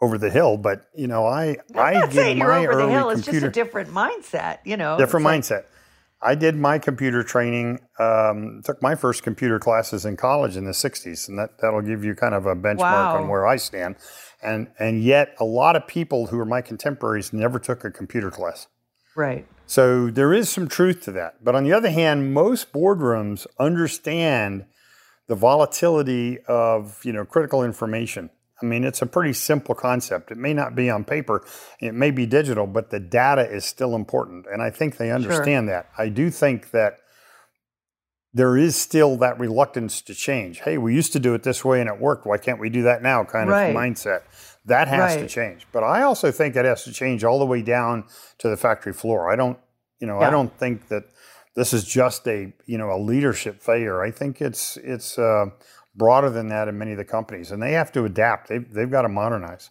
over 0.00 0.18
the 0.18 0.30
hill, 0.30 0.56
but 0.56 0.86
you 0.96 1.06
know, 1.06 1.24
I 1.26 1.56
I 1.76 1.92
I'm 1.92 1.94
not 2.00 2.10
did 2.10 2.16
saying 2.16 2.38
you're 2.38 2.48
my 2.48 2.66
over 2.66 2.74
the 2.74 2.82
early 2.82 2.92
hill 2.92 3.10
it's 3.10 3.22
computer 3.22 3.46
just 3.46 3.56
a 3.56 3.60
different 3.64 3.88
mindset 3.90 4.58
you 4.64 4.76
know 4.76 4.98
different 4.98 5.24
It's 5.38 5.48
like- 5.48 5.62
mindset. 5.62 5.66
I 6.22 6.34
did 6.36 6.56
my 6.56 6.78
computer 6.78 7.22
training, 7.24 7.80
um, 7.98 8.62
took 8.64 8.80
my 8.80 8.94
first 8.94 9.22
computer 9.22 9.58
classes 9.58 10.04
in 10.04 10.16
college 10.16 10.56
in 10.56 10.64
the 10.64 10.70
60s, 10.72 11.28
and 11.28 11.38
that, 11.38 11.58
that'll 11.60 11.82
give 11.82 12.04
you 12.04 12.14
kind 12.14 12.34
of 12.34 12.46
a 12.46 12.54
benchmark 12.54 12.78
Wow. 12.78 13.16
on 13.22 13.28
where 13.28 13.46
I 13.46 13.56
stand. 13.56 13.96
And, 14.42 14.68
and 14.78 15.02
yet, 15.02 15.34
a 15.40 15.44
lot 15.44 15.74
of 15.76 15.86
people 15.86 16.26
who 16.28 16.38
are 16.38 16.44
my 16.44 16.60
contemporaries 16.62 17.32
never 17.32 17.58
took 17.58 17.84
a 17.84 17.90
computer 17.90 18.30
class. 18.30 18.68
right 19.16 19.46
So 19.66 20.10
there 20.10 20.32
is 20.32 20.48
some 20.48 20.68
truth 20.68 21.02
to 21.02 21.12
that. 21.12 21.42
But 21.44 21.54
on 21.54 21.64
the 21.64 21.72
other 21.72 21.90
hand, 21.90 22.32
most 22.32 22.72
boardrooms 22.72 23.46
understand 23.58 24.66
the 25.28 25.34
volatility 25.34 26.38
of 26.48 27.04
you 27.04 27.12
know 27.12 27.24
critical 27.24 27.64
information. 27.64 28.30
I 28.62 28.66
mean, 28.66 28.84
it's 28.84 29.02
a 29.02 29.06
pretty 29.06 29.32
simple 29.32 29.74
concept. 29.74 30.30
It 30.30 30.38
may 30.38 30.54
not 30.54 30.74
be 30.74 30.88
on 30.88 31.04
paper, 31.04 31.44
it 31.80 31.94
may 31.94 32.10
be 32.10 32.26
digital, 32.26 32.66
but 32.66 32.90
the 32.90 33.00
data 33.00 33.48
is 33.48 33.64
still 33.64 33.94
important, 33.94 34.46
and 34.50 34.62
I 34.62 34.70
think 34.70 34.96
they 34.96 35.10
understand 35.10 35.68
that. 35.68 35.90
I 35.98 36.08
do 36.08 36.30
think 36.30 36.70
that 36.70 36.98
there 38.34 38.56
is 38.56 38.76
still 38.76 39.16
that 39.18 39.38
reluctance 39.38 40.00
to 40.02 40.14
change. 40.14 40.60
Hey, 40.60 40.78
we 40.78 40.94
used 40.94 41.12
to 41.12 41.20
do 41.20 41.34
it 41.34 41.42
this 41.42 41.64
way 41.64 41.80
and 41.80 41.88
it 41.90 42.00
worked. 42.00 42.26
Why 42.26 42.38
can't 42.38 42.58
we 42.58 42.70
do 42.70 42.82
that 42.84 43.02
now? 43.02 43.24
Kind 43.24 43.50
Right. 43.50 43.66
of 43.66 43.76
mindset. 43.76 44.22
That 44.64 44.88
has 44.88 45.16
to 45.16 45.28
change. 45.28 45.66
But 45.70 45.82
I 45.82 46.02
also 46.02 46.30
think 46.30 46.56
it 46.56 46.64
has 46.64 46.84
to 46.84 46.92
change 46.92 47.24
all 47.24 47.38
the 47.38 47.44
way 47.44 47.60
down 47.60 48.04
to 48.38 48.48
the 48.48 48.56
factory 48.56 48.94
floor. 48.94 49.30
I 49.30 49.36
don't, 49.36 49.58
you 50.00 50.06
know, 50.06 50.20
Yeah. 50.20 50.28
I 50.28 50.30
don't 50.30 50.56
think 50.56 50.88
that 50.88 51.04
this 51.56 51.74
is 51.74 51.84
just 51.84 52.26
a, 52.26 52.54
you 52.64 52.78
know, 52.78 52.90
a 52.90 52.96
leadership 52.96 53.60
failure. 53.62 54.00
I 54.02 54.10
think 54.10 54.40
it's 54.40 54.78
it's 54.78 55.18
uh, 55.18 55.46
broader 55.94 56.30
than 56.30 56.48
that 56.48 56.68
in 56.68 56.78
many 56.78 56.92
of 56.92 56.98
the 56.98 57.04
companies, 57.04 57.50
and 57.50 57.62
they 57.62 57.72
have 57.72 57.92
to 57.92 58.04
adapt. 58.04 58.48
They've 58.48 58.72
they've 58.72 58.90
got 58.90 59.02
to 59.02 59.08
modernize. 59.08 59.70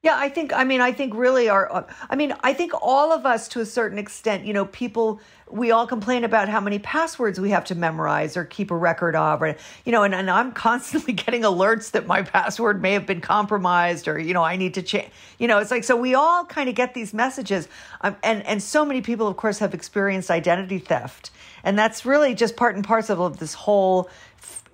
Yeah, 0.00 0.14
I 0.16 0.28
think, 0.28 0.52
I 0.52 0.62
mean, 0.62 0.80
I 0.80 0.92
think 0.92 1.12
really 1.12 1.48
our, 1.48 1.72
uh, 1.72 1.92
I 2.08 2.14
mean, 2.14 2.32
I 2.44 2.54
think 2.54 2.70
all 2.80 3.12
of 3.12 3.26
us 3.26 3.48
to 3.48 3.60
a 3.60 3.66
certain 3.66 3.98
extent, 3.98 4.46
you 4.46 4.52
know, 4.52 4.64
people, 4.66 5.20
we 5.50 5.72
all 5.72 5.88
complain 5.88 6.22
about 6.22 6.48
how 6.48 6.60
many 6.60 6.78
passwords 6.78 7.40
we 7.40 7.50
have 7.50 7.64
to 7.64 7.74
memorize 7.74 8.36
or 8.36 8.44
keep 8.44 8.70
a 8.70 8.76
record 8.76 9.16
of, 9.16 9.42
or, 9.42 9.56
you 9.84 9.90
know, 9.90 10.04
and, 10.04 10.14
and 10.14 10.30
I'm 10.30 10.52
constantly 10.68 11.14
getting 11.14 11.42
alerts 11.42 11.90
that 11.90 12.06
my 12.06 12.22
password 12.22 12.80
may 12.80 12.92
have 12.92 13.06
been 13.06 13.20
compromised 13.20 14.06
or, 14.06 14.20
you 14.20 14.34
know, 14.34 14.44
I 14.44 14.54
need 14.54 14.74
to 14.74 14.82
change, 14.82 15.10
you 15.40 15.48
know, 15.48 15.58
it's 15.58 15.72
like, 15.72 15.82
so 15.82 15.96
we 15.96 16.14
all 16.14 16.44
kind 16.44 16.68
of 16.68 16.76
get 16.76 16.94
these 16.94 17.12
messages. 17.12 17.66
Um, 18.02 18.14
and, 18.22 18.46
and 18.46 18.62
so 18.62 18.84
many 18.84 19.00
people, 19.00 19.26
of 19.26 19.36
course, 19.36 19.58
have 19.58 19.74
experienced 19.74 20.30
identity 20.30 20.78
theft. 20.78 21.32
And 21.64 21.76
that's 21.76 22.06
really 22.06 22.36
just 22.36 22.56
part 22.56 22.76
and 22.76 22.84
parcel 22.84 23.26
of 23.26 23.38
this 23.38 23.52
whole 23.52 24.08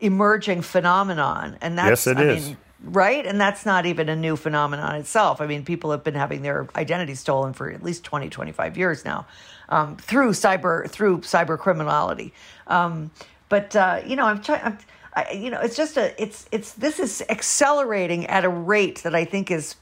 emerging 0.01 0.63
phenomenon. 0.63 1.57
And 1.61 1.79
that's, 1.79 2.07
Yes, 2.07 2.07
it 2.07 2.17
I 2.19 2.23
is. 2.25 2.47
mean, 2.49 2.57
right 2.85 3.25
and 3.25 3.41
that's 3.41 3.65
not 3.65 3.87
even 3.87 4.09
a 4.11 4.17
new 4.17 4.37
phenomenon 4.37 4.95
itself 4.97 5.41
i 5.41 5.47
mean 5.47 5.65
people 5.65 5.91
have 5.91 6.05
been 6.05 6.15
having 6.15 6.43
their 6.43 6.69
identity 6.77 7.15
stolen 7.15 7.55
for 7.55 7.71
at 7.71 7.83
least 7.83 8.05
20 8.05 8.29
25 8.29 8.77
years 8.77 9.05
now 9.05 9.27
um, 9.71 9.97
through 9.97 10.33
cyber 10.33 10.89
through 10.91 11.19
cyber 11.21 11.59
criminality 11.59 12.35
um, 12.67 13.11
but 13.49 13.75
uh, 13.75 14.03
you 14.05 14.17
know 14.17 14.27
i'm 14.27 14.43
trying 14.43 14.77
I, 15.17 15.31
you 15.33 15.51
know 15.51 15.61
it's 15.61 15.77
just 15.77 15.97
a 15.97 16.21
it's 16.23 16.47
it's 16.53 16.73
this 16.73 17.01
is 17.01 17.23
accelerating 17.31 18.27
at 18.27 18.45
a 18.45 18.51
rate 18.51 19.03
that 19.05 19.15
i 19.15 19.25
think 19.25 19.51
is 19.51 19.77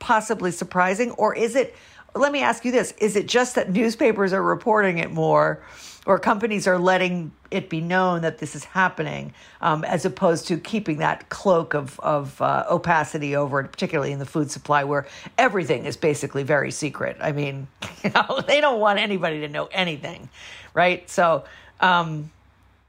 possibly 0.00 0.50
surprising 0.50 1.12
or 1.12 1.36
is 1.36 1.54
it 1.54 1.76
let 2.14 2.32
me 2.32 2.42
ask 2.42 2.64
you 2.64 2.72
this. 2.72 2.92
Is 2.98 3.16
it 3.16 3.28
just 3.28 3.54
that 3.54 3.70
newspapers 3.70 4.32
are 4.32 4.42
reporting 4.42 4.98
it 4.98 5.10
more 5.10 5.62
or 6.06 6.18
companies 6.18 6.66
are 6.66 6.78
letting 6.78 7.30
it 7.50 7.68
be 7.68 7.82
known 7.82 8.22
that 8.22 8.38
this 8.38 8.54
is 8.54 8.64
happening 8.64 9.34
um, 9.60 9.84
as 9.84 10.06
opposed 10.06 10.48
to 10.48 10.58
keeping 10.58 10.98
that 10.98 11.28
cloak 11.28 11.74
of, 11.74 12.00
of 12.00 12.40
uh, 12.40 12.64
opacity 12.70 13.36
over 13.36 13.60
it 13.60 13.70
particularly 13.70 14.10
in 14.10 14.18
the 14.18 14.26
food 14.26 14.50
supply 14.50 14.84
where 14.84 15.06
everything 15.36 15.84
is 15.84 15.96
basically 15.96 16.42
very 16.42 16.70
secret? 16.70 17.16
I 17.20 17.32
mean 17.32 17.68
you 18.04 18.10
know, 18.10 18.40
they 18.46 18.60
don't 18.60 18.80
want 18.80 18.98
anybody 18.98 19.40
to 19.40 19.48
know 19.48 19.68
anything 19.70 20.30
right? 20.74 21.08
So 21.10 21.44
um, 21.80 22.30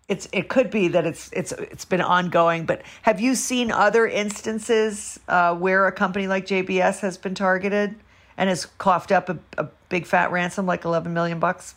it's 0.08 0.28
it 0.32 0.48
could 0.48 0.72
be 0.72 0.88
that 0.90 1.06
it's 1.06 1.30
it's 1.34 1.52
it's 1.52 1.86
been 1.86 2.02
ongoing 2.02 2.66
but 2.66 2.82
have 3.02 3.20
you 3.20 3.36
seen 3.36 3.72
other 3.72 4.08
instances 4.08 5.20
uh, 5.28 5.56
where 5.56 5.88
a 5.88 5.92
company 5.92 6.28
like 6.28 6.46
JBS 6.46 7.02
has 7.02 7.18
been 7.18 7.36
targeted 7.36 7.96
and 8.40 8.50
has 8.50 8.66
coughed 8.66 9.12
up 9.12 9.30
a, 9.30 9.38
a 9.60 9.68
big 9.90 10.08
fat 10.08 10.32
ransom 10.32 10.66
like 10.66 10.84
11 10.84 11.14
million 11.14 11.40
bucks 11.40 11.76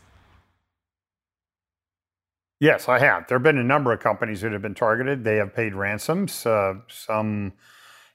Yes, 2.63 2.89
I 2.89 3.01
have. 3.01 3.27
There 3.27 3.37
have 3.37 3.43
been 3.43 3.59
a 3.59 3.65
number 3.65 3.93
of 3.93 3.99
companies 3.99 4.43
that 4.43 4.53
have 4.53 4.63
been 4.63 4.77
targeted. 4.77 5.25
They 5.25 5.35
have 5.35 5.53
paid 5.53 5.75
ransoms, 5.75 6.47
uh, 6.47 6.75
some 6.87 7.55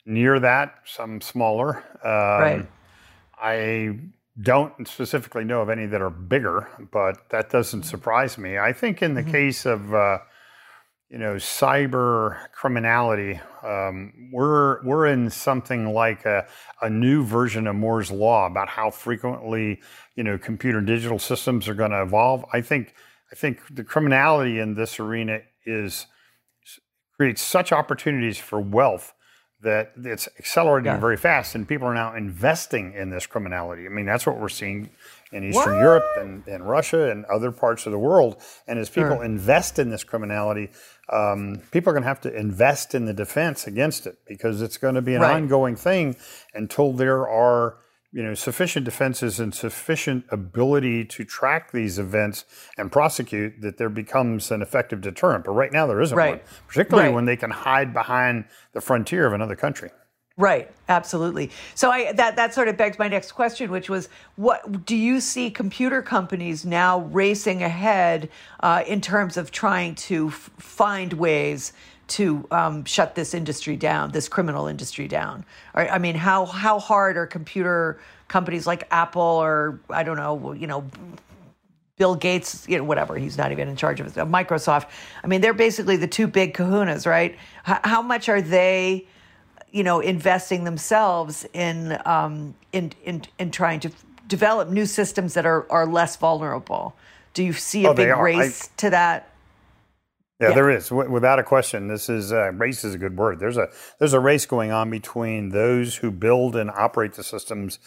near 0.05 0.39
that, 0.39 0.75
some 0.85 1.19
smaller. 1.19 1.83
Um, 2.01 2.41
Right. 2.41 2.67
I 3.37 3.99
don't 4.41 4.87
specifically 4.87 5.43
know 5.43 5.61
of 5.61 5.69
any 5.69 5.85
that 5.87 6.01
are 6.01 6.09
bigger, 6.09 6.69
but 6.93 7.27
that 7.29 7.49
doesn't 7.49 7.83
surprise 7.83 8.37
me. 8.37 8.57
I 8.57 8.71
think 8.71 9.01
in 9.01 9.15
the 9.15 9.23
case 9.23 9.65
of 9.65 9.93
uh, 9.93 10.19
you 11.09 11.17
know, 11.17 11.35
cyber 11.35 12.37
criminality, 12.51 13.39
um, 13.63 14.29
we're 14.31 14.83
we're 14.83 15.07
in 15.07 15.29
something 15.29 15.93
like 15.93 16.25
a, 16.25 16.45
a 16.81 16.89
new 16.89 17.23
version 17.23 17.65
of 17.65 17.75
Moore's 17.75 18.11
law 18.11 18.45
about 18.45 18.67
how 18.67 18.91
frequently, 18.91 19.79
you 20.15 20.23
know, 20.23 20.37
computer 20.37 20.81
digital 20.81 21.17
systems 21.17 21.67
are 21.69 21.73
going 21.73 21.91
to 21.91 22.01
evolve. 22.01 22.43
I 22.51 22.59
think 22.59 22.93
I 23.31 23.35
think 23.35 23.61
the 23.73 23.85
criminality 23.85 24.59
in 24.59 24.75
this 24.75 24.99
arena 24.99 25.39
is 25.65 26.07
creates 27.15 27.41
such 27.41 27.71
opportunities 27.71 28.37
for 28.37 28.59
wealth 28.59 29.13
that 29.67 29.91
it's 30.01 30.29
accelerating 30.39 30.93
yeah. 30.93 30.97
very 30.97 31.17
fast, 31.17 31.53
and 31.53 31.67
people 31.67 31.87
are 31.87 31.93
now 31.93 32.15
investing 32.15 32.93
in 32.93 33.09
this 33.09 33.27
criminality. 33.27 33.85
I 33.85 33.89
mean, 33.89 34.05
that's 34.05 34.25
what 34.25 34.39
we're 34.39 34.47
seeing 34.47 34.89
in 35.33 35.43
Eastern 35.43 35.73
what? 35.73 35.81
Europe 35.81 36.05
and, 36.17 36.47
and, 36.47 36.67
Russia 36.67 37.11
and 37.11 37.25
other 37.25 37.51
parts 37.51 37.85
of 37.85 37.91
the 37.91 37.99
world. 37.99 38.41
And 38.65 38.79
as 38.79 38.89
people 38.89 39.17
sure. 39.17 39.25
invest 39.25 39.77
in 39.77 39.89
this 39.89 40.05
criminality, 40.05 40.69
um, 41.09 41.61
people 41.71 41.89
are 41.89 41.93
going 41.93 42.03
to 42.03 42.07
have 42.07 42.21
to 42.21 42.33
invest 42.33 42.95
in 42.95 43.03
the 43.03 43.13
defense 43.13 43.67
against 43.67 44.07
it 44.07 44.17
because 44.25 44.61
it's 44.61 44.77
going 44.77 44.95
to 44.95 45.01
be 45.01 45.15
an 45.15 45.21
right. 45.21 45.35
ongoing 45.35 45.75
thing 45.75 46.15
until 46.53 46.93
there 46.93 47.27
are 47.27 47.75
you 48.11 48.23
know 48.23 48.33
sufficient 48.33 48.85
defenses 48.85 49.39
and 49.39 49.53
sufficient 49.53 50.25
ability 50.29 51.05
to 51.05 51.23
track 51.23 51.71
these 51.71 51.99
events 51.99 52.45
and 52.77 52.91
prosecute 52.91 53.61
that 53.61 53.77
there 53.77 53.89
becomes 53.89 54.51
an 54.51 54.61
effective 54.61 55.01
deterrent. 55.01 55.43
But 55.45 55.51
right 55.51 55.71
now 55.71 55.87
there 55.87 56.01
isn't 56.01 56.17
right. 56.17 56.37
one, 56.37 56.39
particularly 56.67 57.09
right. 57.09 57.15
when 57.15 57.25
they 57.25 57.35
can 57.35 57.51
hide 57.51 57.93
behind 57.93 58.45
the 58.73 58.81
frontier 58.81 59.25
of 59.27 59.33
another 59.33 59.55
country. 59.55 59.89
Right, 60.39 60.71
absolutely. 60.87 61.49
So 61.73 61.89
I 61.89 62.11
that 62.13 62.35
that 62.35 62.53
sort 62.53 62.67
of 62.67 62.77
begs 62.77 62.99
my 62.99 63.07
next 63.07 63.31
question, 63.31 63.71
which 63.71 63.89
was, 63.89 64.07
what 64.35 64.85
do 64.85 64.95
you 64.95 65.19
see 65.19 65.49
computer 65.49 66.03
companies 66.03 66.63
now 66.63 66.99
racing 66.99 67.63
ahead 67.63 68.29
uh, 68.59 68.83
in 68.85 69.01
terms 69.01 69.35
of 69.35 69.49
trying 69.49 69.95
to 69.95 70.27
f- 70.27 70.51
find 70.59 71.13
ways 71.13 71.73
to 72.07 72.47
um, 72.51 72.85
shut 72.85 73.15
this 73.15 73.33
industry 73.33 73.75
down, 73.75 74.11
this 74.11 74.27
criminal 74.27 74.67
industry 74.67 75.07
down? 75.07 75.45
Or, 75.73 75.87
I 75.89 75.97
mean, 75.97 76.15
how 76.15 76.45
how 76.45 76.79
hard 76.79 77.17
are 77.17 77.25
computer 77.25 77.99
companies 78.27 78.67
like 78.67 78.87
Apple 78.91 79.21
or 79.21 79.79
I 79.89 80.03
don't 80.03 80.17
know, 80.17 80.53
you 80.53 80.67
know, 80.67 80.85
Bill 81.97 82.15
Gates, 82.15 82.65
you 82.67 82.77
know, 82.77 82.83
whatever, 82.83 83.17
he's 83.17 83.37
not 83.37 83.51
even 83.51 83.67
in 83.67 83.75
charge 83.75 83.99
of 83.99 84.07
it, 84.07 84.15
Microsoft. 84.15 84.89
I 85.23 85.27
mean, 85.27 85.41
they're 85.41 85.53
basically 85.53 85.97
the 85.97 86.07
two 86.07 86.27
big 86.27 86.53
kahunas, 86.53 87.05
right? 87.05 87.33
H- 87.67 87.79
how 87.83 88.01
much 88.01 88.29
are 88.29 88.41
they? 88.41 89.07
you 89.71 89.83
know, 89.83 89.99
investing 89.99 90.63
themselves 90.63 91.45
in 91.53 91.99
um, 92.05 92.55
in, 92.71 92.93
in 93.03 93.23
in 93.37 93.51
trying 93.51 93.79
to 93.81 93.91
develop 94.27 94.69
new 94.69 94.85
systems 94.85 95.33
that 95.33 95.45
are 95.45 95.69
are 95.71 95.85
less 95.85 96.15
vulnerable. 96.15 96.95
Do 97.33 97.43
you 97.43 97.53
see 97.53 97.85
a 97.85 97.89
oh, 97.89 97.93
big 97.93 98.15
race 98.15 98.69
I, 98.69 98.71
to 98.77 98.89
that? 98.91 99.29
Yeah, 100.39 100.49
yeah, 100.49 100.55
there 100.55 100.69
is, 100.69 100.89
w- 100.89 101.09
without 101.09 101.39
a 101.39 101.43
question. 101.43 101.87
This 101.87 102.09
is 102.09 102.31
uh, 102.31 102.51
race 102.51 102.83
is 102.83 102.93
a 102.93 102.97
good 102.97 103.17
word. 103.17 103.39
There's 103.39 103.57
a 103.57 103.69
there's 103.97 104.13
a 104.13 104.19
race 104.19 104.45
going 104.45 104.71
on 104.71 104.89
between 104.89 105.49
those 105.49 105.95
who 105.95 106.11
build 106.11 106.55
and 106.55 106.69
operate 106.69 107.13
the 107.13 107.23
systems 107.23 107.79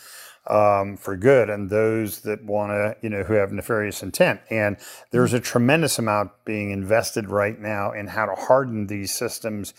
um, 0.47 0.97
for 0.97 1.17
good 1.17 1.51
and 1.51 1.69
those 1.71 2.21
that 2.21 2.45
want 2.45 2.71
to, 2.71 2.97
you 3.03 3.11
know, 3.11 3.23
who 3.23 3.35
have 3.35 3.53
nefarious 3.53 4.03
intent. 4.03 4.41
And 4.51 4.79
there's 5.11 5.33
a 5.33 5.41
tremendous 5.41 5.99
amount 5.99 6.33
being 6.45 6.71
invested 6.71 7.29
right 7.29 7.59
now 7.59 7.93
in 7.93 8.09
how 8.09 8.27
to 8.27 8.35
harden 8.35 8.87
these 8.87 9.13
systems. 9.13 9.75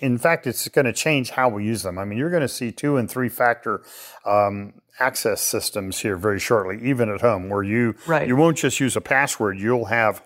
In 0.00 0.18
fact, 0.18 0.46
it's 0.46 0.68
going 0.68 0.84
to 0.84 0.92
change 0.92 1.30
how 1.30 1.48
we 1.48 1.64
use 1.64 1.82
them. 1.82 1.98
I 1.98 2.04
mean, 2.04 2.18
you're 2.18 2.30
going 2.30 2.42
to 2.42 2.48
see 2.48 2.70
two 2.70 2.98
and 2.98 3.10
three 3.10 3.28
factor 3.28 3.82
um, 4.26 4.74
access 5.00 5.40
systems 5.40 5.98
here 5.98 6.16
very 6.16 6.38
shortly, 6.38 6.78
even 6.88 7.08
at 7.08 7.20
home, 7.20 7.48
where 7.48 7.62
you 7.62 7.94
right. 8.06 8.28
you 8.28 8.36
won't 8.36 8.58
just 8.58 8.78
use 8.80 8.96
a 8.96 9.00
password. 9.00 9.58
You'll 9.58 9.86
have 9.86 10.22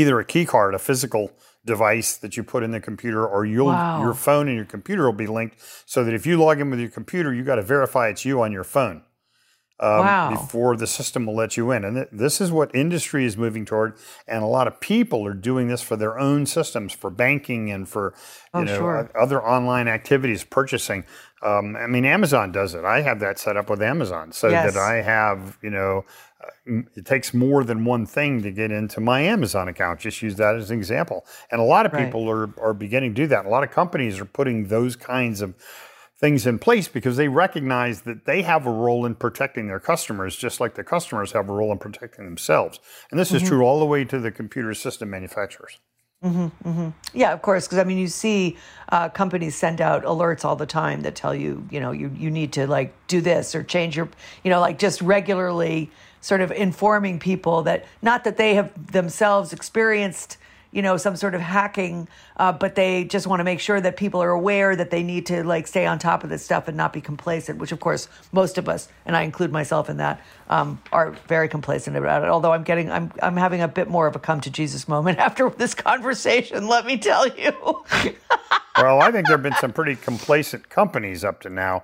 either 0.00 0.18
a 0.18 0.24
key 0.24 0.44
card, 0.44 0.74
a 0.74 0.78
physical 0.78 1.32
device 1.64 2.16
that 2.16 2.36
you 2.36 2.42
put 2.42 2.62
in 2.62 2.70
the 2.70 2.80
computer, 2.80 3.26
or 3.26 3.44
you'll 3.44 3.66
wow. 3.66 4.02
your 4.02 4.14
phone 4.14 4.48
and 4.48 4.56
your 4.56 4.64
computer 4.64 5.04
will 5.04 5.12
be 5.12 5.26
linked 5.26 5.56
so 5.86 6.04
that 6.04 6.14
if 6.14 6.26
you 6.26 6.38
log 6.38 6.60
in 6.60 6.70
with 6.70 6.80
your 6.80 6.88
computer, 6.88 7.34
you 7.34 7.44
got 7.44 7.56
to 7.56 7.62
verify 7.62 8.08
it's 8.08 8.24
you 8.24 8.40
on 8.42 8.52
your 8.52 8.64
phone. 8.64 9.02
Um, 9.82 10.00
wow. 10.00 10.30
Before 10.30 10.76
the 10.76 10.86
system 10.86 11.24
will 11.24 11.34
let 11.34 11.56
you 11.56 11.70
in, 11.70 11.84
and 11.84 11.96
th- 11.96 12.08
this 12.12 12.38
is 12.38 12.52
what 12.52 12.74
industry 12.74 13.24
is 13.24 13.38
moving 13.38 13.64
toward, 13.64 13.96
and 14.28 14.42
a 14.42 14.46
lot 14.46 14.66
of 14.66 14.78
people 14.78 15.26
are 15.26 15.32
doing 15.32 15.68
this 15.68 15.80
for 15.80 15.96
their 15.96 16.18
own 16.18 16.44
systems, 16.44 16.92
for 16.92 17.08
banking 17.08 17.70
and 17.70 17.88
for 17.88 18.12
you 18.52 18.60
oh, 18.60 18.64
know 18.64 18.76
sure. 18.76 19.10
other 19.18 19.42
online 19.42 19.88
activities, 19.88 20.44
purchasing. 20.44 21.06
Um, 21.42 21.76
I 21.76 21.86
mean, 21.86 22.04
Amazon 22.04 22.52
does 22.52 22.74
it. 22.74 22.84
I 22.84 23.00
have 23.00 23.20
that 23.20 23.38
set 23.38 23.56
up 23.56 23.70
with 23.70 23.80
Amazon, 23.80 24.32
so 24.32 24.48
yes. 24.48 24.74
that 24.74 24.78
I 24.78 25.00
have 25.00 25.56
you 25.62 25.70
know 25.70 26.04
it 26.66 27.04
takes 27.06 27.34
more 27.34 27.64
than 27.64 27.84
one 27.84 28.06
thing 28.06 28.42
to 28.42 28.50
get 28.50 28.70
into 28.70 29.00
my 29.00 29.20
Amazon 29.20 29.68
account. 29.68 30.00
Just 30.00 30.22
use 30.22 30.36
that 30.36 30.56
as 30.56 30.70
an 30.70 30.78
example. 30.78 31.26
And 31.50 31.60
a 31.60 31.64
lot 31.64 31.86
of 31.86 31.92
people 31.92 32.32
right. 32.32 32.52
are, 32.58 32.70
are 32.70 32.74
beginning 32.74 33.14
to 33.14 33.22
do 33.22 33.26
that. 33.28 33.46
A 33.46 33.48
lot 33.48 33.62
of 33.64 33.70
companies 33.70 34.20
are 34.20 34.24
putting 34.24 34.68
those 34.68 34.96
kinds 34.96 35.40
of 35.40 35.54
things 36.18 36.46
in 36.46 36.58
place 36.58 36.86
because 36.86 37.16
they 37.16 37.28
recognize 37.28 38.02
that 38.02 38.26
they 38.26 38.42
have 38.42 38.66
a 38.66 38.70
role 38.70 39.06
in 39.06 39.14
protecting 39.14 39.68
their 39.68 39.80
customers, 39.80 40.36
just 40.36 40.60
like 40.60 40.74
the 40.74 40.84
customers 40.84 41.32
have 41.32 41.48
a 41.48 41.52
role 41.52 41.72
in 41.72 41.78
protecting 41.78 42.26
themselves. 42.26 42.78
And 43.10 43.18
this 43.18 43.28
mm-hmm. 43.28 43.42
is 43.42 43.48
true 43.48 43.62
all 43.62 43.80
the 43.80 43.86
way 43.86 44.04
to 44.04 44.18
the 44.18 44.30
computer 44.30 44.74
system 44.74 45.08
manufacturers. 45.10 45.78
Mm-hmm, 46.22 46.68
mm-hmm. 46.68 46.88
Yeah, 47.14 47.32
of 47.32 47.40
course. 47.40 47.66
Because 47.66 47.78
I 47.78 47.84
mean, 47.84 47.96
you 47.96 48.08
see 48.08 48.58
uh, 48.90 49.08
companies 49.08 49.56
send 49.56 49.80
out 49.80 50.04
alerts 50.04 50.44
all 50.44 50.56
the 50.56 50.66
time 50.66 51.00
that 51.02 51.14
tell 51.14 51.34
you, 51.34 51.66
you 51.70 51.80
know, 51.80 51.92
you 51.92 52.12
you 52.14 52.30
need 52.30 52.52
to 52.52 52.66
like 52.66 52.92
do 53.06 53.22
this 53.22 53.54
or 53.54 53.62
change 53.62 53.96
your, 53.96 54.08
you 54.44 54.50
know, 54.50 54.60
like 54.60 54.78
just 54.78 55.00
regularly 55.00 55.90
sort 56.20 56.40
of 56.40 56.50
informing 56.52 57.18
people 57.18 57.62
that 57.62 57.84
not 58.02 58.24
that 58.24 58.36
they 58.36 58.54
have 58.54 58.92
themselves 58.92 59.52
experienced 59.52 60.36
you 60.72 60.82
know 60.82 60.96
some 60.96 61.16
sort 61.16 61.34
of 61.34 61.40
hacking 61.40 62.08
uh, 62.36 62.52
but 62.52 62.74
they 62.74 63.04
just 63.04 63.26
want 63.26 63.40
to 63.40 63.44
make 63.44 63.60
sure 63.60 63.80
that 63.80 63.96
people 63.96 64.22
are 64.22 64.30
aware 64.30 64.76
that 64.76 64.90
they 64.90 65.02
need 65.02 65.26
to 65.26 65.42
like 65.42 65.66
stay 65.66 65.86
on 65.86 65.98
top 65.98 66.22
of 66.22 66.30
this 66.30 66.44
stuff 66.44 66.68
and 66.68 66.76
not 66.76 66.92
be 66.92 67.00
complacent 67.00 67.58
which 67.58 67.72
of 67.72 67.80
course 67.80 68.08
most 68.32 68.58
of 68.58 68.68
us 68.68 68.88
and 69.04 69.16
i 69.16 69.22
include 69.22 69.50
myself 69.50 69.90
in 69.90 69.96
that 69.96 70.20
um, 70.48 70.80
are 70.92 71.12
very 71.28 71.48
complacent 71.48 71.96
about 71.96 72.22
it. 72.22 72.28
Although 72.28 72.52
i'm 72.52 72.62
getting 72.62 72.90
i'm 72.90 73.12
i'm 73.22 73.36
having 73.36 73.60
a 73.60 73.68
bit 73.68 73.88
more 73.88 74.06
of 74.06 74.16
a 74.16 74.18
come 74.18 74.40
to 74.42 74.50
jesus 74.50 74.88
moment 74.88 75.18
after 75.26 75.50
this 75.50 75.74
conversation 75.74 76.66
let 76.66 76.86
me 76.86 76.96
tell 76.96 77.26
you. 77.26 77.84
Well 78.76 79.02
i 79.02 79.10
think 79.10 79.26
there 79.26 79.36
have 79.36 79.42
been 79.42 79.52
some 79.54 79.72
pretty 79.72 79.96
complacent 79.96 80.70
companies 80.70 81.22
up 81.22 81.40
to 81.42 81.50
now 81.50 81.82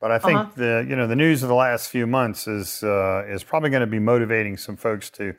but 0.00 0.10
I 0.10 0.18
think 0.18 0.38
uh-huh. 0.38 0.50
the 0.56 0.86
you 0.88 0.96
know 0.96 1.06
the 1.06 1.16
news 1.16 1.42
of 1.42 1.48
the 1.48 1.54
last 1.54 1.88
few 1.88 2.06
months 2.06 2.46
is 2.46 2.82
uh, 2.82 3.24
is 3.26 3.42
probably 3.42 3.70
going 3.70 3.80
to 3.80 3.86
be 3.86 3.98
motivating 3.98 4.56
some 4.56 4.76
folks 4.76 5.10
to 5.10 5.34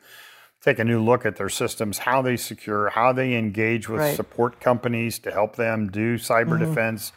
take 0.66 0.78
a 0.78 0.84
new 0.84 1.02
look 1.02 1.24
at 1.24 1.36
their 1.36 1.48
systems, 1.48 1.98
how 1.98 2.22
they 2.22 2.36
secure, 2.36 2.88
how 2.90 3.12
they 3.12 3.34
engage 3.34 3.88
with 3.88 4.00
right. 4.00 4.16
support 4.16 4.60
companies 4.60 5.18
to 5.20 5.30
help 5.30 5.56
them 5.56 5.88
do 5.88 6.16
cyber 6.16 6.58
mm-hmm. 6.58 6.64
defense, 6.64 7.12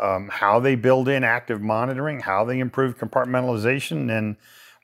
um, 0.00 0.28
how 0.32 0.58
they 0.58 0.74
build 0.74 1.08
in 1.08 1.22
active 1.22 1.60
monitoring, 1.60 2.20
how 2.20 2.44
they 2.44 2.58
improve 2.58 2.96
compartmentalization, 2.96 4.16
and 4.16 4.36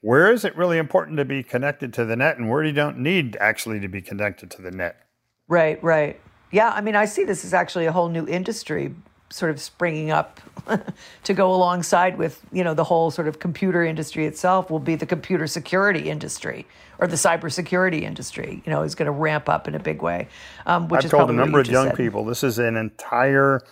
where 0.03 0.31
is 0.31 0.45
it 0.45 0.55
really 0.57 0.79
important 0.79 1.17
to 1.17 1.25
be 1.25 1.43
connected 1.43 1.93
to 1.95 2.05
the 2.05 2.17
net, 2.17 2.37
and 2.37 2.51
where 2.51 2.63
do 2.63 2.69
you 2.69 2.75
don't 2.75 2.99
need 2.99 3.37
actually 3.41 3.81
to 3.81 3.89
be 3.89 4.03
connected 4.03 4.51
to 4.51 4.61
the 4.61 4.71
net. 4.71 5.07
Right, 5.49 5.83
right. 5.83 6.21
Yeah, 6.51 6.71
I 6.71 6.83
mean, 6.83 6.97
I 6.97 7.07
see 7.07 7.25
this 7.25 7.45
as 7.45 7.55
actually 7.55 7.87
a 7.87 7.93
whole 7.93 8.09
new 8.09 8.27
industry 8.27 8.95
sort 9.33 9.51
of 9.51 9.61
springing 9.61 10.11
up 10.11 10.41
to 11.25 11.35
go 11.35 11.53
alongside 11.55 12.19
with 12.19 12.41
you 12.53 12.63
know 12.63 12.75
the 12.75 12.85
whole 12.85 13.11
sort 13.11 13.29
of 13.29 13.39
computer 13.39 13.85
industry 13.85 14.27
itself 14.27 14.71
will 14.71 14.79
be 14.79 14.95
the 14.95 15.07
computer 15.07 15.47
security 15.47 16.11
industry 16.11 16.67
or 16.99 17.07
the 17.07 17.17
cybersecurity 17.17 18.03
industry. 18.03 18.63
You 18.65 18.73
know, 18.73 18.83
is 18.83 18.95
going 18.95 19.07
to 19.07 19.13
ramp 19.13 19.49
up 19.49 19.67
in 19.67 19.75
a 19.75 19.81
big 19.81 20.03
way. 20.03 20.29
Um, 20.67 20.89
which 20.89 20.99
I've 20.99 21.05
is 21.07 21.11
told 21.11 21.31
a 21.31 21.33
number 21.33 21.61
of 21.61 21.67
young 21.67 21.89
said. 21.89 21.97
people 21.97 22.25
this 22.25 22.45
is 22.45 22.59
an 22.59 22.77
entire 22.77 23.63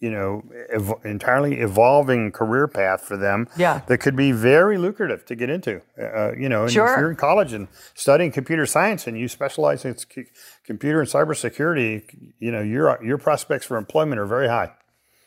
you 0.00 0.10
know 0.10 0.42
ev- 0.70 1.00
entirely 1.04 1.60
evolving 1.60 2.30
career 2.30 2.68
path 2.68 3.02
for 3.02 3.16
them 3.16 3.48
yeah. 3.56 3.80
that 3.88 3.98
could 3.98 4.14
be 4.14 4.32
very 4.32 4.76
lucrative 4.76 5.24
to 5.24 5.34
get 5.34 5.48
into 5.48 5.80
uh, 5.98 6.32
you 6.32 6.48
know 6.48 6.68
sure. 6.68 6.92
if 6.92 6.98
you're 6.98 7.10
in 7.10 7.16
college 7.16 7.52
and 7.52 7.68
studying 7.94 8.30
computer 8.30 8.66
science 8.66 9.06
and 9.06 9.18
you 9.18 9.28
specialize 9.28 9.84
in 9.84 9.96
c- 9.96 10.26
computer 10.64 11.00
and 11.00 11.08
cybersecurity 11.08 12.02
you 12.38 12.52
know 12.52 12.60
your 12.60 13.02
your 13.02 13.18
prospects 13.18 13.64
for 13.64 13.76
employment 13.76 14.20
are 14.20 14.26
very 14.26 14.48
high 14.48 14.70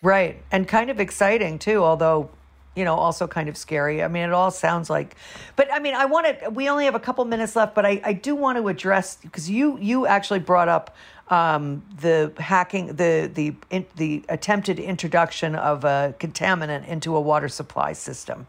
Right. 0.02 0.42
And 0.52 0.68
kind 0.68 0.90
of 0.90 1.00
exciting 1.00 1.60
too, 1.60 1.84
although, 1.84 2.30
you 2.76 2.86
know, 2.86 2.96
also 2.96 3.28
kind 3.28 3.50
of 3.50 3.58
scary. 3.58 4.04
I 4.04 4.08
mean, 4.08 4.24
it 4.24 4.34
all 4.34 4.52
sounds 4.52 4.90
like, 4.90 5.16
but 5.56 5.68
I 5.74 5.80
mean, 5.80 5.96
I 5.96 6.06
want 6.06 6.40
to, 6.40 6.50
we 6.52 6.70
only 6.70 6.86
have 6.86 6.94
a 6.94 7.00
couple 7.00 7.26
minutes 7.26 7.56
left, 7.56 7.74
but 7.74 7.86
I, 7.86 8.00
I 8.04 8.14
do 8.14 8.36
want 8.36 8.60
to 8.60 8.68
address, 8.68 9.18
because 9.18 9.50
you, 9.50 9.80
you 9.80 10.06
actually 10.06 10.40
brought 10.40 10.68
up 10.68 10.96
um, 11.30 11.84
the 12.00 12.32
hacking, 12.38 12.96
the, 12.96 13.30
the, 13.34 13.56
in, 13.72 13.86
the 13.96 14.24
attempted 14.30 14.80
introduction 14.80 15.56
of 15.56 15.84
a 15.84 16.14
contaminant 16.20 16.88
into 16.88 17.16
a 17.16 17.22
water 17.22 17.50
supply 17.50 17.94
system. 17.94 18.46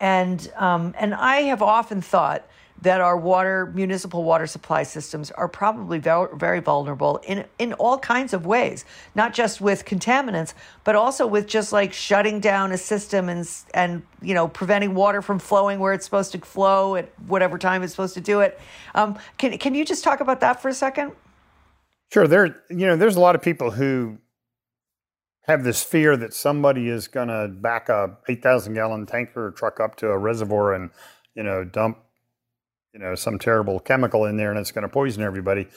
And, 0.00 0.52
um, 0.56 0.94
and 0.98 1.14
I 1.14 1.42
have 1.42 1.62
often 1.62 2.02
thought, 2.02 2.44
that 2.82 3.00
our 3.00 3.16
water 3.16 3.66
municipal 3.74 4.24
water 4.24 4.46
supply 4.46 4.82
systems 4.82 5.30
are 5.32 5.48
probably 5.48 5.98
very, 5.98 6.60
vulnerable 6.60 7.20
in 7.26 7.44
in 7.58 7.72
all 7.74 7.98
kinds 7.98 8.32
of 8.34 8.44
ways 8.44 8.84
not 9.14 9.32
just 9.32 9.60
with 9.60 9.84
contaminants 9.84 10.52
but 10.84 10.94
also 10.94 11.26
with 11.26 11.46
just 11.46 11.72
like 11.72 11.92
shutting 11.92 12.40
down 12.40 12.72
a 12.72 12.78
system 12.78 13.28
and 13.28 13.48
and 13.72 14.02
you 14.20 14.34
know 14.34 14.46
preventing 14.48 14.94
water 14.94 15.22
from 15.22 15.38
flowing 15.38 15.78
where 15.78 15.92
it's 15.92 16.04
supposed 16.04 16.32
to 16.32 16.38
flow 16.38 16.96
at 16.96 17.08
whatever 17.26 17.56
time 17.56 17.82
it's 17.82 17.92
supposed 17.92 18.14
to 18.14 18.20
do 18.20 18.40
it 18.40 18.60
um, 18.94 19.18
can 19.38 19.56
can 19.58 19.74
you 19.74 19.84
just 19.84 20.04
talk 20.04 20.20
about 20.20 20.40
that 20.40 20.60
for 20.60 20.68
a 20.68 20.74
second 20.74 21.12
Sure, 22.12 22.26
there. 22.26 22.62
You 22.68 22.86
know, 22.86 22.96
there's 22.96 23.16
a 23.16 23.20
lot 23.20 23.36
of 23.36 23.42
people 23.42 23.70
who 23.70 24.18
have 25.42 25.62
this 25.62 25.82
fear 25.82 26.16
that 26.16 26.34
somebody 26.34 26.88
is 26.88 27.08
going 27.08 27.28
to 27.28 27.48
back 27.48 27.88
a 27.88 28.16
8,000 28.28 28.74
gallon 28.74 29.06
tanker 29.06 29.52
truck 29.52 29.80
up 29.80 29.96
to 29.96 30.08
a 30.08 30.18
reservoir 30.18 30.74
and 30.74 30.90
you 31.34 31.42
know 31.42 31.64
dump 31.64 31.98
you 32.92 33.00
know 33.00 33.14
some 33.14 33.38
terrible 33.38 33.80
chemical 33.80 34.24
in 34.24 34.36
there 34.36 34.50
and 34.50 34.58
it's 34.58 34.72
going 34.72 34.82
to 34.82 34.88
poison 34.88 35.22
everybody. 35.22 35.68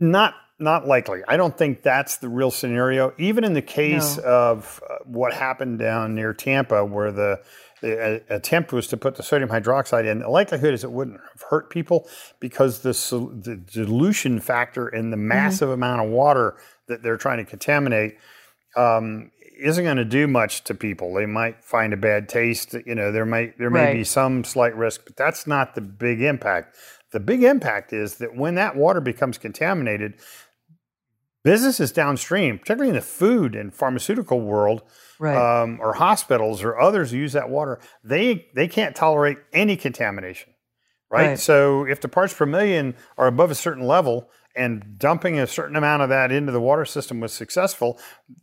Not 0.00 0.34
not 0.60 0.86
likely. 0.86 1.20
I 1.28 1.36
don't 1.36 1.56
think 1.56 1.82
that's 1.82 2.16
the 2.16 2.28
real 2.28 2.50
scenario. 2.50 3.14
Even 3.18 3.44
in 3.44 3.52
the 3.52 3.62
case 3.62 4.16
No. 4.16 4.24
of 4.24 4.82
uh, 4.88 4.96
what 5.04 5.32
happened 5.32 5.78
down 5.78 6.14
near 6.14 6.32
Tampa, 6.34 6.84
where 6.84 7.12
the 7.12 7.40
the 7.80 8.16
uh, 8.30 8.34
attempt 8.34 8.72
was 8.72 8.88
to 8.88 8.96
put 8.96 9.14
the 9.14 9.22
sodium 9.22 9.50
hydroxide 9.50 10.04
in, 10.04 10.18
the 10.18 10.28
likelihood 10.28 10.74
is 10.74 10.82
it 10.82 10.90
wouldn't 10.90 11.20
have 11.32 11.42
hurt 11.48 11.70
people 11.70 12.08
because 12.40 12.80
the, 12.80 12.90
the 12.90 13.54
dilution 13.54 14.40
factor 14.40 14.88
in 14.88 15.10
the 15.10 15.16
massive 15.16 15.70
amount 15.70 16.04
of 16.04 16.10
water 16.10 16.56
that 16.88 17.04
they're 17.04 17.16
trying 17.16 17.38
to 17.38 17.44
contaminate 17.44 18.16
um, 18.76 19.30
isn't 19.58 19.84
going 19.84 19.96
to 19.96 20.04
do 20.04 20.26
much 20.26 20.64
to 20.64 20.74
people. 20.74 21.14
They 21.14 21.26
might 21.26 21.64
find 21.64 21.92
a 21.92 21.96
bad 21.96 22.28
taste. 22.28 22.74
You 22.86 22.94
know, 22.94 23.10
there 23.12 23.26
might 23.26 23.58
there 23.58 23.70
may 23.70 23.92
be 23.94 24.04
some 24.04 24.44
slight 24.44 24.76
risk, 24.76 25.02
but 25.04 25.16
that's 25.16 25.46
not 25.46 25.74
the 25.74 25.80
big 25.80 26.22
impact. 26.22 26.76
The 27.12 27.20
big 27.20 27.42
impact 27.42 27.92
is 27.92 28.16
that 28.16 28.36
when 28.36 28.54
that 28.56 28.76
water 28.76 29.00
becomes 29.00 29.38
contaminated, 29.38 30.14
businesses 31.44 31.92
downstream, 31.92 32.58
particularly 32.58 32.90
in 32.90 32.94
the 32.96 33.00
food 33.00 33.54
and 33.54 33.74
pharmaceutical 33.74 34.40
world, 34.40 34.82
Right. 35.18 35.36
um, 35.36 35.78
or 35.80 35.94
hospitals 35.94 36.62
or 36.62 36.78
others 36.78 37.10
who 37.10 37.16
use 37.16 37.32
that 37.32 37.48
water, 37.50 37.80
they 38.04 38.46
they 38.54 38.68
can't 38.68 38.94
tolerate 38.94 39.38
any 39.52 39.76
contamination, 39.76 40.52
right? 41.10 41.28
Right. 41.30 41.38
So 41.38 41.84
if 41.86 42.00
the 42.00 42.08
parts 42.08 42.34
per 42.34 42.46
million 42.46 42.94
are 43.16 43.26
above 43.26 43.50
a 43.50 43.54
certain 43.56 43.84
level 43.86 44.30
and 44.58 44.98
dumping 44.98 45.38
a 45.38 45.46
certain 45.46 45.76
amount 45.76 46.02
of 46.02 46.08
that 46.08 46.32
into 46.32 46.52
the 46.52 46.60
water 46.60 46.84
system 46.84 47.20
was 47.20 47.32
successful, 47.32 47.98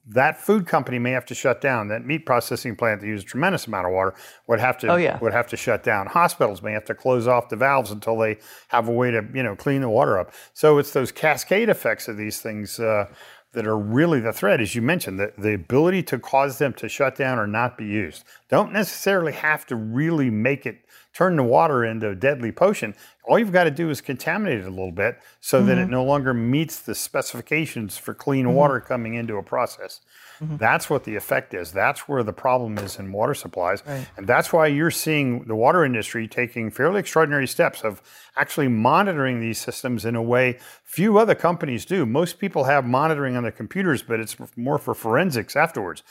that 0.07 0.39
food 0.39 0.65
company 0.65 0.97
may 0.97 1.11
have 1.11 1.25
to 1.25 1.35
shut 1.35 1.61
down. 1.61 1.89
That 1.89 2.05
meat 2.05 2.25
processing 2.25 2.75
plant 2.75 3.01
that 3.01 3.07
used 3.07 3.27
a 3.27 3.29
tremendous 3.29 3.67
amount 3.67 3.87
of 3.87 3.93
water 3.93 4.15
would 4.47 4.59
have 4.59 4.77
to 4.79 4.87
Oh, 4.87 4.95
yeah. 4.95 5.19
would 5.19 5.33
have 5.33 5.47
to 5.47 5.57
shut 5.57 5.83
down. 5.83 6.07
Hospitals 6.07 6.61
may 6.61 6.71
have 6.71 6.85
to 6.85 6.95
close 6.95 7.27
off 7.27 7.49
the 7.49 7.55
valves 7.57 7.91
until 7.91 8.17
they 8.17 8.37
have 8.69 8.87
a 8.87 8.91
way 8.91 9.11
to 9.11 9.23
you 9.33 9.43
know 9.43 9.55
clean 9.55 9.81
the 9.81 9.89
water 9.89 10.17
up. 10.17 10.31
So 10.53 10.77
it's 10.77 10.91
those 10.91 11.11
cascade 11.11 11.69
effects 11.69 12.07
of 12.07 12.17
these 12.17 12.41
things. 12.41 12.79
Uh, 12.79 13.07
that 13.53 13.65
are 13.65 13.77
really 13.77 14.19
the 14.19 14.33
threat, 14.33 14.59
as 14.59 14.75
you 14.75 14.81
mentioned, 14.81 15.17
the, 15.17 15.31
the 15.37 15.53
ability 15.53 16.03
to 16.03 16.19
cause 16.19 16.57
them 16.57 16.73
to 16.73 16.89
shut 16.89 17.15
down 17.15 17.39
or 17.39 17.47
not 17.47 17.77
be 17.77 17.85
used. 17.85 18.25
Don't 18.49 18.73
necessarily 18.73 19.31
have 19.31 19.65
to 19.67 19.77
really 19.77 20.29
make 20.29 20.65
it 20.65 20.85
turn 21.15 21.37
the 21.37 21.43
water 21.43 21.85
into 21.85 22.09
a 22.09 22.15
deadly 22.15 22.51
potion. 22.51 22.93
All 23.23 23.39
you've 23.39 23.53
got 23.53 23.63
to 23.63 23.71
do 23.71 23.89
is 23.89 24.01
contaminate 24.01 24.59
it 24.59 24.67
a 24.67 24.69
little 24.69 24.91
bit 24.91 25.17
so 25.39 25.63
that 25.63 25.77
it 25.77 25.83
mm-hmm. 25.83 25.91
no 25.91 26.03
longer 26.03 26.33
meets 26.33 26.81
the 26.81 26.93
specifications 26.93 27.97
for 27.97 28.13
clean 28.13 28.45
mm-hmm. 28.45 28.53
water 28.53 28.79
coming 28.79 29.15
into 29.15 29.37
a 29.37 29.43
process. 29.43 30.01
Mm-hmm. 30.41 30.57
That's 30.57 30.89
what 30.89 31.05
the 31.05 31.15
effect 31.15 31.53
is. 31.53 31.71
That's 31.71 32.09
where 32.09 32.21
the 32.21 32.33
problem 32.33 32.77
is 32.77 32.99
in 32.99 33.13
water 33.13 33.33
supplies. 33.33 33.81
And 34.17 34.27
that's 34.27 34.51
why 34.51 34.67
you're 34.67 34.91
seeing 34.91 35.45
the 35.45 35.55
water 35.55 35.85
industry 35.85 36.27
taking 36.27 36.69
fairly 36.69 36.99
extraordinary 36.99 37.47
steps 37.47 37.83
of 37.83 38.01
actually 38.35 38.67
monitoring 38.67 39.39
these 39.39 39.57
systems 39.57 40.03
in 40.03 40.15
a 40.15 40.21
way 40.21 40.59
few 40.83 41.17
other 41.17 41.35
companies 41.35 41.85
do. 41.85 42.05
Most 42.05 42.37
people 42.37 42.65
have 42.65 42.85
monitoring 42.85 43.37
on 43.37 43.43
their 43.43 43.51
computers, 43.53 44.03
but 44.03 44.19
it's 44.19 44.35
more 44.57 44.77
for 44.77 44.93
forensics 44.93 45.55
afterwards. 45.55 46.03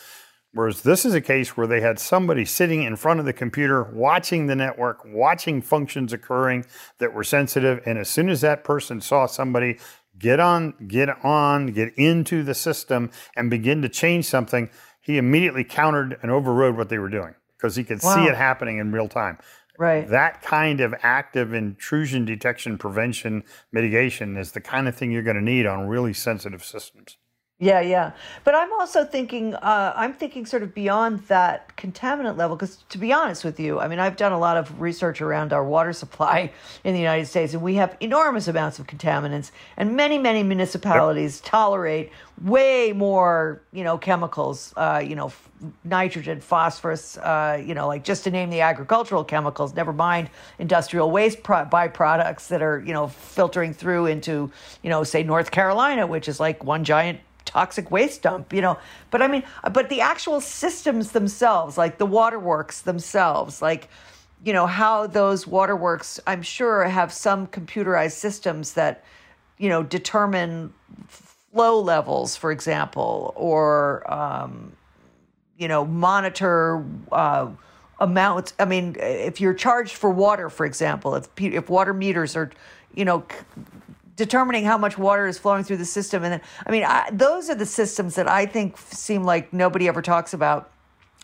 Whereas 0.55 0.83
this 0.83 1.05
is 1.05 1.15
a 1.15 1.21
case 1.21 1.57
where 1.57 1.67
they 1.67 1.81
had 1.81 1.99
somebody 1.99 2.45
sitting 2.45 2.85
in 2.85 2.95
front 2.95 3.19
of 3.19 3.27
the 3.27 3.33
computer, 3.33 3.83
watching 3.83 4.47
the 4.47 4.55
network, 4.55 5.05
watching 5.05 5.61
functions 5.61 6.13
occurring 6.13 6.65
that 6.99 7.13
were 7.13 7.25
sensitive. 7.25 7.83
And 7.85 7.99
as 7.99 8.09
soon 8.09 8.29
as 8.29 8.41
that 8.43 8.63
person 8.63 9.01
saw 9.01 9.27
somebody 9.27 9.79
get 10.17 10.39
on, 10.39 10.75
get 10.87 11.09
on, 11.25 11.67
get 11.67 11.93
into 11.97 12.45
the 12.45 12.55
system 12.55 13.11
and 13.35 13.51
begin 13.51 13.83
to 13.83 13.89
change 13.89 14.27
something, 14.27 14.71
he 15.01 15.19
immediately 15.19 15.65
countered 15.65 16.19
and 16.23 16.31
overrode 16.31 16.77
what 16.77 16.89
they 16.89 16.99
were 16.99 17.11
doing 17.11 17.35
because 17.59 17.75
he 17.75 17.83
could 17.83 18.01
see 18.01 18.25
it 18.27 18.37
happening 18.37 18.79
in 18.79 18.93
real 18.93 19.09
time. 19.09 19.39
right. 19.77 20.09
That 20.09 20.41
kind 20.41 20.81
of 20.81 20.95
active 21.03 21.53
intrusion 21.53 22.25
detection, 22.25 22.79
prevention, 22.79 23.43
mitigation 23.73 24.37
is 24.37 24.53
the 24.53 24.61
kind 24.61 24.87
of 24.87 24.95
thing 24.95 25.11
you're 25.11 25.23
going 25.23 25.37
to 25.37 25.43
need 25.43 25.67
on 25.67 25.89
really 25.89 26.15
sensitive 26.15 26.65
systems. 26.65 27.17
Yeah, 27.61 27.81
yeah. 27.81 28.11
But 28.43 28.57
I'm 28.57 28.73
also 28.73 29.05
thinking, 29.05 29.55
uh, 29.55 29.93
I'm 29.95 30.13
thinking 30.13 30.45
sort 30.45 30.65
of 30.65 30.75
beyond 30.75 31.21
that 31.29 31.75
contaminant 31.77 32.37
level, 32.37 32.57
because 32.57 32.79
to 32.89 32.99
be 32.99 33.13
honest 33.13 33.45
with 33.45 33.61
you, 33.61 33.79
I 33.79 33.87
mean, 33.87 34.01
I've 34.01 34.17
done 34.17 34.33
a 34.33 34.39
lot 34.39 34.57
of 34.57 34.81
research 34.81 35.23
around 35.23 35.53
our 35.53 35.65
water 35.65 35.93
supply 35.93 36.53
in 36.83 36.95
the 36.95 37.01
United 37.01 37.27
States, 37.27 37.55
and 37.55 37.63
we 37.63 37.77
have 37.77 37.97
enormous 38.01 38.49
amounts 38.49 38.81
of 38.81 38.89
contaminants, 38.89 39.53
and 39.77 39.95
many, 39.95 40.19
many 40.19 40.43
municipalities 40.43 41.41
tolerate 41.41 42.11
way 42.43 42.93
more, 42.93 43.63
you 43.73 43.85
know, 43.85 43.99
chemicals, 43.99 44.75
uh, 44.77 45.01
you 45.03 45.15
know, 45.15 45.27
f- 45.27 45.49
nitrogen, 45.85 46.41
phosphorus, 46.41 47.17
uh, 47.19 47.63
you 47.65 47.73
know, 47.73 47.87
like 47.87 48.03
just 48.03 48.25
to 48.25 48.33
name 48.33 48.51
the 48.51 48.63
agricultural 48.63 49.23
chemicals, 49.23 49.75
never 49.75 49.93
mind 49.93 50.29
industrial 50.59 51.09
waste 51.11 51.45
pro- 51.45 51.65
byproducts 51.65 52.49
that 52.49 52.63
are, 52.63 52.83
you 52.85 52.93
know, 52.93 53.07
filtering 53.07 53.73
through 53.73 54.07
into, 54.07 54.51
you 54.83 54.91
know, 54.91 55.05
say 55.05 55.23
North 55.23 55.53
Carolina, 55.53 56.05
which 56.05 56.29
is 56.29 56.41
like 56.41 56.65
one 56.65 56.83
giant 56.83 57.21
toxic 57.55 57.89
waste 57.91 58.23
dump, 58.23 58.53
you 58.53 58.61
know. 58.61 58.77
But 59.11 59.23
I 59.23 59.29
mean, 59.29 59.45
but 59.73 59.89
the 59.89 60.01
actual 60.01 60.41
systems 60.41 61.13
themselves, 61.13 61.79
like 61.79 61.99
the 61.99 62.07
waterworks 62.07 62.83
themselves, 62.83 63.63
like, 63.63 63.89
you 64.45 64.53
know, 64.53 64.67
how 64.67 65.07
those 65.07 65.47
waterworks, 65.47 66.21
I'm 66.27 66.43
sure, 66.43 66.85
have 66.85 67.13
some 67.13 67.47
computerized 67.47 68.19
systems 68.19 68.75
that, 68.75 69.05
you 69.57 69.69
know, 69.69 69.85
determine 69.85 70.75
flow 71.07 71.81
levels, 71.81 72.37
for 72.37 72.51
example, 72.51 73.33
or, 73.37 74.03
um, 74.13 74.73
you 75.57 75.69
know, 75.69 75.85
monitor 75.85 76.85
uh, 77.13 77.49
amounts. 78.01 78.53
I 78.59 78.65
mean, 78.65 78.97
if 78.99 79.41
you're 79.41 79.55
charged 79.55 79.95
for 79.95 80.11
water, 80.11 80.51
for 80.51 80.67
example, 80.67 81.15
if 81.15 81.29
if 81.39 81.71
water 81.71 81.95
meters 81.95 82.35
are, 82.35 82.51
you 82.93 83.05
know, 83.05 83.25
determining 84.17 84.65
how 84.65 84.79
much 84.79 84.97
water 84.99 85.27
is 85.27 85.39
flowing 85.39 85.65
through 85.65 85.79
the 85.79 85.85
system, 85.85 86.23
and 86.25 86.33
then 86.35 86.41
I 86.67 86.71
mean, 86.71 86.85
I, 86.85 87.09
those 87.13 87.51
are 87.51 87.55
the 87.55 87.67
systems 87.67 88.15
that 88.17 88.29
I 88.29 88.47
think 88.47 88.79
seem 88.79 89.25
like 89.25 89.53
nobody 89.53 89.89
ever 89.89 90.03
talks 90.03 90.33
about. 90.35 90.71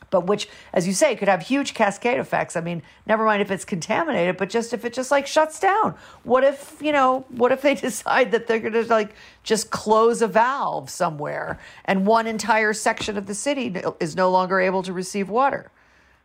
But 0.09 0.27
which, 0.27 0.49
as 0.73 0.89
you 0.89 0.93
say, 0.93 1.15
could 1.15 1.29
have 1.29 1.41
huge 1.43 1.73
cascade 1.73 2.19
effects. 2.19 2.57
I 2.57 2.63
mean, 2.63 2.83
never 3.07 3.25
mind 3.25 3.43
if 3.43 3.51
it's 3.53 3.65
contaminated, 3.65 4.39
but 4.39 4.51
just 4.51 4.73
if 4.73 4.85
it 4.85 4.93
just 4.93 5.13
like 5.13 5.29
shuts 5.29 5.61
down. 5.61 5.95
What 6.25 6.43
if, 6.43 6.79
you 6.81 6.91
know, 6.91 7.25
what 7.29 7.53
if 7.53 7.63
they 7.63 7.75
decide 7.77 8.33
that 8.33 8.49
they're 8.49 8.59
going 8.59 8.73
to 8.73 8.83
like 8.85 9.15
just 9.45 9.71
close 9.71 10.21
a 10.21 10.27
valve 10.27 10.91
somewhere 10.91 11.61
and 11.85 12.07
one 12.07 12.27
entire 12.27 12.73
section 12.73 13.17
of 13.17 13.27
the 13.27 13.37
city 13.37 13.73
is 14.01 14.17
no 14.17 14.33
longer 14.33 14.59
able 14.59 14.83
to 14.83 14.93
receive 14.93 15.29
water? 15.29 15.71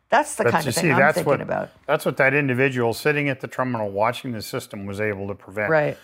That's 0.09 0.35
the 0.35 0.45
But 0.45 0.51
kind 0.53 0.67
of 0.67 0.73
see, 0.73 0.81
thing 0.81 0.93
I'm 0.93 1.13
thinking 1.13 1.25
what 1.25 1.41
about. 1.41 1.69
that's 1.85 2.05
what 2.05 2.17
that 2.17 2.33
individual 2.33 2.93
sitting 2.93 3.29
at 3.29 3.41
the 3.41 3.47
terminal 3.47 3.91
watching 3.91 4.31
the 4.31 4.41
system 4.41 4.87
was 4.87 4.99
able 4.99 5.27
to 5.27 5.35
prevent. 5.35 5.69
Right. 5.69 5.97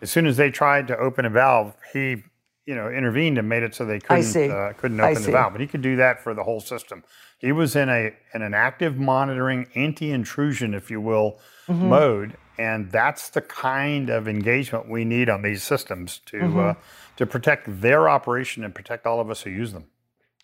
As 0.00 0.10
soon 0.10 0.26
as 0.26 0.36
they 0.36 0.50
tried 0.50 0.86
to 0.88 0.96
open 0.98 1.24
a 1.24 1.30
valve, 1.30 1.74
he 1.92 2.22
you 2.66 2.74
know 2.74 2.88
intervened 2.90 3.38
and 3.38 3.48
made 3.48 3.62
it 3.62 3.74
so 3.74 3.84
they 3.84 3.98
couldn't. 3.98 4.24
Uh, 4.50 4.72
couldn't 4.74 5.00
open 5.00 5.14
the 5.22 5.32
valve. 5.32 5.52
But 5.52 5.60
he 5.60 5.66
could 5.66 5.82
do 5.82 5.96
that 5.96 6.22
for 6.22 6.34
the 6.34 6.44
whole 6.44 6.60
system. 6.60 7.02
He 7.38 7.52
was 7.52 7.74
in 7.76 7.88
a 7.88 8.12
in 8.34 8.42
an 8.42 8.54
active 8.54 8.96
monitoring, 8.98 9.68
anti-intrusion, 9.74 10.74
if 10.74 10.90
you 10.90 11.00
will, 11.00 11.38
Mm-hmm. 11.68 11.88
mode, 11.90 12.36
and 12.58 12.90
that's 12.90 13.28
the 13.28 13.42
kind 13.42 14.08
of 14.08 14.26
engagement 14.26 14.88
we 14.88 15.04
need 15.04 15.28
on 15.28 15.42
these 15.42 15.62
systems 15.62 16.20
to 16.26 16.36
Mm-hmm. 16.38 16.58
uh, 16.58 16.74
to 17.16 17.26
protect 17.26 17.80
their 17.82 18.08
operation 18.08 18.64
and 18.64 18.74
protect 18.74 19.06
all 19.06 19.20
of 19.20 19.28
us 19.28 19.42
who 19.42 19.50
use 19.50 19.72
them. 19.72 19.84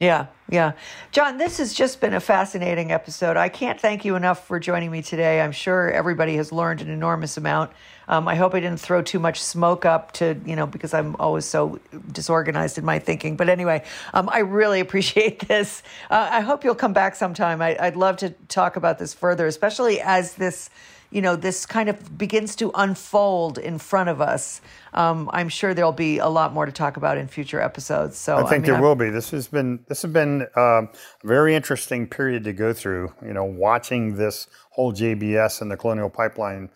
Yeah, 0.05 0.27
yeah. 0.51 0.73
John, 1.13 1.39
this 1.39 1.57
has 1.57 1.73
just 1.73 1.99
been 1.99 2.13
a 2.13 2.21
fascinating 2.21 2.93
episode. 2.93 3.39
I 3.39 3.49
can't 3.49 3.81
thank 3.81 4.05
you 4.05 4.17
enough 4.17 4.47
for 4.47 4.61
joining 4.61 4.91
me 4.91 5.01
today. 5.01 5.41
I'm 5.41 5.51
sure 5.51 5.91
everybody 5.91 6.37
has 6.37 6.53
learned 6.53 6.83
an 6.83 6.91
enormous 6.91 7.39
amount. 7.39 7.71
Um, 8.07 8.29
I 8.29 8.35
hope 8.35 8.55
I 8.55 8.61
didn't 8.61 8.81
throw 8.81 9.01
too 9.01 9.19
much 9.19 9.43
smoke 9.43 9.87
up 9.87 10.13
to, 10.13 10.39
you 10.45 10.57
know, 10.57 10.67
because 10.67 10.93
I'm 10.93 11.17
always 11.19 11.47
so 11.47 11.81
disorganized 12.13 12.77
in 12.77 12.85
my 12.85 12.99
thinking. 12.99 13.39
But 13.39 13.49
anyway, 13.49 13.83
um, 14.13 14.29
I 14.31 14.41
really 14.41 14.81
appreciate 14.87 15.49
this. 15.49 15.83
Uh, 16.11 16.29
I 16.31 16.41
hope 16.43 16.65
you'll 16.65 16.75
come 16.75 16.93
back 16.93 17.17
sometime. 17.17 17.63
I, 17.63 17.75
I'd 17.81 17.97
love 17.97 18.19
to 18.19 18.29
talk 18.49 18.77
about 18.77 18.99
this 18.99 19.15
further, 19.15 19.47
especially 19.47 20.03
as 20.03 20.35
this 20.35 20.69
you 21.15 21.23
know, 21.23 21.37
this 21.37 21.65
kind 21.65 21.89
of 21.89 22.19
begins 22.19 22.57
to 22.57 22.73
unfold 22.75 23.57
in 23.57 23.79
front 23.79 24.09
of 24.09 24.21
us. 24.21 24.61
Um, 24.95 25.31
I'm 25.33 25.49
sure 25.49 25.73
there'll 25.73 25.93
be 25.93 26.19
a 26.19 26.27
lot 26.27 26.53
more 26.53 26.67
to 26.67 26.73
talk 26.73 26.97
about 26.97 27.19
in 27.19 27.29
future 27.29 27.61
episodes. 27.61 28.19
So 28.19 28.37
I 28.37 28.41
think 28.41 28.51
mean, 28.51 28.63
there 28.63 28.75
I'm- 28.75 28.83
will 28.83 28.97
be. 28.97 29.11
This 29.11 29.31
has 29.31 29.47
been 29.47 29.85
this 29.87 30.03
has 30.03 30.13
been 30.13 30.43
um, 30.57 30.89
a 30.89 30.89
very 31.23 31.55
interesting 31.55 32.09
period 32.09 32.43
to 32.45 32.53
go 32.53 32.73
through. 32.73 33.13
You 33.25 33.33
know, 33.33 33.45
watching 33.45 34.17
this 34.17 34.49
whole 34.71 34.93
JBS 34.93 35.63
and 35.63 35.71
the 35.71 35.77
Colonial 35.77 36.11
Pipeline 36.11 36.69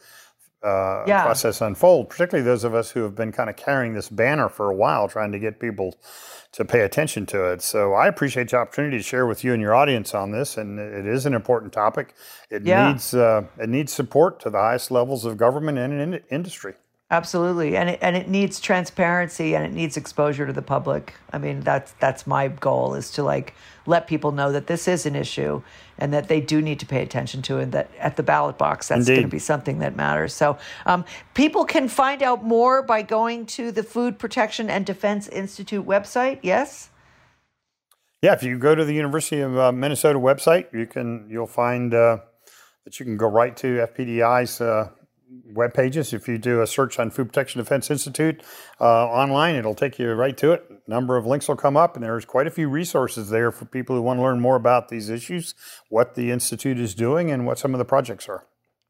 uh, 0.64 1.04
Yeah. 1.06 1.22
process 1.22 1.60
unfold. 1.60 2.10
Particularly 2.10 2.44
those 2.44 2.64
of 2.64 2.74
us 2.74 2.90
who 2.90 3.02
have 3.02 3.14
been 3.14 3.32
kind 3.32 3.48
of 3.48 3.56
carrying 3.56 3.94
this 3.94 4.08
banner 4.08 4.48
for 4.48 4.70
a 4.70 4.74
while, 4.74 5.08
trying 5.08 5.32
to 5.32 5.38
get 5.38 5.60
people 5.60 5.96
to 6.52 6.64
pay 6.64 6.80
attention 6.80 7.26
to 7.26 7.44
it. 7.52 7.62
So 7.62 7.94
I 7.94 8.06
appreciate 8.08 8.50
the 8.50 8.56
opportunity 8.56 8.96
to 8.96 9.02
share 9.02 9.26
with 9.26 9.44
you 9.44 9.52
and 9.52 9.62
your 9.62 9.74
audience 9.74 10.14
on 10.14 10.30
this, 10.32 10.56
and 10.56 10.78
it 10.78 11.06
is 11.06 11.26
an 11.26 11.34
important 11.34 11.72
topic. 11.72 12.14
It 12.50 12.62
Yeah. 12.64 12.90
needs 12.92 13.14
uh, 13.14 13.42
it 13.58 13.68
needs 13.68 13.92
support 13.92 14.40
to 14.40 14.50
the 14.50 14.58
highest 14.58 14.90
levels 14.90 15.24
of 15.24 15.36
government 15.36 15.78
and 15.78 15.92
in 15.92 16.20
industry. 16.30 16.74
Absolutely, 17.10 17.74
and 17.74 17.88
it, 17.88 17.98
and 18.02 18.16
it 18.16 18.28
needs 18.28 18.60
transparency 18.60 19.56
and 19.56 19.64
it 19.64 19.72
needs 19.72 19.96
exposure 19.96 20.46
to 20.46 20.52
the 20.52 20.60
public. 20.60 21.14
I 21.32 21.38
mean, 21.38 21.60
that's 21.60 21.92
that's 21.92 22.26
my 22.26 22.48
goal 22.48 22.94
is 22.94 23.10
to 23.12 23.22
like 23.22 23.54
let 23.86 24.06
people 24.06 24.30
know 24.30 24.52
that 24.52 24.66
this 24.66 24.86
is 24.86 25.06
an 25.06 25.16
issue 25.16 25.62
and 25.96 26.12
that 26.12 26.28
they 26.28 26.42
do 26.42 26.60
need 26.60 26.80
to 26.80 26.86
pay 26.86 27.00
attention 27.00 27.40
to, 27.42 27.56
and 27.56 27.72
that 27.72 27.90
at 27.98 28.16
the 28.16 28.22
ballot 28.22 28.58
box 28.58 28.88
that's 28.88 29.06
going 29.06 29.22
to 29.22 29.28
be 29.28 29.38
something 29.38 29.78
that 29.78 29.96
matters. 29.96 30.34
So, 30.34 30.58
um, 30.84 31.06
people 31.32 31.64
can 31.64 31.88
find 31.88 32.22
out 32.22 32.44
more 32.44 32.82
by 32.82 33.00
going 33.00 33.46
to 33.46 33.72
the 33.72 33.82
Food 33.82 34.18
Protection 34.18 34.68
and 34.68 34.84
Defense 34.84 35.28
Institute 35.28 35.86
website. 35.86 36.40
Yes. 36.42 36.90
Yeah, 38.20 38.34
if 38.34 38.42
you 38.42 38.58
go 38.58 38.74
to 38.74 38.84
the 38.84 38.94
University 38.94 39.40
of 39.40 39.56
uh, 39.56 39.72
Minnesota 39.72 40.18
website, 40.18 40.74
you 40.74 40.86
can 40.86 41.26
you'll 41.30 41.46
find 41.46 41.94
uh, 41.94 42.18
that 42.84 43.00
you 43.00 43.06
can 43.06 43.16
go 43.16 43.28
right 43.28 43.56
to 43.56 43.86
FPDI's 43.96 44.60
uh, 44.60 44.90
web 45.52 45.74
pages. 45.74 46.12
If 46.12 46.28
you 46.28 46.38
do 46.38 46.62
a 46.62 46.66
search 46.66 46.98
on 46.98 47.10
Food 47.10 47.28
Protection 47.28 47.60
Defense 47.60 47.90
Institute 47.90 48.42
uh, 48.80 49.06
online, 49.06 49.54
it'll 49.56 49.74
take 49.74 49.98
you 49.98 50.12
right 50.12 50.36
to 50.38 50.52
it. 50.52 50.64
A 50.70 50.90
number 50.90 51.16
of 51.16 51.26
links 51.26 51.48
will 51.48 51.56
come 51.56 51.76
up, 51.76 51.94
and 51.94 52.04
there's 52.04 52.24
quite 52.24 52.46
a 52.46 52.50
few 52.50 52.68
resources 52.68 53.30
there 53.30 53.50
for 53.50 53.64
people 53.64 53.96
who 53.96 54.02
want 54.02 54.18
to 54.18 54.22
learn 54.22 54.40
more 54.40 54.56
about 54.56 54.88
these 54.88 55.08
issues, 55.08 55.54
what 55.88 56.14
the 56.14 56.30
Institute 56.30 56.78
is 56.78 56.94
doing, 56.94 57.30
and 57.30 57.46
what 57.46 57.58
some 57.58 57.74
of 57.74 57.78
the 57.78 57.84
projects 57.84 58.28
are. 58.28 58.46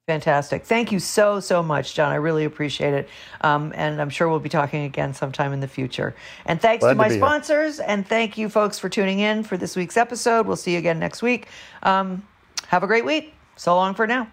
Fantastic. 0.07 0.65
Thank 0.65 0.91
you 0.91 1.01
so, 1.01 1.39
so 1.39 1.63
much, 1.63 1.93
John. 1.93 2.11
I 2.11 2.15
really 2.15 2.47
appreciate 2.47 2.95
it. 2.95 3.11
Um, 3.43 3.75
and 3.77 4.01
I'm 4.01 4.09
sure 4.09 4.27
we'll 4.27 4.39
be 4.39 4.49
talking 4.49 4.85
again 4.85 5.13
sometime 5.13 5.53
in 5.53 5.61
the 5.61 5.69
future. 5.69 6.15
And 6.47 6.59
thanks 6.59 6.81
Glad 6.81 6.93
to 6.93 6.97
my 6.97 7.09
to 7.09 7.15
sponsors. 7.17 7.77
Here. 7.77 7.85
And 7.87 8.09
thank 8.09 8.39
you, 8.39 8.49
folks, 8.49 8.79
for 8.79 8.89
tuning 8.89 9.19
in 9.19 9.43
for 9.43 9.59
this 9.59 9.77
week's 9.77 9.99
episode. 9.99 10.47
We'll 10.47 10.57
see 10.57 10.73
you 10.73 10.79
again 10.79 10.99
next 10.99 11.21
week. 11.21 11.49
Um, 11.83 12.27
have 12.69 12.83
a 12.83 12.87
great 12.87 13.05
week. 13.05 13.35
So 13.57 13.77
long 13.77 13.95
for 13.95 14.07
now. 14.07 14.33